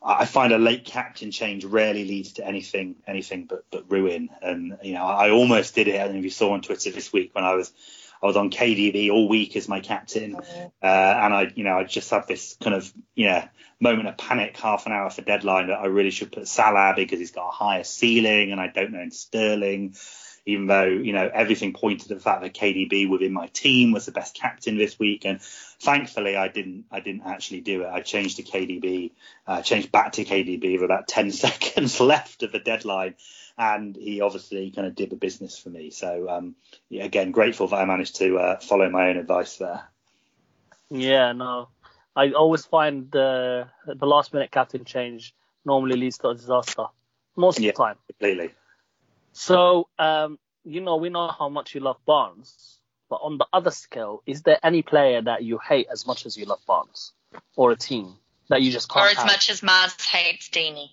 I 0.02 0.24
find 0.24 0.52
a 0.52 0.58
late 0.58 0.84
captain 0.84 1.30
change 1.30 1.64
rarely 1.64 2.04
leads 2.04 2.34
to 2.34 2.46
anything 2.46 2.96
anything 3.06 3.44
but 3.44 3.64
but 3.70 3.90
ruin. 3.90 4.30
And 4.40 4.78
you 4.82 4.94
know, 4.94 5.04
I 5.04 5.30
almost 5.30 5.74
did 5.74 5.88
it. 5.88 6.00
I 6.00 6.04
if 6.06 6.24
you 6.24 6.30
saw 6.30 6.52
on 6.52 6.62
Twitter 6.62 6.90
this 6.90 7.12
week 7.12 7.34
when 7.34 7.44
I 7.44 7.54
was 7.54 7.72
I 8.22 8.26
was 8.26 8.36
on 8.36 8.50
KDB 8.50 9.10
all 9.10 9.28
week 9.28 9.56
as 9.56 9.68
my 9.68 9.80
captain, 9.80 10.36
uh, 10.36 10.40
and 10.82 11.34
I 11.34 11.52
you 11.54 11.64
know 11.64 11.78
I 11.78 11.84
just 11.84 12.10
had 12.10 12.28
this 12.28 12.56
kind 12.62 12.74
of 12.74 12.92
you 13.14 13.26
know 13.26 13.42
moment 13.80 14.08
of 14.08 14.16
panic 14.16 14.56
half 14.56 14.86
an 14.86 14.92
hour 14.92 15.10
for 15.10 15.22
deadline 15.22 15.66
that 15.66 15.80
I 15.80 15.86
really 15.86 16.10
should 16.10 16.30
put 16.30 16.46
Salah 16.46 16.94
because 16.94 17.18
he's 17.18 17.32
got 17.32 17.48
a 17.48 17.52
higher 17.52 17.84
ceiling, 17.84 18.52
and 18.52 18.60
I 18.60 18.68
don't 18.68 18.92
know 18.92 19.00
in 19.00 19.10
Sterling. 19.10 19.96
Even 20.44 20.66
though 20.66 20.84
you 20.84 21.12
know 21.12 21.30
everything 21.32 21.72
pointed 21.72 22.08
to 22.08 22.14
the 22.14 22.20
fact 22.20 22.42
that 22.42 22.54
KDB 22.54 23.08
within 23.08 23.32
my 23.32 23.46
team 23.48 23.92
was 23.92 24.06
the 24.06 24.12
best 24.12 24.34
captain 24.34 24.76
this 24.76 24.98
week, 24.98 25.24
and 25.24 25.40
thankfully 25.80 26.36
I 26.36 26.48
didn't 26.48 26.86
I 26.90 27.00
didn't 27.00 27.22
actually 27.26 27.60
do 27.60 27.82
it. 27.82 27.88
I 27.88 28.00
changed 28.00 28.36
to 28.36 28.42
KDB, 28.42 29.12
uh, 29.46 29.62
changed 29.62 29.92
back 29.92 30.12
to 30.12 30.24
KDB 30.24 30.74
with 30.74 30.84
about 30.84 31.08
ten 31.08 31.30
seconds 31.30 32.00
left 32.00 32.42
of 32.42 32.52
the 32.52 32.58
deadline, 32.58 33.14
and 33.56 33.96
he 33.96 34.20
obviously 34.20 34.70
kind 34.70 34.86
of 34.86 34.94
did 34.94 35.10
the 35.10 35.16
business 35.16 35.58
for 35.58 35.70
me. 35.70 35.90
So 35.90 36.28
um, 36.28 36.56
yeah, 36.88 37.04
again, 37.04 37.30
grateful 37.30 37.68
that 37.68 37.76
I 37.76 37.84
managed 37.84 38.16
to 38.16 38.38
uh, 38.38 38.60
follow 38.60 38.88
my 38.90 39.08
own 39.10 39.16
advice 39.16 39.56
there. 39.58 39.82
Yeah, 40.90 41.32
no, 41.32 41.68
I 42.16 42.32
always 42.32 42.64
find 42.64 43.10
the 43.10 43.68
the 43.86 44.06
last 44.06 44.32
minute 44.32 44.50
captain 44.50 44.84
change 44.84 45.34
normally 45.64 45.96
leads 45.96 46.18
to 46.18 46.28
a 46.28 46.34
disaster 46.34 46.86
most 47.36 47.60
Yeah. 47.60 47.70
of 47.70 47.74
the 47.76 47.82
time. 47.82 47.96
Completely. 48.08 48.54
So, 49.32 49.88
um, 49.98 50.38
you 50.64 50.80
know, 50.80 50.96
we 50.96 51.08
know 51.08 51.28
how 51.28 51.48
much 51.48 51.74
you 51.74 51.80
love 51.80 51.96
Barnes, 52.06 52.78
but 53.08 53.16
on 53.16 53.38
the 53.38 53.46
other 53.52 53.70
scale, 53.70 54.22
is 54.26 54.42
there 54.42 54.58
any 54.62 54.82
player 54.82 55.22
that 55.22 55.42
you 55.42 55.58
hate 55.58 55.88
as 55.90 56.06
much 56.06 56.26
as 56.26 56.36
you 56.36 56.44
love 56.46 56.60
Barnes, 56.66 57.12
or 57.56 57.72
a 57.72 57.76
team 57.76 58.14
that 58.48 58.62
you 58.62 58.70
just 58.70 58.90
Or 58.90 58.94
can't 59.00 59.12
as 59.12 59.16
have? 59.18 59.26
much 59.26 59.50
as 59.50 59.62
Mars 59.62 59.94
hates 60.04 60.48
Dini. 60.48 60.88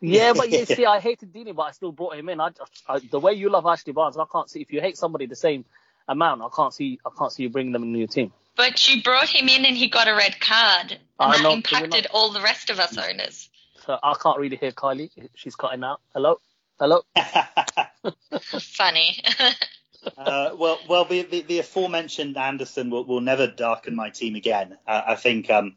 Yeah, 0.00 0.32
but 0.34 0.50
you 0.50 0.64
see, 0.66 0.86
I 0.86 1.00
hated 1.00 1.32
Dini, 1.32 1.54
but 1.54 1.62
I 1.62 1.70
still 1.72 1.92
brought 1.92 2.16
him 2.16 2.28
in. 2.28 2.40
I, 2.40 2.50
I, 2.88 3.00
the 3.00 3.20
way 3.20 3.32
you 3.32 3.50
love 3.50 3.66
Ashley 3.66 3.92
Barnes, 3.92 4.16
I 4.16 4.24
can't 4.30 4.48
see 4.48 4.60
if 4.60 4.72
you 4.72 4.80
hate 4.80 4.96
somebody 4.96 5.26
the 5.26 5.36
same 5.36 5.64
amount. 6.08 6.42
I 6.42 6.48
can't 6.54 6.72
see, 6.72 7.00
I 7.04 7.10
can't 7.16 7.32
see 7.32 7.44
you 7.44 7.50
bringing 7.50 7.72
them 7.72 7.82
in 7.82 7.94
your 7.94 8.06
team. 8.08 8.32
But 8.56 8.88
you 8.88 9.02
brought 9.02 9.28
him 9.28 9.48
in 9.48 9.64
and 9.64 9.76
he 9.76 9.88
got 9.88 10.08
a 10.08 10.14
red 10.14 10.40
card. 10.40 10.92
And 10.92 11.00
I 11.18 11.36
that 11.36 11.42
know, 11.42 11.52
impacted 11.52 12.06
all 12.12 12.32
the 12.32 12.40
rest 12.40 12.70
of 12.70 12.78
us 12.78 12.96
owners. 12.96 13.50
So 13.84 13.98
I 14.02 14.14
can't 14.20 14.38
really 14.38 14.56
hear 14.56 14.72
Kylie. 14.72 15.10
She's 15.34 15.54
cutting 15.56 15.84
out. 15.84 16.00
Hello, 16.14 16.40
hello. 16.78 17.02
Funny. 18.60 19.22
uh, 20.16 20.50
well, 20.58 20.78
well, 20.88 21.04
the, 21.04 21.22
the, 21.22 21.42
the 21.42 21.58
aforementioned 21.60 22.36
Anderson 22.36 22.90
will, 22.90 23.04
will 23.04 23.20
never 23.20 23.46
darken 23.46 23.94
my 23.94 24.10
team 24.10 24.34
again. 24.34 24.76
Uh, 24.86 25.02
I 25.08 25.14
think 25.16 25.50
um, 25.50 25.76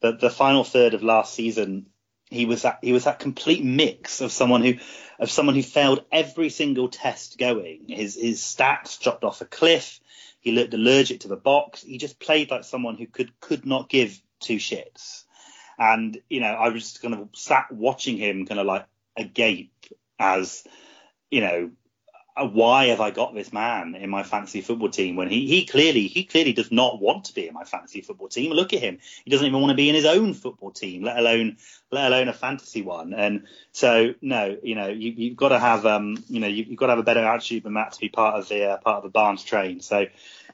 the 0.00 0.12
the 0.12 0.30
final 0.30 0.64
third 0.64 0.94
of 0.94 1.02
last 1.02 1.34
season, 1.34 1.86
he 2.30 2.46
was 2.46 2.62
that 2.62 2.78
he 2.82 2.92
was 2.92 3.04
that 3.04 3.18
complete 3.18 3.64
mix 3.64 4.20
of 4.20 4.32
someone 4.32 4.62
who 4.62 4.74
of 5.18 5.30
someone 5.30 5.54
who 5.54 5.62
failed 5.62 6.04
every 6.12 6.50
single 6.50 6.88
test 6.88 7.38
going. 7.38 7.86
His 7.88 8.14
his 8.14 8.40
stats 8.40 9.00
dropped 9.00 9.24
off 9.24 9.40
a 9.40 9.46
cliff. 9.46 10.00
He 10.40 10.52
looked 10.52 10.74
allergic 10.74 11.20
to 11.20 11.28
the 11.28 11.36
box. 11.36 11.82
He 11.82 11.96
just 11.96 12.18
played 12.18 12.50
like 12.50 12.64
someone 12.64 12.96
who 12.96 13.06
could 13.06 13.38
could 13.40 13.64
not 13.64 13.88
give 13.88 14.20
two 14.40 14.56
shits. 14.56 15.24
And 15.78 16.18
you 16.28 16.40
know, 16.40 16.52
I 16.52 16.68
was 16.68 16.82
just 16.82 17.02
kind 17.02 17.14
of 17.14 17.28
sat 17.32 17.72
watching 17.72 18.18
him, 18.18 18.46
kind 18.46 18.60
of 18.60 18.66
like 18.66 18.86
agape 19.16 19.72
as 20.18 20.64
you 21.30 21.40
know 21.40 21.70
uh, 22.36 22.46
why 22.46 22.86
have 22.86 23.00
I 23.00 23.12
got 23.12 23.32
this 23.32 23.52
man 23.52 23.94
in 23.94 24.10
my 24.10 24.24
fantasy 24.24 24.60
football 24.60 24.88
team 24.88 25.14
when 25.14 25.28
he, 25.28 25.46
he 25.46 25.66
clearly 25.66 26.08
he 26.08 26.24
clearly 26.24 26.52
does 26.52 26.72
not 26.72 27.00
want 27.00 27.26
to 27.26 27.34
be 27.34 27.46
in 27.46 27.54
my 27.54 27.62
fantasy 27.62 28.00
football 28.00 28.28
team. 28.28 28.50
Look 28.50 28.72
at 28.72 28.80
him; 28.80 28.98
he 29.24 29.30
doesn't 29.30 29.46
even 29.46 29.60
want 29.60 29.70
to 29.70 29.76
be 29.76 29.88
in 29.88 29.94
his 29.94 30.04
own 30.04 30.34
football 30.34 30.72
team, 30.72 31.04
let 31.04 31.16
alone 31.16 31.58
let 31.92 32.08
alone 32.08 32.28
a 32.28 32.32
fantasy 32.32 32.82
one. 32.82 33.14
And 33.14 33.46
so, 33.70 34.14
no, 34.20 34.56
you 34.64 34.74
know, 34.74 34.88
you, 34.88 35.12
you've 35.12 35.36
got 35.36 35.50
to 35.50 35.60
have 35.60 35.86
um, 35.86 36.24
you 36.28 36.40
know, 36.40 36.48
you, 36.48 36.64
you've 36.64 36.78
got 36.78 36.86
to 36.86 36.92
have 36.92 36.98
a 36.98 37.04
better 37.04 37.24
attitude 37.24 37.62
than 37.62 37.74
that 37.74 37.92
to 37.92 38.00
be 38.00 38.08
part 38.08 38.34
of 38.34 38.48
the 38.48 38.64
uh, 38.64 38.76
part 38.78 38.96
of 38.96 39.04
the 39.04 39.10
Barnes 39.10 39.44
train. 39.44 39.80
So, 39.80 40.06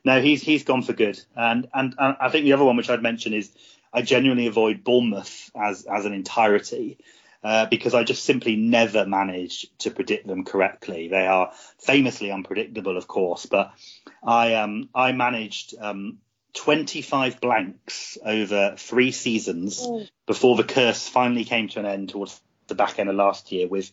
no, 0.05 0.21
he's 0.21 0.43
he's 0.43 0.65
gone 0.65 0.83
for 0.83 0.93
good. 0.93 1.19
And 1.35 1.69
and, 1.73 1.95
and 1.97 2.17
I 2.21 2.29
think 2.29 2.45
the 2.45 2.53
other 2.53 2.65
one 2.65 2.77
which 2.77 2.91
I'd 2.91 3.03
mention 3.03 3.33
is 3.33 3.51
I 3.91 4.03
genuinely 4.03 4.49
avoid 4.49 4.85
Bournemouth 4.85 5.51
as 5.57 5.87
as 5.87 6.05
an 6.05 6.13
entirety 6.13 6.99
uh, 7.43 7.67
because 7.67 7.95
I 7.95 8.05
just 8.05 8.25
simply 8.25 8.57
never 8.57 9.07
manage 9.07 9.67
to 9.79 9.91
predict 9.91 10.27
them 10.27 10.45
correctly. 10.45 11.09
They 11.09 11.27
are 11.27 11.53
famously 11.79 12.31
unpredictable, 12.31 12.97
of 12.97 13.09
course, 13.09 13.47
but 13.47 13.73
I 14.23 14.55
um 14.55 14.89
I 14.95 15.13
managed 15.13 15.75
um 15.81 16.19
25 16.55 17.41
blanks 17.41 18.19
over 18.25 18.75
three 18.77 19.13
seasons 19.13 19.87
before 20.27 20.57
the 20.57 20.65
curse 20.65 21.09
finally 21.09 21.45
came 21.45 21.69
to 21.69 21.79
an 21.79 21.87
end 21.87 22.09
towards 22.09 22.41
the 22.67 22.75
back 22.75 22.99
end 22.99 23.09
of 23.09 23.17
last 23.17 23.53
year 23.53 23.69
with 23.69 23.91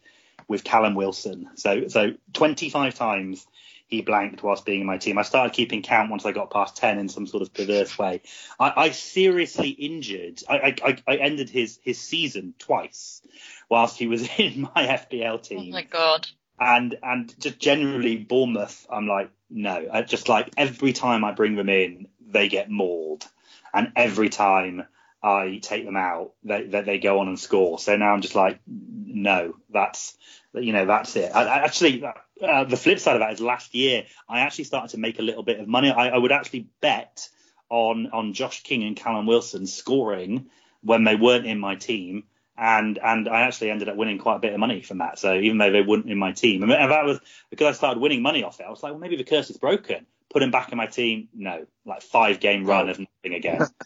with 0.48 0.64
Callum 0.64 0.96
Wilson. 0.96 1.50
So 1.56 1.88
so 1.88 2.14
25 2.34 2.96
times 2.96 3.46
he 3.88 4.02
blanked 4.02 4.44
whilst 4.44 4.66
being 4.66 4.82
in 4.82 4.86
my 4.88 4.98
team. 4.98 5.18
I 5.18 5.22
started 5.24 5.54
keeping 5.54 5.82
count 5.82 6.12
once 6.12 6.26
I 6.26 6.34
got 6.34 6.52
past 6.52 6.76
10 6.78 7.00
in 7.00 7.10
some 7.10 7.26
sort 7.26 7.42
of 7.42 7.54
perverse 7.54 7.98
way. 7.98 8.22
I, 8.60 8.74
I 8.76 8.90
seriously 8.92 9.70
injured. 9.70 10.44
I, 10.50 10.76
I, 10.84 10.98
I 11.08 11.16
ended 11.16 11.50
his, 11.50 11.80
his 11.82 11.98
season 12.00 12.54
twice 12.60 13.22
whilst 13.70 13.98
he 13.98 14.08
was 14.08 14.28
in 14.38 14.62
my 14.62 15.00
FPL 15.10 15.42
team. 15.42 15.70
oh 15.70 15.72
my 15.72 15.84
god. 15.84 16.28
and 16.60 16.98
and 17.02 17.40
just 17.40 17.60
generally 17.60 18.18
Bournemouth, 18.18 18.86
I'm 18.90 19.08
like, 19.08 19.32
no. 19.50 19.88
I 19.92 20.02
just 20.02 20.28
like 20.28 20.52
every 20.58 20.92
time 20.94 21.24
I 21.24 21.32
bring 21.32 21.56
them 21.56 21.70
in, 21.70 22.08
they 22.28 22.50
get 22.50 22.70
mauled. 22.70 23.26
And 23.74 23.92
every 23.96 24.30
time 24.30 24.86
I 25.24 25.60
take 25.62 25.86
them 25.86 25.98
out, 25.98 26.34
they, 26.44 26.64
they, 26.64 26.82
they 26.82 27.00
go 27.00 27.20
on 27.20 27.28
and 27.28 27.40
score. 27.40 27.80
So 27.80 27.96
now 27.96 28.14
I'm 28.14 28.22
just 28.22 28.36
like, 28.36 28.60
no, 28.66 29.56
that's, 29.70 30.18
you 30.54 30.74
know, 30.74 30.86
that's 30.86 31.16
it. 31.16 31.32
I, 31.34 31.44
I 31.44 31.58
actually, 31.60 32.04
uh, 32.42 32.64
the 32.64 32.78
flip 32.78 33.00
side 33.00 33.16
of 33.16 33.22
that 33.22 33.34
is 33.34 33.42
last 33.42 33.74
year, 33.76 34.06
I 34.28 34.42
actually 34.42 34.66
started 34.66 34.92
to 34.92 34.98
make 34.98 35.20
a 35.20 35.22
little 35.22 35.44
bit 35.44 35.60
of 35.60 35.68
money. 35.68 35.92
I, 35.92 36.10
I 36.10 36.18
would 36.18 36.32
actually 36.32 36.68
bet 36.82 37.28
on, 37.70 38.10
on 38.12 38.34
Josh 38.34 38.64
King 38.64 38.84
and 38.84 38.96
Callum 38.96 39.26
Wilson 39.26 39.68
scoring 39.68 40.48
when 40.82 41.04
they 41.04 41.16
weren't 41.16 41.46
in 41.46 41.60
my 41.60 41.76
team. 41.76 42.24
And, 42.58 42.98
and 42.98 43.30
I 43.30 43.42
actually 43.42 43.70
ended 43.70 43.90
up 43.90 43.98
winning 43.98 44.18
quite 44.18 44.38
a 44.38 44.40
bit 44.40 44.54
of 44.54 44.60
money 44.60 44.82
from 44.82 44.98
that. 44.98 45.20
So 45.20 45.36
even 45.36 45.60
though 45.60 45.72
they 45.72 45.82
weren't 45.82 46.10
in 46.10 46.18
my 46.18 46.32
team, 46.32 46.64
and 46.64 46.72
that 46.72 47.06
was 47.06 47.20
because 47.52 47.68
I 47.68 47.78
started 47.78 48.02
winning 48.02 48.24
money 48.24 48.44
off 48.44 48.60
it. 48.60 48.66
I 48.66 48.70
was 48.70 48.82
like, 48.82 48.94
well, 48.94 49.00
maybe 49.00 49.16
the 49.16 49.24
curse 49.24 49.50
is 49.50 49.58
broken. 49.58 50.08
Put 50.32 50.42
him 50.42 50.52
back 50.52 50.72
in 50.72 50.78
my 50.78 50.88
team. 50.88 51.30
No, 51.36 51.68
like 51.86 52.02
five 52.02 52.40
game 52.40 52.66
run 52.66 52.90
of 52.90 53.00
nothing 53.00 53.36
again. 53.36 53.62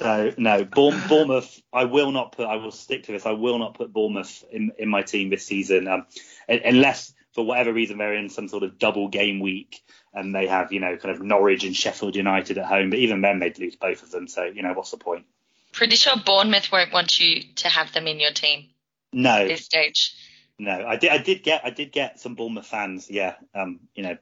So 0.00 0.32
no, 0.38 0.64
Bournemouth. 0.64 1.60
I 1.72 1.84
will 1.84 2.10
not 2.10 2.32
put. 2.32 2.46
I 2.46 2.56
will 2.56 2.70
stick 2.70 3.04
to 3.04 3.12
this. 3.12 3.26
I 3.26 3.32
will 3.32 3.58
not 3.58 3.74
put 3.74 3.92
Bournemouth 3.92 4.44
in, 4.50 4.72
in 4.78 4.88
my 4.88 5.02
team 5.02 5.30
this 5.30 5.44
season, 5.44 5.88
um, 5.88 6.06
unless 6.48 7.12
for 7.34 7.44
whatever 7.44 7.72
reason 7.72 7.98
they're 7.98 8.14
in 8.14 8.30
some 8.30 8.48
sort 8.48 8.62
of 8.62 8.78
double 8.78 9.08
game 9.08 9.40
week 9.40 9.82
and 10.12 10.34
they 10.34 10.46
have 10.46 10.72
you 10.72 10.80
know 10.80 10.96
kind 10.96 11.14
of 11.14 11.20
Norwich 11.22 11.64
and 11.64 11.76
Sheffield 11.76 12.16
United 12.16 12.58
at 12.58 12.66
home. 12.66 12.90
But 12.90 13.00
even 13.00 13.20
then 13.20 13.38
they'd 13.40 13.58
lose 13.58 13.76
both 13.76 14.02
of 14.02 14.10
them. 14.10 14.28
So 14.28 14.44
you 14.44 14.62
know 14.62 14.72
what's 14.72 14.90
the 14.92 14.96
point? 14.96 15.26
Pretty 15.72 15.96
sure 15.96 16.14
Bournemouth 16.24 16.70
won't 16.70 16.92
want 16.92 17.18
you 17.18 17.42
to 17.56 17.68
have 17.68 17.92
them 17.92 18.06
in 18.06 18.20
your 18.20 18.30
team 18.30 18.66
No, 19.12 19.30
at 19.30 19.48
this 19.48 19.64
stage. 19.64 20.14
no. 20.58 20.86
I 20.86 20.96
did. 20.96 21.10
I 21.10 21.18
did 21.18 21.42
get. 21.42 21.62
I 21.64 21.70
did 21.70 21.90
get 21.90 22.20
some 22.20 22.36
Bournemouth 22.36 22.66
fans. 22.66 23.10
Yeah. 23.10 23.34
Um. 23.54 23.80
You 23.94 24.04
know. 24.04 24.16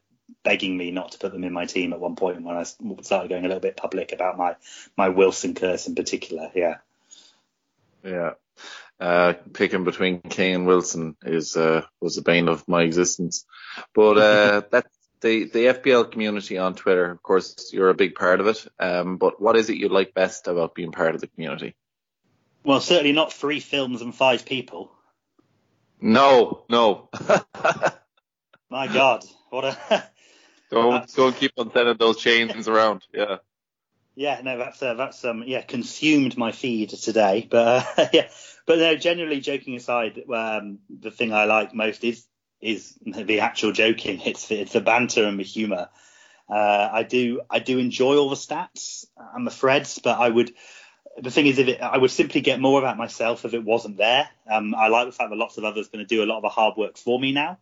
Begging 0.44 0.76
me 0.76 0.90
not 0.90 1.12
to 1.12 1.18
put 1.18 1.30
them 1.30 1.44
in 1.44 1.52
my 1.52 1.66
team 1.66 1.92
at 1.92 2.00
one 2.00 2.16
point 2.16 2.42
when 2.42 2.56
I 2.56 2.62
started 2.62 3.28
going 3.28 3.44
a 3.44 3.48
little 3.48 3.60
bit 3.60 3.76
public 3.76 4.12
about 4.12 4.38
my 4.38 4.56
my 4.96 5.10
Wilson 5.10 5.54
curse 5.54 5.86
in 5.86 5.94
particular. 5.94 6.50
Yeah. 6.54 6.76
Yeah. 8.02 8.30
Uh, 9.02 9.32
picking 9.52 9.82
between 9.82 10.20
Kane 10.20 10.54
and 10.54 10.66
Wilson 10.66 11.16
is 11.24 11.56
uh, 11.56 11.82
was 12.00 12.14
the 12.14 12.22
bane 12.22 12.46
of 12.46 12.68
my 12.68 12.82
existence. 12.82 13.44
But 13.96 14.16
uh, 14.16 14.62
that's 14.70 14.96
the 15.20 15.46
the 15.46 15.64
FPL 15.66 16.12
community 16.12 16.56
on 16.56 16.76
Twitter. 16.76 17.10
Of 17.10 17.20
course, 17.20 17.72
you're 17.72 17.88
a 17.88 17.94
big 17.94 18.14
part 18.14 18.38
of 18.38 18.46
it. 18.46 18.64
Um, 18.78 19.16
but 19.16 19.42
what 19.42 19.56
is 19.56 19.70
it 19.70 19.76
you 19.76 19.88
like 19.88 20.14
best 20.14 20.46
about 20.46 20.76
being 20.76 20.92
part 20.92 21.16
of 21.16 21.20
the 21.20 21.26
community? 21.26 21.74
Well, 22.62 22.80
certainly 22.80 23.10
not 23.10 23.32
three 23.32 23.58
films 23.58 24.02
and 24.02 24.14
five 24.14 24.44
people. 24.44 24.92
No, 26.00 26.64
no. 26.68 27.08
My 28.70 28.86
God, 28.86 29.24
what 29.50 29.64
a 29.64 30.04
don't 30.70 31.12
don't 31.16 31.36
keep 31.36 31.50
on 31.58 31.72
sending 31.72 31.96
those 31.96 32.18
chains 32.18 32.68
around. 32.68 33.04
Yeah. 33.12 33.38
Yeah. 34.14 34.40
No, 34.42 34.58
that's 34.58 34.82
uh, 34.82 34.94
that's 34.94 35.24
um 35.24 35.44
yeah 35.46 35.62
consumed 35.62 36.36
my 36.36 36.52
feed 36.52 36.90
today. 36.90 37.46
But 37.50 37.86
uh, 37.98 38.08
yeah, 38.12 38.28
but 38.66 38.78
no. 38.78 38.96
Generally, 38.96 39.40
joking 39.40 39.76
aside, 39.76 40.22
um, 40.32 40.78
the 40.88 41.10
thing 41.10 41.32
I 41.32 41.44
like 41.44 41.74
most 41.74 42.04
is 42.04 42.26
is 42.60 42.96
the 43.04 43.40
actual 43.40 43.72
joking. 43.72 44.20
It's 44.24 44.50
it's 44.50 44.72
the 44.72 44.80
banter 44.80 45.24
and 45.24 45.38
the 45.38 45.44
humour. 45.44 45.88
Uh, 46.48 46.88
I 46.92 47.02
do 47.02 47.40
I 47.50 47.58
do 47.58 47.78
enjoy 47.78 48.16
all 48.16 48.28
the 48.28 48.36
stats 48.36 49.06
and 49.34 49.46
the 49.46 49.50
threads, 49.50 49.98
but 49.98 50.18
I 50.18 50.28
would. 50.28 50.52
The 51.18 51.30
thing 51.30 51.46
is, 51.46 51.58
if 51.58 51.68
it, 51.68 51.80
I 51.82 51.98
would 51.98 52.10
simply 52.10 52.40
get 52.40 52.58
more 52.58 52.78
about 52.78 52.96
myself 52.96 53.44
if 53.44 53.52
it 53.52 53.62
wasn't 53.62 53.98
there. 53.98 54.30
Um, 54.50 54.74
I 54.74 54.88
like 54.88 55.06
the 55.06 55.12
fact 55.12 55.28
that 55.28 55.36
lots 55.36 55.58
of 55.58 55.64
others 55.64 55.86
are 55.86 55.90
going 55.90 56.06
to 56.06 56.14
do 56.14 56.24
a 56.24 56.26
lot 56.26 56.38
of 56.38 56.42
the 56.42 56.48
hard 56.48 56.78
work 56.78 56.96
for 56.96 57.20
me 57.20 57.32
now. 57.32 57.58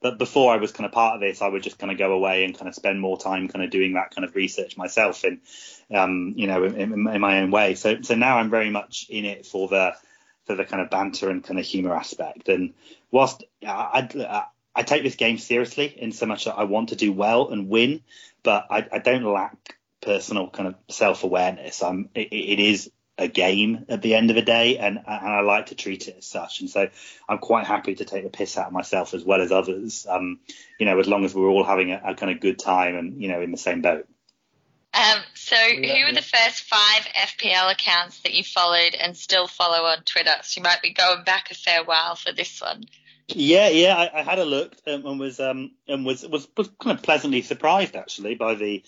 But 0.00 0.18
before 0.18 0.52
I 0.52 0.56
was 0.56 0.72
kind 0.72 0.86
of 0.86 0.92
part 0.92 1.14
of 1.14 1.20
this, 1.20 1.42
I 1.42 1.48
would 1.48 1.62
just 1.62 1.78
kind 1.78 1.92
of 1.92 1.98
go 1.98 2.12
away 2.12 2.44
and 2.44 2.56
kind 2.56 2.68
of 2.68 2.74
spend 2.74 3.00
more 3.00 3.18
time 3.18 3.48
kind 3.48 3.64
of 3.64 3.70
doing 3.70 3.94
that 3.94 4.14
kind 4.14 4.24
of 4.24 4.34
research 4.34 4.76
myself 4.76 5.24
in, 5.24 5.40
um, 5.94 6.34
you 6.36 6.46
know, 6.46 6.64
in, 6.64 7.08
in, 7.08 7.20
my 7.20 7.40
own 7.40 7.50
way. 7.50 7.74
So, 7.74 8.00
so 8.00 8.14
now 8.14 8.38
I'm 8.38 8.50
very 8.50 8.70
much 8.70 9.06
in 9.10 9.26
it 9.26 9.44
for 9.44 9.68
the, 9.68 9.94
for 10.46 10.54
the 10.54 10.64
kind 10.64 10.82
of 10.82 10.88
banter 10.88 11.28
and 11.28 11.44
kind 11.44 11.60
of 11.60 11.66
humor 11.66 11.94
aspect. 11.94 12.48
And 12.48 12.72
whilst 13.10 13.44
I, 13.66 14.08
I, 14.14 14.44
I 14.74 14.82
take 14.82 15.02
this 15.02 15.16
game 15.16 15.36
seriously 15.36 15.86
in 15.86 16.12
so 16.12 16.24
much 16.24 16.46
that 16.46 16.54
I 16.54 16.64
want 16.64 16.90
to 16.90 16.96
do 16.96 17.12
well 17.12 17.50
and 17.50 17.68
win, 17.68 18.00
but 18.42 18.66
I, 18.70 18.86
I 18.90 18.98
don't 19.00 19.24
lack 19.24 19.76
personal 20.00 20.48
kind 20.48 20.68
of 20.68 20.76
self 20.88 21.24
awareness. 21.24 21.82
I'm, 21.82 22.08
it, 22.14 22.28
it 22.32 22.58
is 22.58 22.90
a 23.20 23.28
game 23.28 23.86
at 23.88 24.02
the 24.02 24.14
end 24.14 24.30
of 24.30 24.36
the 24.36 24.42
day, 24.42 24.78
and, 24.78 24.98
and 24.98 25.06
I 25.06 25.40
like 25.40 25.66
to 25.66 25.74
treat 25.74 26.08
it 26.08 26.16
as 26.18 26.26
such. 26.26 26.60
And 26.60 26.70
so 26.70 26.88
I'm 27.28 27.38
quite 27.38 27.66
happy 27.66 27.94
to 27.96 28.04
take 28.04 28.24
the 28.24 28.30
piss 28.30 28.56
out 28.58 28.68
of 28.68 28.72
myself 28.72 29.14
as 29.14 29.24
well 29.24 29.40
as 29.40 29.52
others. 29.52 30.06
Um, 30.08 30.40
you 30.78 30.86
know, 30.86 30.98
as 30.98 31.06
long 31.06 31.24
as 31.24 31.34
we're 31.34 31.48
all 31.48 31.64
having 31.64 31.92
a, 31.92 32.00
a 32.04 32.14
kind 32.14 32.32
of 32.32 32.40
good 32.40 32.58
time 32.58 32.96
and 32.96 33.20
you 33.20 33.28
know 33.28 33.40
in 33.40 33.50
the 33.50 33.56
same 33.56 33.82
boat. 33.82 34.08
Um, 34.92 35.20
so, 35.34 35.54
who 35.56 36.04
were 36.06 36.12
the 36.12 36.22
first 36.22 36.64
five 36.64 37.06
FPL 37.16 37.70
accounts 37.70 38.20
that 38.22 38.34
you 38.34 38.42
followed 38.42 38.96
and 38.96 39.16
still 39.16 39.46
follow 39.46 39.84
on 39.84 40.02
Twitter? 40.02 40.34
So 40.42 40.58
you 40.58 40.64
might 40.64 40.82
be 40.82 40.92
going 40.92 41.22
back 41.22 41.50
a 41.52 41.54
fair 41.54 41.84
while 41.84 42.16
for 42.16 42.32
this 42.32 42.60
one. 42.60 42.82
Yeah, 43.28 43.68
yeah, 43.68 43.96
I, 43.96 44.20
I 44.20 44.22
had 44.22 44.40
a 44.40 44.44
look 44.44 44.74
um, 44.88 45.06
and 45.06 45.20
was 45.20 45.38
um 45.38 45.70
and 45.86 46.04
was, 46.04 46.26
was 46.26 46.48
was 46.56 46.68
kind 46.80 46.98
of 46.98 47.04
pleasantly 47.04 47.42
surprised 47.42 47.94
actually 47.94 48.34
by 48.34 48.54
the 48.54 48.82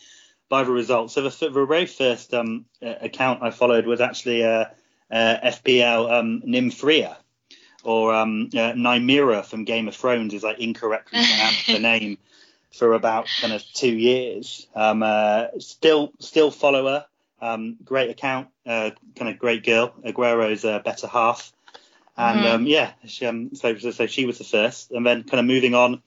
by 0.53 0.65
the 0.65 0.71
results. 0.71 1.15
So 1.15 1.23
the, 1.23 1.49
the 1.49 1.65
very 1.65 1.87
first 1.87 2.35
um 2.35 2.67
account 2.83 3.43
I 3.43 3.51
followed 3.51 3.87
was 3.87 4.03
actually 4.03 4.45
uh, 4.45 4.67
uh 5.11 5.37
FPL 5.57 6.13
um 6.13 6.43
Nymphria 6.43 7.17
or 7.83 8.15
um 8.15 8.51
uh, 8.53 8.75
Nymeria 8.87 9.47
from 9.47 9.65
Game 9.65 9.89
of 9.89 9.97
Thrones 9.97 10.35
is 10.35 10.43
like 10.43 10.59
incorrectly 10.59 11.21
pronounced 11.27 11.67
the 11.69 11.79
name 11.93 12.19
for 12.71 12.93
about 12.93 13.29
kind 13.41 13.55
of 13.55 13.65
two 13.73 13.95
years. 14.11 14.67
Um, 14.75 15.03
uh, 15.03 15.47
still 15.59 16.13
still 16.19 16.51
follow 16.51 16.85
her. 16.87 17.07
Um, 17.41 17.77
great 17.83 18.11
account, 18.11 18.49
uh, 18.67 18.91
kind 19.17 19.31
of 19.31 19.39
great 19.39 19.65
girl. 19.65 19.95
Aguero's 20.05 20.65
uh, 20.67 20.79
better 20.81 21.07
half. 21.07 21.51
And 22.17 22.41
Mhm. 22.41 22.55
um, 22.55 22.67
yeah, 22.67 22.93
she, 23.07 23.25
um, 23.25 23.55
so 23.55 23.79
so 23.79 24.07
she 24.07 24.27
was 24.27 24.37
the 24.37 24.45
first, 24.45 24.91
and 24.91 25.05
then 25.07 25.25
kind 25.25 25.41
of 25.41 25.47
moving 25.47 25.75
on 25.75 26.03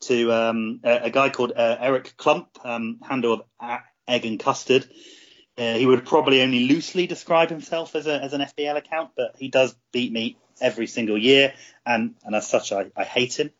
to 0.00 0.32
um, 0.32 0.80
a, 0.84 1.04
a 1.04 1.10
guy 1.10 1.30
called 1.30 1.52
uh, 1.54 1.76
Eric 1.80 2.14
Klump, 2.16 2.46
um, 2.64 2.98
handle 3.06 3.34
of 3.34 3.42
A- 3.60 3.82
Egg 4.06 4.26
and 4.26 4.38
Custard. 4.38 4.88
Uh, 5.56 5.74
he 5.74 5.86
would 5.86 6.06
probably 6.06 6.40
only 6.42 6.68
loosely 6.68 7.06
describe 7.06 7.50
himself 7.50 7.96
as, 7.96 8.06
a, 8.06 8.22
as 8.22 8.32
an 8.32 8.40
FPL 8.40 8.76
account, 8.76 9.10
but 9.16 9.34
he 9.38 9.48
does 9.48 9.74
beat 9.92 10.12
me 10.12 10.38
every 10.60 10.86
single 10.86 11.18
year, 11.18 11.52
and, 11.84 12.14
and 12.24 12.34
as 12.34 12.48
such, 12.48 12.72
I, 12.72 12.86
I 12.96 13.04
hate 13.04 13.38
him. 13.38 13.50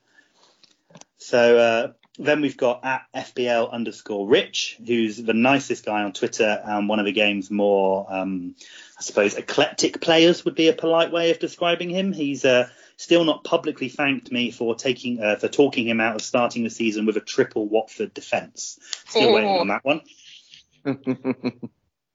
So 1.17 1.59
uh, 1.59 1.93
then 2.19 2.41
we've 2.41 2.57
got 2.57 2.85
at 2.85 3.03
FPL 3.15 3.71
underscore 3.71 4.29
Rich, 4.29 4.79
who's 4.85 5.17
the 5.17 5.35
nicest 5.35 5.85
guy 5.85 6.03
on 6.03 6.13
Twitter 6.13 6.63
and 6.65 6.89
one 6.89 6.99
of 6.99 7.07
the 7.07 7.13
game's 7.13 7.51
more, 7.51 8.07
um, 8.09 8.55
I 8.99 9.03
suppose, 9.03 9.35
eclectic 9.35 10.01
players 10.01 10.45
would 10.45 10.55
be 10.55 10.69
a 10.69 10.73
polite 10.73 11.13
way 11.13 11.31
of 11.31 11.39
describing 11.39 11.91
him. 11.91 12.13
He's 12.13 12.45
uh, 12.45 12.69
still 12.99 13.25
not 13.25 13.45
publicly 13.45 13.89
thanked 13.89 14.31
me 14.31 14.51
for 14.51 14.75
taking 14.75 15.23
uh, 15.23 15.37
for 15.37 15.49
talking 15.49 15.89
him 15.89 16.01
out 16.01 16.17
of 16.17 16.23
starting 16.23 16.65
the 16.65 16.71
season 16.71 17.07
with 17.07 17.17
a 17.17 17.21
triple 17.21 17.67
Watford 17.67 18.13
defence. 18.13 18.79
Still 19.07 19.33
waiting 19.33 19.49
on 19.49 19.69
that 19.69 19.85
one. 19.85 20.03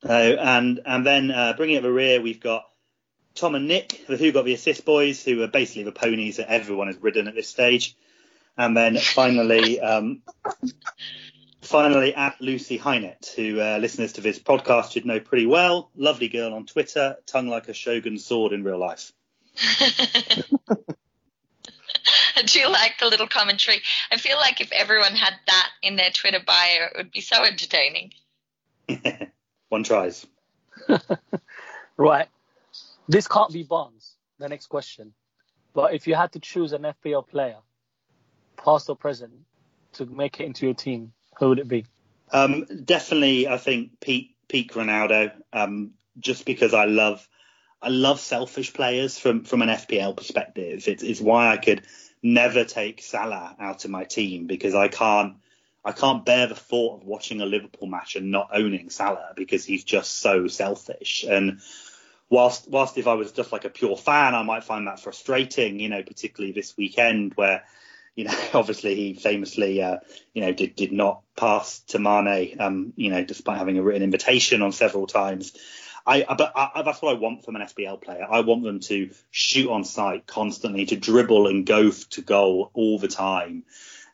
Uh, 0.06 0.36
and 0.38 0.82
and 0.86 1.06
then 1.06 1.32
uh, 1.32 1.54
bringing 1.56 1.78
up 1.78 1.84
the 1.84 1.90
rear, 1.90 2.22
we've 2.22 2.42
got 2.42 2.66
Tom 3.36 3.56
and 3.56 3.70
Nick, 3.70 4.06
the 4.06 4.18
Who 4.18 4.34
Got 4.34 4.44
the 4.44 4.54
Assist 4.54 4.84
boys, 4.84 5.24
who 5.24 5.42
are 5.44 5.48
basically 5.48 5.84
the 5.84 5.94
ponies 5.94 6.36
that 6.38 6.52
everyone 6.52 6.88
has 6.88 6.98
ridden 6.98 7.30
at 7.30 7.36
this 7.36 7.48
stage. 7.48 7.96
And 8.58 8.76
then 8.76 8.98
finally, 8.98 9.80
um, 9.80 10.22
finally 11.62 12.14
at 12.14 12.42
Lucy 12.42 12.78
Hynett, 12.78 13.34
who 13.34 13.62
uh, 13.62 13.78
listeners 13.78 14.12
to 14.14 14.22
this 14.22 14.40
podcast 14.40 14.92
should 14.92 15.06
know 15.06 15.22
pretty 15.22 15.46
well. 15.46 15.90
Lovely 15.96 16.28
girl 16.28 16.54
on 16.54 16.66
Twitter, 16.66 17.16
tongue 17.26 17.48
like 17.48 17.70
a 17.70 17.74
shogun 17.74 18.20
sword 18.20 18.52
in 18.52 18.66
real 18.66 18.78
life. 18.78 19.14
I 22.36 22.42
do 22.44 22.68
like 22.68 22.98
the 23.00 23.08
little 23.08 23.28
commentary. 23.28 23.82
I 24.12 24.18
feel 24.18 24.38
like 24.38 24.62
if 24.62 24.72
everyone 24.72 25.14
had 25.14 25.34
that 25.48 25.70
in 25.82 25.96
their 25.96 26.10
Twitter 26.10 26.40
bio, 26.46 26.86
it 26.86 26.98
would 26.98 27.12
be 27.12 27.22
so 27.22 27.44
entertaining. 27.44 28.12
One 29.70 29.84
tries. 29.84 30.26
Right. 31.98 32.28
This 33.08 33.28
can't 33.28 33.52
be 33.52 33.64
Barnes. 33.64 34.16
The 34.40 34.50
next 34.50 34.68
question. 34.68 35.14
But 35.74 35.94
if 35.94 36.08
you 36.08 36.16
had 36.16 36.32
to 36.34 36.40
choose 36.40 36.74
an 36.74 36.84
FPL 36.84 37.28
player, 37.28 37.58
past 38.58 38.90
or 38.90 38.96
present, 38.96 39.34
to 39.94 40.06
make 40.06 40.40
it 40.40 40.46
into 40.46 40.66
your 40.66 40.76
team, 40.76 41.14
who 41.38 41.50
would 41.50 41.60
it 41.60 41.68
be? 41.68 41.86
Um, 42.32 42.66
definitely, 42.84 43.48
I 43.48 43.58
think 43.58 44.00
Pete 44.00 44.36
Pete 44.48 44.72
Ronaldo. 44.72 45.32
Um, 45.52 45.92
just 46.20 46.46
because 46.46 46.74
I 46.74 46.86
love 46.86 47.28
I 47.84 47.90
love 47.90 48.20
selfish 48.20 48.74
players 48.74 49.18
from 49.18 49.44
from 49.44 49.62
an 49.62 49.70
FPL 49.70 50.16
perspective. 50.16 50.88
It's, 50.88 51.04
it's 51.04 51.22
why 51.22 51.52
I 51.52 51.58
could 51.58 51.84
never 52.22 52.64
take 52.64 53.02
Salah 53.02 53.56
out 53.60 53.84
of 53.84 53.92
my 53.92 54.06
team 54.06 54.48
because 54.48 54.74
I 54.74 54.88
can't 54.88 55.36
I 55.84 55.92
can't 55.92 56.26
bear 56.26 56.48
the 56.48 56.56
thought 56.56 57.02
of 57.02 57.06
watching 57.06 57.42
a 57.42 57.46
Liverpool 57.46 57.88
match 57.88 58.16
and 58.16 58.32
not 58.32 58.50
owning 58.54 58.90
Salah 58.90 59.34
because 59.36 59.66
he's 59.66 59.84
just 59.84 60.20
so 60.20 60.48
selfish. 60.48 61.26
And 61.28 61.60
whilst 62.30 62.70
whilst 62.70 62.98
if 62.98 63.08
I 63.08 63.16
was 63.16 63.34
just 63.34 63.52
like 63.52 63.66
a 63.66 63.70
pure 63.70 63.98
fan, 63.98 64.34
I 64.34 64.44
might 64.44 64.64
find 64.64 64.88
that 64.88 65.02
frustrating. 65.02 65.80
You 65.80 65.90
know, 65.90 66.04
particularly 66.04 66.54
this 66.54 66.78
weekend 66.78 67.34
where 67.36 67.64
you 68.16 68.26
know, 68.26 68.36
obviously 68.54 68.96
he 68.96 69.14
famously, 69.14 69.82
uh, 69.82 69.98
you 70.34 70.42
know, 70.42 70.54
did 70.54 70.76
did 70.76 70.92
not 70.92 71.22
pass 71.36 71.80
to 71.88 72.00
Mane, 72.00 72.58
um, 72.60 72.94
you 72.96 73.10
know, 73.10 73.24
despite 73.24 73.58
having 73.58 73.78
a 73.78 73.84
written 73.84 74.04
invitation 74.04 74.62
on 74.62 74.72
several 74.72 75.08
times. 75.08 75.54
I, 76.06 76.26
but 76.38 76.52
I, 76.56 76.82
that's 76.84 77.02
what 77.02 77.16
I 77.16 77.20
want 77.20 77.46
from 77.46 77.56
an 77.56 77.62
FPL 77.62 78.02
player. 78.02 78.26
I 78.30 78.42
want 78.42 78.64
them 78.64 78.80
to 78.82 79.12
shoot 79.32 79.70
on 79.70 79.84
sight 79.84 80.28
constantly, 80.28 80.86
to 80.88 80.96
dribble 80.96 81.48
and 81.48 81.66
go 81.66 81.92
to 81.92 82.22
goal 82.22 82.72
all 82.74 83.00
the 83.00 83.08
time. 83.08 83.64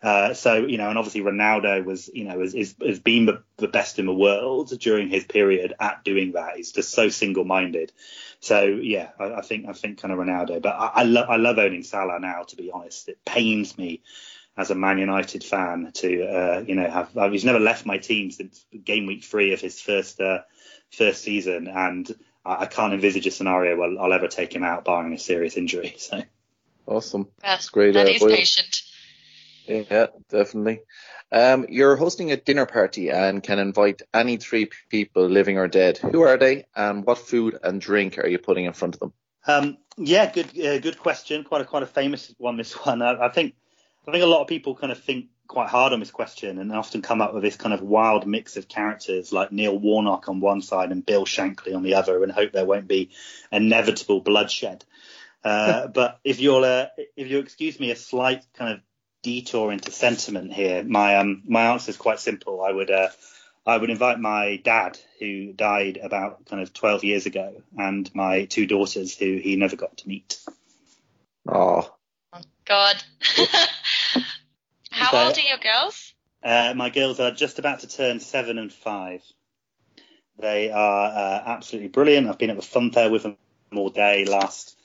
Uh, 0.02 0.34
so 0.34 0.66
you 0.66 0.78
know, 0.78 0.88
and 0.88 0.98
obviously 0.98 1.22
Ronaldo 1.22 1.84
was, 1.84 2.10
you 2.14 2.24
know, 2.24 2.40
has, 2.40 2.54
has 2.54 3.00
been 3.00 3.26
the, 3.26 3.44
the 3.58 3.68
best 3.68 4.00
in 4.00 4.06
the 4.06 4.14
world 4.14 4.72
during 4.80 5.10
his 5.10 5.26
period 5.26 5.74
at 5.80 6.04
doing 6.06 6.34
that. 6.34 6.56
He's 6.56 6.72
just 6.72 6.92
so 6.92 7.10
single-minded. 7.10 7.92
So 8.40 8.64
yeah, 8.64 9.10
I, 9.20 9.34
I 9.34 9.42
think 9.42 9.68
I 9.68 9.74
think 9.74 10.00
kind 10.00 10.14
of 10.14 10.20
Ronaldo, 10.20 10.62
but 10.62 10.74
I, 10.76 10.92
I 10.96 11.04
love 11.04 11.30
I 11.30 11.36
love 11.36 11.58
owning 11.58 11.84
Salah 11.84 12.20
now. 12.20 12.44
To 12.44 12.56
be 12.56 12.72
honest, 12.72 13.10
it 13.10 13.26
pains 13.26 13.78
me 13.78 14.02
as 14.60 14.72
a 14.72 14.76
Man 14.76 14.98
United 14.98 15.42
fan 15.42 15.90
to 15.94 16.24
uh, 16.28 16.64
you 16.68 16.76
know 16.76 16.90
have 16.90 17.18
uh, 17.18 17.30
he's 17.30 17.46
never 17.46 17.60
left 17.60 17.86
my 17.86 17.98
team 17.98 18.30
since 18.30 18.66
game 18.84 19.06
week 19.06 19.24
three 19.24 19.54
of 19.54 19.62
his 19.62 19.80
first 19.80 20.20
uh, 20.20 20.40
first 20.92 21.24
season, 21.24 21.70
and 21.70 22.14
I, 22.44 22.64
I 22.64 22.66
can't 22.66 22.94
envisage 22.94 23.26
a 23.26 23.32
scenario 23.32 23.78
where 23.78 23.98
I'll 23.98 24.12
ever 24.12 24.28
take 24.28 24.54
him 24.54 24.64
out 24.64 24.84
barring 24.84 25.14
a 25.14 25.18
serious 25.18 25.56
injury. 25.56 25.96
So 26.10 26.22
awesome. 26.86 27.28
That's 27.42 27.70
great, 27.70 27.94
That 27.94 28.08
uh, 28.08 28.10
is 28.10 28.22
Will. 28.22 28.36
patient. 28.36 28.82
Yeah, 29.66 30.08
definitely. 30.30 30.82
Um, 31.32 31.68
you're 31.70 31.96
hosting 31.96 32.32
a 32.32 32.38
dinner 32.38 32.66
party 32.66 33.12
and 33.12 33.44
can 33.44 33.60
invite 33.60 34.02
any 34.14 34.38
three 34.38 34.68
people, 34.90 35.30
living 35.30 35.60
or 35.60 35.68
dead. 35.68 36.00
Who 36.00 36.22
are 36.22 36.38
they, 36.38 36.66
and 36.76 37.06
what 37.06 37.20
food 37.20 37.60
and 37.64 37.80
drink 37.80 38.18
are 38.18 38.28
you 38.28 38.40
putting 38.40 38.66
in 38.66 38.74
front 38.74 38.96
of 38.96 39.00
them? 39.00 39.14
Um, 39.48 39.78
yeah, 39.96 40.30
good 40.32 40.60
uh, 40.60 40.80
good 40.80 40.98
question. 40.98 41.44
Quite 41.44 41.62
a 41.62 41.66
quite 41.66 41.84
a 41.84 41.88
famous 41.88 42.34
one. 42.38 42.58
This 42.58 42.74
one. 42.86 43.02
I, 43.02 43.28
I 43.28 43.30
think 43.30 43.54
I 44.10 44.12
think 44.12 44.24
a 44.24 44.28
lot 44.28 44.42
of 44.42 44.48
people 44.48 44.76
kind 44.76 44.92
of 44.92 45.00
think 45.00 45.28
quite 45.48 45.70
hard 45.70 45.94
on 45.94 46.00
this 46.00 46.10
question 46.10 46.58
and 46.58 46.72
often 46.72 47.02
come 47.02 47.22
up 47.22 47.34
with 47.34 47.44
this 47.44 47.56
kind 47.56 47.74
of 47.74 47.82
wild 47.82 48.26
mix 48.26 48.58
of 48.58 48.68
characters 48.68 49.32
like 49.32 49.52
Neil 49.52 49.78
Warnock 49.78 50.28
on 50.28 50.40
one 50.40 50.62
side 50.62 50.92
and 50.92 51.06
Bill 51.06 51.26
Shankly 51.26 51.76
on 51.76 51.84
the 51.84 51.94
other, 51.94 52.24
and 52.24 52.32
hope 52.32 52.52
there 52.52 52.66
won't 52.66 52.88
be 52.88 53.12
inevitable 53.52 54.22
bloodshed. 54.22 54.84
Uh, 55.44 55.88
but 55.94 56.20
if 56.24 56.40
you'll 56.40 56.64
uh, 56.64 56.88
if 57.16 57.30
you 57.30 57.38
excuse 57.38 57.80
me 57.80 57.92
a 57.92 57.96
slight 57.96 58.46
kind 58.56 58.74
of 58.74 58.80
detour 59.22 59.72
into 59.72 59.92
sentiment 59.92 60.52
here, 60.54 60.84
my 60.84 61.18
um 61.18 61.44
my 61.46 61.68
answer 61.68 61.92
is 61.92 61.98
quite 61.98 62.20
simple. 62.20 62.64
I 62.64 62.72
would 62.72 62.90
uh, 62.90 63.10
I 63.68 63.78
would 63.78 63.92
invite 63.92 64.20
my 64.20 64.56
dad, 64.56 64.98
who 65.20 65.54
died 65.54 66.00
about 66.02 66.46
kind 66.48 66.64
of 66.64 66.74
12 66.74 67.04
years 67.04 67.26
ago, 67.28 67.62
and 67.78 68.10
my 68.16 68.46
two 68.46 68.66
daughters, 68.66 69.16
who 69.16 69.38
he 69.38 69.56
never 69.56 69.76
got 69.76 69.98
to 69.98 70.08
meet. 70.08 70.40
Oh, 71.48 71.94
God. 72.66 72.96
How 75.00 75.16
Okay. 75.16 75.28
old 75.28 75.38
are 75.38 75.42
your 75.42 75.58
girls? 75.58 76.14
Uh, 76.44 76.74
my 76.76 76.90
girls 76.90 77.20
are 77.20 77.32
just 77.32 77.60
about 77.60 77.80
to 77.82 77.88
turn 77.88 78.20
seven 78.20 78.58
and 78.58 78.72
five. 78.72 79.22
They 80.38 80.72
are 80.72 81.06
uh, 81.08 81.44
absolutely 81.46 81.90
brilliant. 81.90 82.28
I've 82.28 82.38
been 82.38 82.50
at 82.50 82.56
the 82.56 82.62
fun 82.62 82.92
fair 82.92 83.10
with 83.10 83.24
them 83.24 83.38
all 83.76 83.90
day 83.90 84.26
last 84.26 84.78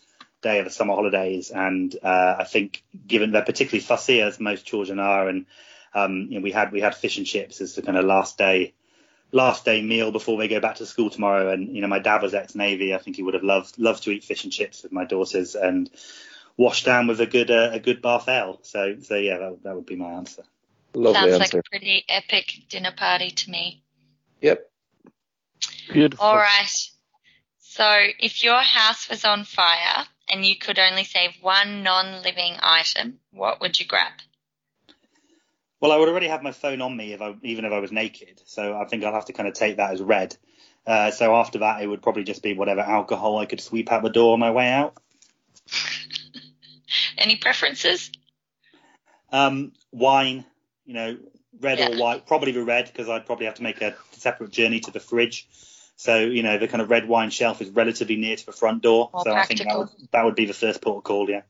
day 0.43 0.59
of 0.59 0.65
the 0.65 0.71
summer 0.71 0.95
holidays, 0.95 1.51
and 1.51 1.95
uh, 2.03 2.37
I 2.39 2.45
think 2.45 2.83
given 3.07 3.33
they're 3.33 3.43
particularly 3.43 3.81
fussy 3.85 4.21
as 4.21 4.39
most 4.41 4.67
children 4.67 4.99
are, 4.99 5.29
and 5.29 5.47
um, 5.95 6.27
you 6.31 6.39
know, 6.39 6.43
we 6.43 6.51
had 6.53 6.73
we 6.73 6.81
had 6.81 6.95
fish 6.95 7.19
and 7.19 7.27
chips 7.27 7.61
as 7.61 7.75
the 7.75 7.83
kind 7.83 7.97
of 7.97 8.05
last 8.05 8.37
day 8.39 8.75
last 9.33 9.65
day 9.65 9.83
meal 9.83 10.13
before 10.13 10.39
they 10.39 10.49
go 10.49 10.61
back 10.61 10.77
to 10.77 10.87
school 10.87 11.11
tomorrow. 11.11 11.51
And 11.53 11.75
you 11.75 11.83
know, 11.83 11.89
my 11.89 11.99
dad 11.99 12.23
was 12.23 12.35
ex 12.35 12.55
Navy. 12.55 12.95
I 12.95 12.99
think 12.99 13.17
he 13.17 13.23
would 13.23 13.35
have 13.35 13.45
loved 13.45 13.79
loved 13.79 14.05
to 14.05 14.11
eat 14.11 14.25
fish 14.25 14.45
and 14.45 14.53
chips 14.53 14.83
with 14.83 14.93
my 14.93 15.05
daughters 15.05 15.55
and 15.55 15.91
wash 16.57 16.85
down 16.85 17.07
with 17.07 17.21
a 17.21 17.27
good 17.27 17.51
uh, 17.51 17.71
a 17.73 17.81
good 17.81 18.03
bath 18.03 18.29
ale. 18.29 18.61
So 18.63 18.97
so 19.01 19.17
yeah, 19.17 19.39
that, 19.39 19.63
that 19.65 19.75
would 19.75 19.87
be 19.87 19.97
my 19.97 20.13
answer. 20.13 20.43
lovely 20.95 21.31
Sounds 21.31 21.43
answer. 21.43 21.59
like 21.59 21.67
a 21.67 21.71
pretty 21.71 22.05
epic 22.09 22.65
dinner 22.69 22.93
party 22.93 23.31
to 23.31 23.51
me. 23.51 23.83
Yep. 24.41 24.71
Beautiful. 25.93 26.25
All 26.25 26.37
right. 26.37 26.91
So, 27.59 27.85
if 28.21 28.45
your 28.45 28.61
house 28.61 29.09
was 29.09 29.25
on 29.25 29.45
fire 29.45 30.07
and 30.29 30.45
you 30.45 30.57
could 30.57 30.79
only 30.79 31.03
save 31.03 31.33
one 31.41 31.83
non-living 31.83 32.57
item, 32.63 33.19
what 33.33 33.61
would 33.61 33.81
you 33.81 33.87
grab? 33.87 34.13
Well, 35.81 35.91
I 35.91 35.97
would 35.97 36.09
already 36.09 36.29
have 36.29 36.43
my 36.43 36.53
phone 36.53 36.81
on 36.81 36.97
me 36.97 37.15
if 37.15 37.21
I, 37.21 37.35
even 37.43 37.65
if 37.65 37.73
I 37.73 37.81
was 37.81 37.91
naked. 37.91 38.41
So 38.47 38.77
I 38.77 38.85
think 38.85 39.03
I'll 39.03 39.13
have 39.13 39.27
to 39.27 39.33
kind 39.33 39.49
of 39.49 39.55
take 39.55 39.79
that 39.79 39.93
as 39.93 40.01
read. 40.01 40.37
Uh, 40.87 41.11
so 41.11 41.35
after 41.35 41.59
that, 41.59 41.83
it 41.83 41.87
would 41.87 42.01
probably 42.01 42.25
just 42.25 42.43
be 42.43 42.55
whatever 42.55 42.81
alcohol 42.81 43.39
I 43.39 43.47
could 43.47 43.61
sweep 43.61 43.91
out 43.91 44.03
the 44.03 44.09
door 44.09 44.35
on 44.35 44.41
my 44.41 44.51
way 44.51 44.69
out. 44.71 44.97
Any 47.19 47.37
preferences? 47.37 48.11
Um, 49.31 49.73
wine, 49.93 50.45
you 50.85 50.95
know, 50.95 51.19
red 51.61 51.79
Yeah. 51.79 51.91
or 51.91 51.97
white, 51.97 52.27
probably 52.27 52.53
the 52.53 52.63
red 52.65 52.87
because 52.87 53.09
I'd 53.09 53.27
probably 53.27 53.47
have 53.47 53.55
to 53.57 53.63
make 53.63 53.81
a 53.81 53.97
separate 54.13 54.51
journey 54.51 54.81
to 54.81 54.91
the 54.91 55.01
fridge. 55.01 55.47
So 55.97 56.19
you 56.19 56.43
know, 56.43 56.59
the 56.59 56.69
kind 56.69 56.83
of 56.83 56.91
red 56.91 57.09
wine 57.09 57.31
shelf 57.31 57.61
is 57.63 57.71
relatively 57.71 58.17
near 58.17 58.37
to 58.37 58.47
the 58.47 58.53
front 58.53 58.83
door. 58.83 59.11
More 59.13 59.23
so 59.25 59.33
I 59.33 59.45
think 59.45 59.61
that 59.61 59.79
would, 59.79 59.89
that 60.13 60.25
would 60.25 60.35
be 60.35 60.47
the 60.47 60.55
first 60.55 60.83
port 60.83 60.99
of 60.99 61.05
call. 61.05 61.31
Yeah. 61.31 61.43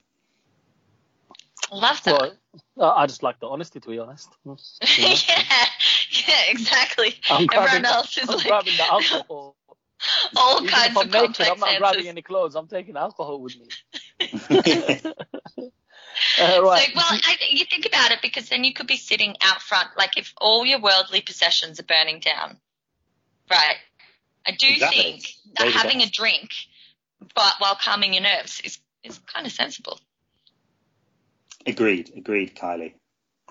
Love 1.72 2.02
that. 2.04 2.34
Well, 2.76 2.90
I 2.90 3.06
just 3.06 3.22
like 3.22 3.40
the 3.40 3.48
honesty, 3.48 3.80
to 3.80 3.88
be 3.88 3.98
honest. 3.98 4.28
yeah, 4.44 5.16
yeah, 5.28 6.34
exactly. 6.48 7.14
I'm 7.30 7.46
grabbing, 7.46 7.68
Everyone 7.68 7.84
else 7.86 8.16
is 8.18 8.28
I'm 8.28 8.36
like 8.36 8.46
grabbing 8.46 8.76
the 8.76 8.84
alcohol. 8.84 9.56
all 10.36 10.58
Even 10.58 10.68
kinds 10.68 10.90
if 10.90 10.96
I'm 10.98 11.06
of 11.06 11.12
naked, 11.12 11.46
I'm 11.48 11.58
not 11.58 11.78
grabbing 11.78 12.08
any 12.08 12.22
clothes. 12.22 12.54
I'm 12.54 12.68
taking 12.68 12.96
alcohol 12.96 13.40
with 13.40 13.56
me. 13.58 13.66
Uh, 16.40 16.62
right. 16.62 16.86
So, 16.86 16.92
well, 16.94 17.04
I, 17.08 17.36
you 17.50 17.64
think 17.64 17.86
about 17.86 18.12
it 18.12 18.20
because 18.22 18.48
then 18.48 18.64
you 18.64 18.72
could 18.72 18.86
be 18.86 18.96
sitting 18.96 19.36
out 19.42 19.60
front, 19.60 19.88
like 19.96 20.16
if 20.16 20.32
all 20.38 20.64
your 20.64 20.80
worldly 20.80 21.20
possessions 21.20 21.80
are 21.80 21.84
burning 21.84 22.20
down, 22.20 22.56
right? 23.50 23.76
I 24.46 24.52
do 24.52 24.68
Exactly. 24.68 25.02
think 25.02 25.22
that 25.56 25.58
There 25.58 25.66
you 25.66 25.72
go. 25.72 25.78
having 25.78 26.02
a 26.02 26.06
drink, 26.08 26.50
but 27.34 27.54
while 27.58 27.74
calming 27.74 28.14
your 28.14 28.22
nerves, 28.22 28.60
is 28.62 28.78
is 29.02 29.18
kind 29.32 29.46
of 29.46 29.52
sensible. 29.52 29.98
agreed. 31.66 32.12
Agreed, 32.16 32.54
Kylie. 32.56 32.94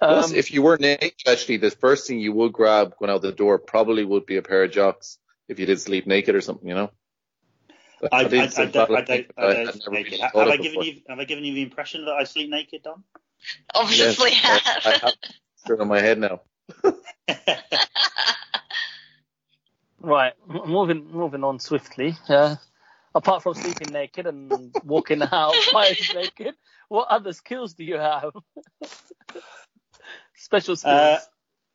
Plus, 0.00 0.30
Um, 0.30 0.34
if 0.34 0.52
you 0.52 0.62
were 0.62 0.76
naked, 0.78 1.12
actually, 1.26 1.56
the 1.56 1.70
first 1.70 2.06
thing 2.06 2.20
you 2.20 2.32
would 2.32 2.52
grab 2.52 2.94
going 2.98 3.10
out 3.10 3.22
the 3.22 3.32
door 3.32 3.58
probably 3.58 4.04
would 4.04 4.26
be 4.26 4.36
a 4.36 4.42
pair 4.42 4.62
of 4.64 4.70
jocks 4.70 5.18
if 5.48 5.58
you 5.58 5.66
did 5.66 5.80
sleep 5.80 6.06
naked 6.06 6.34
or 6.34 6.40
something, 6.40 6.68
you 6.68 6.74
know. 6.74 6.90
I, 8.12 8.16
I, 8.16 8.20
I, 8.20 8.24
did 8.24 8.30
don't, 8.30 8.58
I 8.58 8.66
don't, 8.66 8.90
I 9.36 9.52
don't 9.52 9.66
had 9.66 9.74
sleep 9.74 9.92
naked. 9.92 10.20
Have, 10.20 10.32
thought 10.32 10.38
have 10.38 10.48
of 10.48 10.52
I 10.52 10.56
given 10.56 10.80
before. 10.80 10.84
you 10.84 11.02
have 11.08 11.18
I 11.18 11.24
given 11.24 11.44
you 11.44 11.54
the 11.54 11.62
impression 11.62 12.04
that 12.04 12.12
I 12.12 12.24
sleep 12.24 12.50
naked, 12.50 12.82
Don? 12.82 13.02
Obviously, 13.74 14.30
Yes, 14.30 14.64
have. 14.64 14.82
I, 14.84 14.90
I 14.90 14.98
have 14.98 15.14
it 15.68 15.80
in 15.80 15.88
my 15.88 16.00
head 16.00 16.18
now. 16.18 16.40
Right, 20.00 20.32
moving 20.46 21.10
moving 21.10 21.42
on 21.42 21.58
swiftly. 21.58 22.16
Uh, 22.28 22.56
apart 23.14 23.42
from 23.42 23.54
sleeping 23.54 23.92
naked 23.92 24.26
and 24.26 24.72
walking 24.84 25.22
out 25.22 25.54
twice 25.70 26.14
naked, 26.14 26.54
what 26.88 27.08
other 27.08 27.32
skills 27.32 27.74
do 27.74 27.84
you 27.84 27.96
have? 27.96 28.30
Special 30.34 30.76
skills. 30.76 30.94
Uh, 30.94 31.18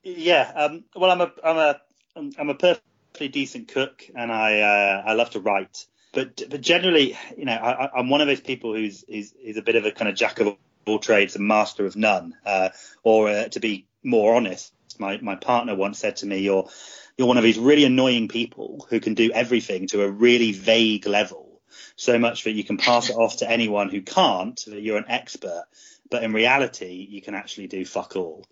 yeah. 0.04 0.52
Um, 0.56 0.86
well, 0.96 1.12
I'm 1.12 1.22
a 1.22 1.32
I'm 1.44 1.58
a 1.58 1.82
I'm 2.16 2.32
I'm 2.40 2.50
a 2.50 2.56
perfectly 2.56 3.28
decent 3.28 3.68
cook, 3.68 4.04
and 4.16 4.32
I 4.32 4.60
uh, 4.62 5.04
I 5.06 5.14
love 5.14 5.32
to 5.32 5.42
write. 5.42 5.86
But 6.14 6.44
but 6.50 6.62
generally, 6.62 7.18
you 7.36 7.46
know, 7.46 7.54
I, 7.54 7.90
I'm 7.98 8.10
one 8.10 8.22
of 8.22 8.28
those 8.28 8.40
people 8.40 8.74
who's 8.74 9.04
is 9.04 9.34
is 9.34 9.58
a 9.58 9.64
bit 9.64 9.76
of 9.76 9.86
a 9.86 9.92
kind 9.92 10.08
of 10.08 10.16
jack 10.16 10.40
of 10.40 10.56
all 10.86 11.00
trades 11.00 11.36
and 11.36 11.48
master 11.48 11.86
of 11.86 11.96
none. 11.96 12.36
Uh, 12.46 12.70
or 13.04 13.30
uh, 13.30 13.48
to 13.50 13.60
be 13.60 13.88
more 14.04 14.36
honest, 14.36 14.72
my 15.00 15.18
my 15.18 15.36
partner 15.36 15.76
once 15.76 15.98
said 15.98 16.18
to 16.18 16.28
me, 16.28 16.38
"You're 16.38 16.70
you're 17.18 17.28
one 17.28 17.38
of 17.38 17.44
these 17.44 17.58
really 17.58 17.84
annoying 17.84 18.28
people 18.28 18.86
who 18.90 19.00
can 19.00 19.16
do 19.16 19.32
everything 19.32 19.88
to 19.88 20.04
a 20.04 20.10
really 20.10 20.52
vague 20.52 21.08
level, 21.08 21.62
so 21.96 22.20
much 22.20 22.44
that 22.44 22.52
you 22.52 22.64
can 22.64 22.78
pass 22.78 23.10
it 23.10 23.16
off 23.16 23.38
to 23.38 23.50
anyone 23.50 23.90
who 23.90 24.04
can't. 24.04 24.64
That 24.68 24.82
you're 24.82 25.00
an 25.00 25.06
expert, 25.08 25.66
but 26.12 26.24
in 26.24 26.32
reality, 26.32 27.08
you 27.10 27.24
can 27.24 27.34
actually 27.34 27.68
do 27.68 27.86
fuck 27.86 28.16
all." 28.16 28.46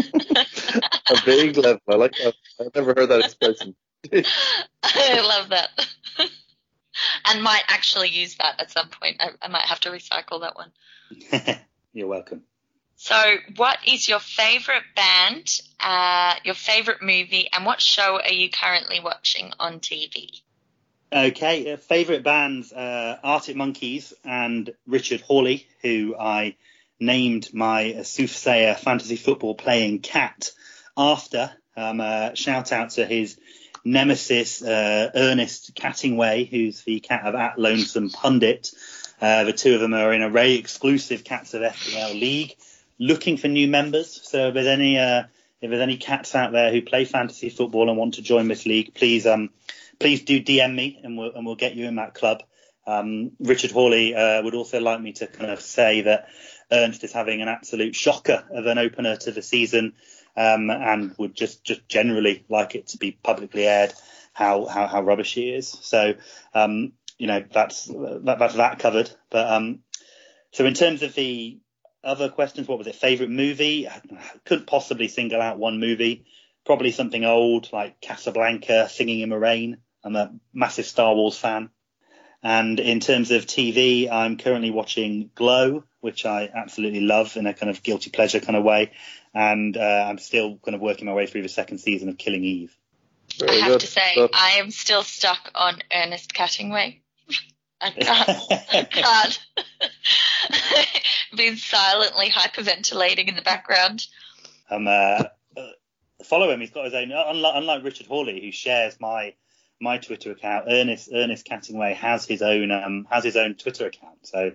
A 1.12 1.16
vague 1.26 1.58
level. 1.58 1.82
I 1.90 1.96
like 1.96 2.12
that. 2.24 2.36
I've 2.60 2.76
never 2.76 2.94
heard 2.94 3.10
that 3.10 3.22
expression. 3.26 3.76
I 4.84 5.22
love 5.22 5.50
that. 5.50 5.70
and 7.26 7.44
might 7.44 7.64
actually 7.68 8.10
use 8.10 8.36
that 8.36 8.60
at 8.60 8.72
some 8.72 8.90
point. 8.90 9.18
I, 9.20 9.30
I 9.42 9.48
might 9.48 9.66
have 9.66 9.80
to 9.82 9.90
recycle 9.90 10.42
that 10.42 10.56
one. 10.56 11.60
You're 11.94 12.08
welcome. 12.08 12.44
So, 12.96 13.36
what 13.56 13.78
is 13.88 14.10
your 14.10 14.20
favorite 14.20 14.84
band, 14.94 15.62
uh, 15.80 16.36
your 16.44 16.54
favorite 16.54 17.02
movie, 17.02 17.48
and 17.54 17.66
what 17.66 17.82
show 17.82 18.20
are 18.20 18.34
you 18.34 18.50
currently 18.50 19.00
watching 19.00 19.54
on 19.58 19.80
TV? 19.80 20.42
Okay, 21.12 21.72
uh, 21.72 21.78
favorite 21.78 22.24
bands: 22.24 22.74
uh, 22.74 23.18
Arctic 23.24 23.56
Monkeys 23.56 24.14
and 24.26 24.74
Richard 24.86 25.22
Hawley, 25.22 25.66
who 25.82 26.16
I 26.20 26.58
named 27.00 27.54
my 27.54 28.02
soothsayer 28.04 28.76
fantasy 28.76 29.16
football 29.16 29.56
playing 29.56 30.00
cat 30.00 30.52
after. 30.98 31.52
Um, 31.78 32.02
uh, 32.02 32.34
shout 32.34 32.74
out 32.74 32.90
to 32.92 33.06
his 33.06 33.40
nemesis, 33.84 34.62
uh, 34.62 35.12
Ernest 35.16 35.76
Cattingway, 35.76 36.50
who's 36.50 36.84
the 36.84 37.00
cat 37.00 37.26
of 37.26 37.36
at 37.36 37.58
Lonesome 37.60 38.10
Pundit. 38.10 38.72
Uh, 39.22 39.44
the 39.44 39.54
two 39.54 39.76
of 39.76 39.82
them 39.82 39.94
are 39.94 40.14
in 40.14 40.22
a 40.22 40.30
very 40.30 40.56
exclusive 40.56 41.24
Cats 41.24 41.54
of 41.54 41.62
FPL 41.62 42.20
league, 42.20 42.56
looking 42.98 43.38
for 43.38 43.48
new 43.48 43.68
members. 43.68 44.22
So 44.24 44.48
if 44.48 44.54
there's 44.54 44.68
any 44.68 44.98
uh, 44.98 45.24
if 45.62 45.70
there's 45.70 45.82
any 45.82 45.98
cats 45.98 46.36
out 46.36 46.52
there 46.52 46.72
who 46.72 46.82
play 46.82 47.06
fantasy 47.06 47.50
football 47.50 47.90
and 47.90 47.98
want 47.98 48.16
to 48.16 48.22
join 48.22 48.48
this 48.48 48.66
league, 48.66 48.94
please 48.94 49.28
um 49.28 49.50
please 50.00 50.24
do 50.24 50.42
DM 50.42 50.74
me 50.74 51.00
and 51.04 51.18
we'll 51.18 51.34
and 51.34 51.46
we'll 51.46 51.56
get 51.56 51.76
you 51.76 51.86
in 51.86 51.96
that 51.96 52.14
club. 52.14 52.44
Um, 52.88 53.32
Richard 53.40 53.72
Hawley 53.72 54.16
uh, 54.16 54.42
would 54.42 54.56
also 54.56 54.80
like 54.80 55.00
me 55.00 55.14
to 55.14 55.28
kind 55.28 55.52
of 55.52 55.62
say 55.62 56.02
that 56.02 56.30
Ernst 56.72 57.04
is 57.04 57.12
having 57.12 57.42
an 57.42 57.48
absolute 57.48 57.96
shocker 57.96 58.44
of 58.52 58.66
an 58.66 58.78
opener 58.78 59.16
to 59.18 59.32
the 59.32 59.42
season, 59.42 59.94
um, 60.40 60.70
and 60.70 61.14
would 61.18 61.36
just 61.36 61.66
just 61.66 61.88
generally 61.90 62.46
like 62.48 62.74
it 62.74 62.88
to 62.88 62.98
be 62.98 63.12
publicly 63.12 63.68
aired 63.68 63.94
how 64.32 64.66
how, 64.66 64.88
how 64.88 65.02
rubbish 65.02 65.34
he 65.34 65.50
is. 65.50 65.68
So 65.82 66.14
um, 66.54 66.94
you 67.18 67.28
know 67.28 67.44
that's 67.52 67.86
that, 67.88 68.38
that's 68.40 68.56
that 68.56 68.80
covered. 68.80 69.12
But 69.30 69.52
um, 69.52 69.80
so 70.52 70.66
in 70.66 70.76
terms 70.76 71.04
of 71.04 71.14
the 71.14 71.60
other 72.06 72.30
questions, 72.30 72.70
what 72.70 72.78
was 72.78 72.88
it? 72.88 72.96
Favorite 72.96 73.30
movie? 73.30 73.90
I 73.90 74.02
couldn't 74.46 74.68
possibly 74.68 75.10
single 75.10 75.42
out 75.42 75.60
one 75.60 75.82
movie. 75.82 76.26
Probably 76.66 76.92
something 76.92 77.26
old 77.26 77.74
like 77.74 78.00
Casablanca, 78.00 78.88
Singing 78.88 79.20
in 79.20 79.30
the 79.30 79.38
Rain. 79.38 79.78
I'm 80.06 80.16
a 80.16 80.34
massive 80.54 80.86
Star 80.86 81.14
Wars 81.14 81.38
fan. 81.38 81.70
And 82.42 82.80
in 82.80 83.00
terms 83.02 83.32
of 83.32 83.46
TV, 83.46 84.10
I'm 84.10 84.38
currently 84.38 84.72
watching 84.72 85.30
Glow, 85.36 85.84
which 86.00 86.26
I 86.26 86.50
absolutely 86.54 87.02
love 87.02 87.36
in 87.36 87.46
a 87.48 87.54
kind 87.54 87.70
of 87.70 87.84
guilty 87.84 88.10
pleasure 88.12 88.40
kind 88.40 88.56
of 88.56 88.64
way. 88.64 88.92
And 89.34 89.76
uh, 89.76 90.06
I'm 90.10 90.18
still 90.18 90.58
kind 90.64 90.74
of 90.76 90.82
working 90.82 91.06
my 91.08 91.14
way 91.14 91.28
through 91.28 91.42
the 91.44 91.50
second 91.50 91.80
season 91.80 92.08
of 92.10 92.18
Killing 92.18 92.44
Eve. 92.44 92.76
Very 93.38 93.58
I 93.58 93.60
have 93.60 93.72
good. 93.74 93.82
to 93.82 93.88
say, 93.88 94.12
So- 94.16 94.30
I 94.34 94.52
am 94.60 94.72
still 94.72 95.04
stuck 95.04 95.52
on 95.54 95.80
Ernest 95.94 96.34
Cattingway. 96.34 97.00
I 97.82 97.92
can't. 97.92 98.30
I 98.74 98.84
can't. 98.90 99.40
Been 101.36 101.58
silently 101.58 102.30
hyperventilating 102.30 103.28
in 103.28 103.36
the 103.36 103.42
background. 103.42 104.06
um, 104.70 104.88
uh, 104.88 104.92
uh, 104.92 105.26
follow 106.26 106.50
him. 106.50 106.60
He's 106.60 106.72
got 106.72 106.86
his 106.86 106.94
own. 106.94 107.12
Unlike, 107.12 107.54
unlike 107.56 107.84
Richard 107.84 108.08
Hawley, 108.08 108.42
who 108.42 108.52
shares 108.52 108.98
my 109.00 109.34
my 109.80 109.98
Twitter 109.98 110.32
account, 110.32 110.66
Ernest 110.70 111.10
Ernest 111.14 111.46
Cattingway 111.46 111.96
has 111.96 112.26
his 112.26 112.42
own 112.42 112.72
um, 112.72 113.08
has 113.10 113.24
his 113.24 113.36
own 113.36 113.56
Twitter 113.56 113.88
account. 113.88 114.26
So 114.26 114.52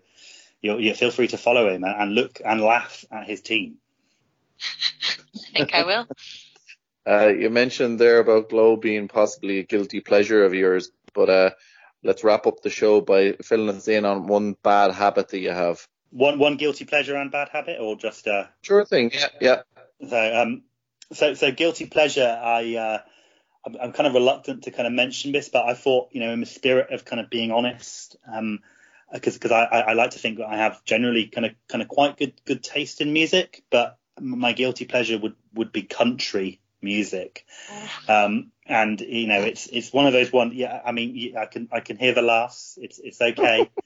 you 0.60 0.78
you 0.78 0.94
feel 0.94 1.10
free 1.10 1.28
to 1.28 1.38
follow 1.38 1.68
him 1.68 1.84
and, 1.84 1.94
and 2.02 2.14
look 2.14 2.40
and 2.44 2.60
laugh 2.60 3.04
at 3.10 3.26
his 3.26 3.40
team. 3.40 3.76
I 4.60 5.52
think 5.58 5.74
I 5.74 5.84
will. 5.84 6.08
Uh, 7.06 7.28
you 7.28 7.50
mentioned 7.50 7.98
there 7.98 8.18
about 8.18 8.48
Glow 8.48 8.76
being 8.76 9.08
possibly 9.08 9.58
a 9.58 9.62
guilty 9.62 10.00
pleasure 10.00 10.44
of 10.44 10.54
yours, 10.54 10.90
but 11.12 11.28
uh, 11.28 11.50
let's 12.02 12.24
wrap 12.24 12.46
up 12.46 12.62
the 12.62 12.70
show 12.70 13.00
by 13.02 13.32
filling 13.42 13.76
us 13.76 13.88
in 13.88 14.06
on 14.06 14.26
one 14.26 14.56
bad 14.62 14.92
habit 14.92 15.28
that 15.28 15.38
you 15.38 15.50
have. 15.50 15.86
One 16.10 16.38
one 16.38 16.56
guilty 16.56 16.84
pleasure 16.84 17.16
and 17.16 17.30
bad 17.30 17.48
habit, 17.50 17.78
or 17.80 17.96
just 17.96 18.26
uh, 18.26 18.44
Sure 18.62 18.84
thing. 18.84 19.10
Yeah, 19.12 19.28
yeah. 19.40 19.62
So, 20.08 20.36
um, 20.36 20.62
so, 21.12 21.34
so 21.34 21.50
guilty 21.52 21.86
pleasure. 21.86 22.40
I, 22.42 22.76
uh, 22.76 22.98
I'm, 23.66 23.76
I'm 23.80 23.92
kind 23.92 24.06
of 24.06 24.14
reluctant 24.14 24.64
to 24.64 24.70
kind 24.70 24.86
of 24.86 24.92
mention 24.92 25.32
this, 25.32 25.48
but 25.48 25.64
I 25.64 25.74
thought, 25.74 26.08
you 26.12 26.20
know, 26.20 26.32
in 26.32 26.40
the 26.40 26.46
spirit 26.46 26.92
of 26.92 27.04
kind 27.04 27.20
of 27.20 27.30
being 27.30 27.50
honest, 27.50 28.16
um, 28.32 28.60
because 29.12 29.34
because 29.34 29.52
I, 29.52 29.64
I, 29.64 29.80
I 29.80 29.92
like 29.92 30.10
to 30.10 30.18
think 30.18 30.38
that 30.38 30.46
I 30.46 30.56
have 30.56 30.84
generally 30.84 31.26
kind 31.26 31.46
of 31.46 31.52
kind 31.68 31.82
of 31.82 31.88
quite 31.88 32.16
good 32.16 32.32
good 32.44 32.62
taste 32.62 33.00
in 33.00 33.12
music, 33.12 33.62
but 33.70 33.98
my 34.20 34.52
guilty 34.52 34.84
pleasure 34.84 35.18
would 35.18 35.34
would 35.54 35.72
be 35.72 35.82
country 35.82 36.60
music. 36.82 37.46
Um, 38.08 38.52
and 38.66 39.00
you 39.00 39.26
know, 39.26 39.42
it's 39.42 39.66
it's 39.66 39.92
one 39.92 40.06
of 40.06 40.12
those 40.12 40.32
one. 40.32 40.52
Yeah, 40.52 40.80
I 40.84 40.92
mean, 40.92 41.36
I 41.36 41.46
can 41.46 41.68
I 41.72 41.80
can 41.80 41.96
hear 41.96 42.14
the 42.14 42.22
laughs. 42.22 42.78
It's 42.80 42.98
it's 42.98 43.20
okay. 43.20 43.70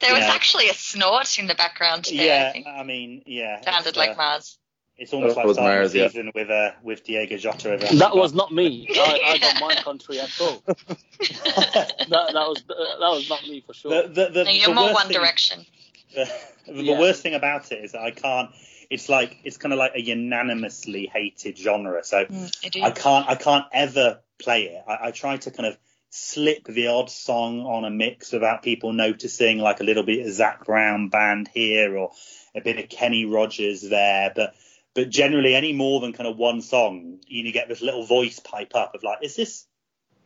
There 0.00 0.12
was 0.12 0.24
Yeah. 0.24 0.32
actually 0.32 0.68
a 0.68 0.74
snort 0.74 1.38
in 1.38 1.46
the 1.46 1.54
background. 1.54 2.08
I 2.10 2.12
yeah, 2.14 2.52
think. 2.52 2.66
I 2.66 2.82
mean, 2.82 3.22
yeah. 3.26 3.60
Sounded 3.62 3.96
like 3.96 4.10
uh, 4.10 4.14
Mars. 4.16 4.58
It's 4.96 5.12
almost 5.12 5.34
That 5.34 5.40
like 5.40 5.46
was 5.46 5.56
starting 5.56 5.78
Mars, 5.78 5.92
the 5.92 5.98
yeah. 5.98 6.30
with 6.34 6.50
uh, 6.50 6.70
with 6.82 7.04
Diogo 7.04 7.36
Jota 7.36 7.72
over. 7.72 7.86
That 7.96 8.14
was 8.14 8.32
not 8.32 8.52
me. 8.52 8.86
I, 8.94 9.20
I 9.24 9.38
got 9.38 9.60
my 9.60 9.74
country 9.74 10.20
at 10.20 10.30
all. 10.40 10.62
that, 10.66 11.94
that 12.08 12.34
was 12.34 12.62
that 12.68 12.98
was 13.00 13.28
not 13.28 13.42
me 13.42 13.60
for 13.66 13.74
sure. 13.74 14.02
the, 14.02 14.08
the, 14.08 14.28
the, 14.30 14.44
No, 14.44 14.50
you're 14.50 14.68
the 14.68 14.74
more 14.74 14.92
One 14.94 15.08
thing, 15.08 15.16
Direction. 15.18 15.66
The, 16.14 16.72
the 16.72 16.82
Yeah. 16.84 16.98
worst 17.00 17.22
thing 17.22 17.34
about 17.34 17.72
it 17.72 17.84
is 17.84 17.92
that 17.92 18.02
I 18.02 18.10
can't. 18.12 18.50
it's 18.88 19.08
like 19.08 19.36
it's 19.44 19.56
kind 19.56 19.72
of 19.72 19.78
like 19.80 19.92
a 19.96 20.00
unanimously 20.00 21.10
hated 21.12 21.58
genre. 21.58 22.04
So 22.04 22.24
Mm, 22.26 22.50
it 22.62 22.76
I 22.82 22.90
can't 22.92 23.28
I 23.28 23.34
can't 23.34 23.64
ever 23.72 24.20
play 24.38 24.62
it. 24.66 24.84
I, 24.86 25.08
I 25.08 25.10
try 25.10 25.36
to 25.38 25.50
kind 25.50 25.66
of 25.66 25.76
slip 26.10 26.64
the 26.66 26.86
odd 26.86 27.10
song 27.10 27.62
on 27.66 27.84
a 27.84 27.90
mix 27.90 28.32
without 28.32 28.62
people 28.62 28.92
noticing, 28.92 29.58
like 29.58 29.80
a 29.80 29.84
little 29.84 30.04
bit 30.04 30.24
of 30.24 30.32
Zac 30.32 30.64
Brown 30.64 31.08
band 31.08 31.50
here 31.52 31.96
or 31.98 32.12
a 32.54 32.60
bit 32.60 32.78
of 32.78 32.88
Kenny 32.88 33.24
Rogers 33.24 33.82
there, 33.82 34.32
but 34.34 34.54
but 34.94 35.10
generally 35.10 35.54
any 35.54 35.72
more 35.72 36.00
than 36.00 36.12
kind 36.12 36.28
of 36.28 36.36
one 36.36 36.62
song, 36.62 37.18
you 37.26 37.52
get 37.52 37.68
this 37.68 37.82
little 37.82 38.06
voice 38.06 38.38
pipe 38.38 38.74
up 38.74 38.94
of 38.94 39.02
like, 39.02 39.18
is 39.22 39.36
this 39.36 39.66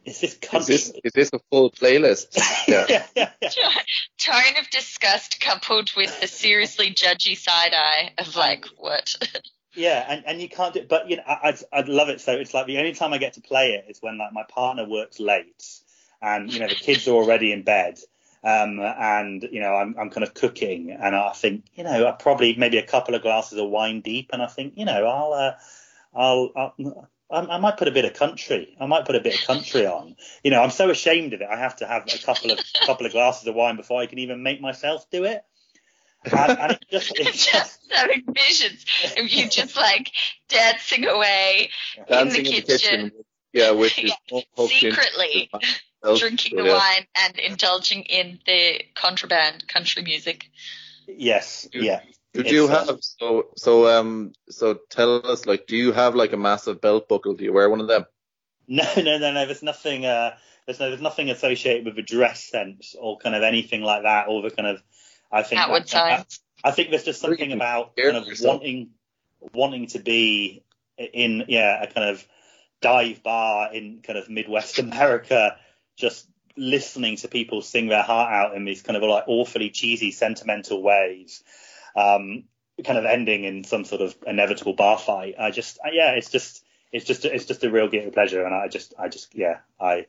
is 0.05 0.21
this 0.21 0.33
Is 0.33 0.39
country? 0.39 0.75
this 0.75 0.93
is 1.05 1.12
this 1.12 1.31
a 1.33 1.39
full 1.51 1.71
playlist? 1.71 2.39
Yeah. 2.69 2.85
yeah, 2.89 3.07
yeah, 3.16 3.31
yeah. 3.41 3.71
Tone 4.19 4.59
of 4.61 4.69
disgust 4.71 5.41
coupled 5.41 5.91
with 5.97 6.21
the 6.21 6.27
seriously 6.27 6.93
judgy 6.93 7.37
side 7.37 7.73
eye 7.75 8.12
of 8.19 8.37
like, 8.37 8.66
what? 8.77 9.16
Yeah, 9.75 10.05
and, 10.09 10.25
and 10.27 10.43
you 10.43 10.49
can't 10.49 10.75
do 10.75 10.85
but 10.89 11.09
you 11.09 11.16
know, 11.16 11.23
I, 11.25 11.51
I'd, 11.51 11.59
I'd 11.73 11.89
love 11.89 12.09
it. 12.09 12.21
So 12.21 12.33
it's 12.33 12.53
like 12.53 12.66
the 12.66 12.79
only 12.79 12.95
time 12.95 13.12
I 13.12 13.19
get 13.19 13.35
to 13.35 13.41
play 13.41 13.75
it 13.75 13.85
is 13.89 13.99
when 14.01 14.19
like 14.19 14.33
my 14.33 14.43
partner 14.49 14.89
works 14.89 15.21
late 15.21 15.62
and, 16.21 16.53
you 16.53 16.59
know, 16.59 16.69
the 16.69 16.75
kids 16.75 17.07
are 17.07 17.12
already 17.12 17.53
in 17.53 17.62
bed. 17.62 17.99
Um, 18.45 18.78
and, 18.80 19.43
you 19.51 19.61
know, 19.61 19.74
I'm, 19.74 19.97
I'm 19.99 20.11
kind 20.11 20.22
of 20.24 20.32
cooking 20.34 20.93
and 20.93 21.16
I 21.16 21.32
think, 21.32 21.64
you 21.74 21.82
know, 21.82 22.07
I 22.07 22.12
probably 22.12 22.55
maybe 22.57 22.78
a 22.78 22.86
couple 22.86 23.14
of 23.14 23.22
glasses 23.22 23.59
of 23.59 23.68
wine 23.68 24.01
deep 24.01 24.30
and 24.32 24.43
I 24.43 24.47
think, 24.47 24.74
you 24.76 24.84
know, 24.84 25.07
I'll, 25.07 25.32
uh, 25.32 25.53
I'll, 26.14 26.53
I'll 26.57 27.09
I 27.30 27.41
I 27.41 27.59
might 27.59 27.76
put 27.76 27.89
a 27.89 27.93
bit 27.93 28.05
of 28.05 28.14
country. 28.14 28.76
I 28.80 28.86
might 28.86 29.05
put 29.05 29.14
a 29.14 29.20
bit 29.20 29.34
of 29.39 29.47
country 29.47 29.86
on. 29.86 30.16
You 30.43 30.51
know, 30.51 30.62
I'm 30.62 30.70
so 30.70 30.91
ashamed 30.91 31.34
of 31.34 31.41
it. 31.41 31.49
I 31.51 31.59
have 31.59 31.76
to 31.76 31.86
have 31.86 32.07
a 32.07 32.18
couple 32.18 32.51
of 32.51 32.59
couple 32.86 33.07
of 33.07 33.12
glasses 33.12 33.47
of 33.47 33.55
wine 33.55 33.76
before 33.76 34.01
I 34.01 34.07
can 34.07 34.18
even 34.18 34.43
make 34.43 34.61
myself 34.61 35.09
do 35.11 35.24
it. 35.24 35.43
And, 36.24 36.59
and 36.59 36.72
it 36.72 36.84
just, 36.91 37.18
it 37.18 37.24
just 37.32 37.53
just 37.53 37.80
having 37.91 38.24
visions 38.32 38.84
of 39.16 39.28
you 39.28 39.49
just 39.49 39.76
like 39.76 40.11
dancing 40.49 41.07
away 41.07 41.70
Dancing 42.09 42.47
in 42.47 42.53
the 42.53 42.57
in 42.57 42.57
the 42.57 42.62
kitchen, 42.62 43.01
kitchen. 43.01 43.12
Yeah, 43.53 43.70
with 43.72 43.93
his 43.97 44.12
Yeah, 44.30 44.41
secretly 44.66 45.51
himself. 45.53 45.80
Drinking 46.17 46.57
the 46.57 46.65
Yeah. 46.65 46.75
wine 46.77 47.07
and 47.17 47.39
indulging 47.39 48.03
in 48.03 48.39
the 48.47 48.83
contraband 48.95 49.67
country 49.69 50.03
music. 50.03 50.51
yes, 51.07 51.69
yeah. 51.73 52.01
Do 52.35 52.41
It's, 52.43 52.53
you 52.53 52.67
uh, 52.67 52.85
have 52.87 52.99
so 53.03 53.49
so 53.57 53.89
um 53.99 54.33
so 54.51 54.79
tell 54.91 55.27
us 55.27 55.47
like 55.47 55.67
do 55.67 55.77
you 55.77 55.93
have 55.93 56.15
like 56.15 56.33
a 56.33 56.37
massive 56.37 56.81
belt 56.81 57.09
buckle? 57.09 57.35
Do 57.35 57.43
you 57.45 57.53
wear 57.53 57.69
one 57.71 57.81
of 57.81 57.89
them? 57.89 58.05
No, 58.71 58.85
no, 58.99 59.17
no, 59.17 59.33
no. 59.33 59.47
There's 59.47 59.63
nothing. 59.63 60.05
Uh, 60.05 60.37
there's 60.67 60.79
no. 60.79 60.91
There's 60.91 61.01
nothing 61.01 61.31
associated 61.31 61.87
with 61.87 61.97
the 61.97 62.03
dress 62.03 62.45
sense 62.45 62.95
or 63.01 63.17
kind 63.17 63.35
of 63.35 63.43
anything 63.43 63.81
like 63.81 64.03
that. 64.03 64.29
Or 64.29 64.43
the 64.43 64.51
kind 64.51 64.69
of. 64.69 64.83
I 65.33 65.43
think. 65.43 65.59
Outward 65.63 65.85
that- 65.85 65.89
signs. 65.89 66.41
I 66.63 66.73
think 66.73 66.91
there's 66.91 67.05
just 67.05 67.23
something 67.23 67.53
about 67.53 67.97
kind 67.97 68.15
of 68.19 68.27
yourself. 68.27 68.57
wanting, 68.61 68.91
wanting 69.55 69.87
to 69.87 70.01
be 70.01 70.65
in 70.99 71.45
yeah 71.49 71.83
a 71.83 71.87
kind 71.91 72.11
of 72.11 72.23
dive 72.83 73.23
bar 73.23 73.73
in 73.73 74.03
kind 74.03 74.19
of 74.19 74.29
Midwest 74.29 74.79
America, 74.87 75.57
just 75.99 76.29
listening 76.57 77.17
to 77.17 77.29
people 77.29 77.63
sing 77.63 77.89
their 77.89 78.03
heart 78.03 78.33
out 78.33 78.57
in 78.57 78.65
these 78.65 78.83
kind 78.83 78.97
of 78.97 79.03
like 79.03 79.25
awfully 79.27 79.71
cheesy 79.71 80.11
sentimental 80.11 80.83
ways. 80.83 81.43
Um, 81.95 82.45
kind 82.85 82.99
of 82.99 83.05
ending 83.05 83.45
in 83.45 83.65
some 83.65 83.85
sort 83.85 84.01
of 84.03 84.17
inevitable 84.27 84.75
bar 84.75 84.99
fight. 84.99 85.35
I 85.39 85.51
just, 85.51 85.79
yeah, 85.93 86.13
it's 86.13 86.31
just, 86.31 86.65
it's 86.93 87.05
just, 87.05 87.25
it's 87.25 87.45
just 87.45 87.65
a 87.65 87.71
real 87.71 87.89
guilty 87.89 88.11
pleasure, 88.11 88.45
and 88.45 88.55
I 88.55 88.69
just, 88.69 88.95
I 88.99 89.09
just, 89.09 89.35
yeah, 89.35 89.59
I, 89.81 90.07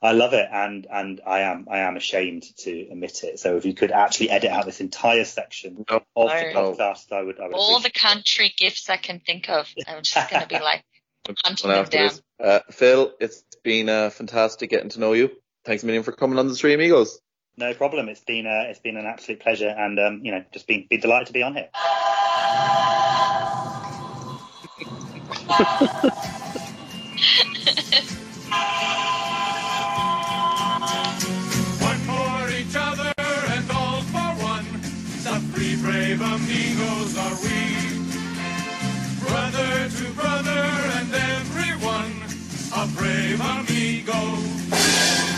I 0.00 0.12
love 0.12 0.32
it, 0.32 0.48
and 0.52 0.86
and 0.90 1.20
I 1.26 1.40
am, 1.40 1.66
I 1.70 1.78
am 1.80 1.96
ashamed 1.96 2.44
to 2.58 2.88
admit 2.90 3.24
it. 3.24 3.40
So 3.40 3.56
if 3.56 3.64
you 3.64 3.74
could 3.74 3.90
actually 3.90 4.30
edit 4.30 4.50
out 4.50 4.64
this 4.64 4.80
entire 4.80 5.24
section 5.24 5.78
of 5.78 5.86
the 5.86 6.02
podcast, 6.16 7.12
I 7.12 7.22
would, 7.22 7.40
I 7.40 7.46
would. 7.46 7.54
All 7.54 7.80
the 7.80 7.88
appreciate 7.88 7.94
it. 7.94 7.94
country 7.94 8.54
gifts 8.56 8.88
I 8.88 8.96
can 8.96 9.20
think 9.20 9.48
of. 9.48 9.68
I'm 9.86 10.02
just 10.02 10.30
going 10.30 10.42
to 10.42 10.48
be 10.48 10.58
like 10.62 10.84
hunting 11.44 11.70
One 11.70 11.84
them 11.84 11.90
down. 11.90 12.10
Uh, 12.42 12.60
Phil, 12.70 13.12
it's 13.20 13.44
been 13.64 13.88
uh, 13.88 14.10
fantastic 14.10 14.70
getting 14.70 14.90
to 14.90 15.00
know 15.00 15.12
you. 15.12 15.30
Thanks 15.64 15.82
a 15.82 15.86
million 15.86 16.04
for 16.04 16.12
coming 16.12 16.38
on 16.38 16.48
the 16.48 16.54
Three 16.54 16.74
Amigos. 16.74 17.20
No 17.56 17.74
problem. 17.74 18.08
It's 18.08 18.20
been, 18.20 18.46
uh, 18.46 18.70
it's 18.70 18.78
been 18.78 18.96
an 18.96 19.06
absolute 19.06 19.40
pleasure, 19.40 19.68
and 19.68 19.98
um, 19.98 20.20
you 20.22 20.30
know, 20.32 20.44
just 20.52 20.66
been, 20.66 20.86
been 20.88 21.00
delighted 21.00 21.26
to 21.26 21.32
be 21.32 21.42
on 21.42 21.54
here. 21.54 21.68
One 31.80 31.98
for 32.06 32.50
each 32.50 32.76
other 32.76 33.12
and 33.18 33.70
all 33.72 34.02
for 34.02 34.30
one. 34.42 34.66
The 35.24 35.40
three 35.52 35.76
brave 35.82 36.20
amigos 36.20 36.77
brave 43.36 43.40
amigo. 43.40 45.37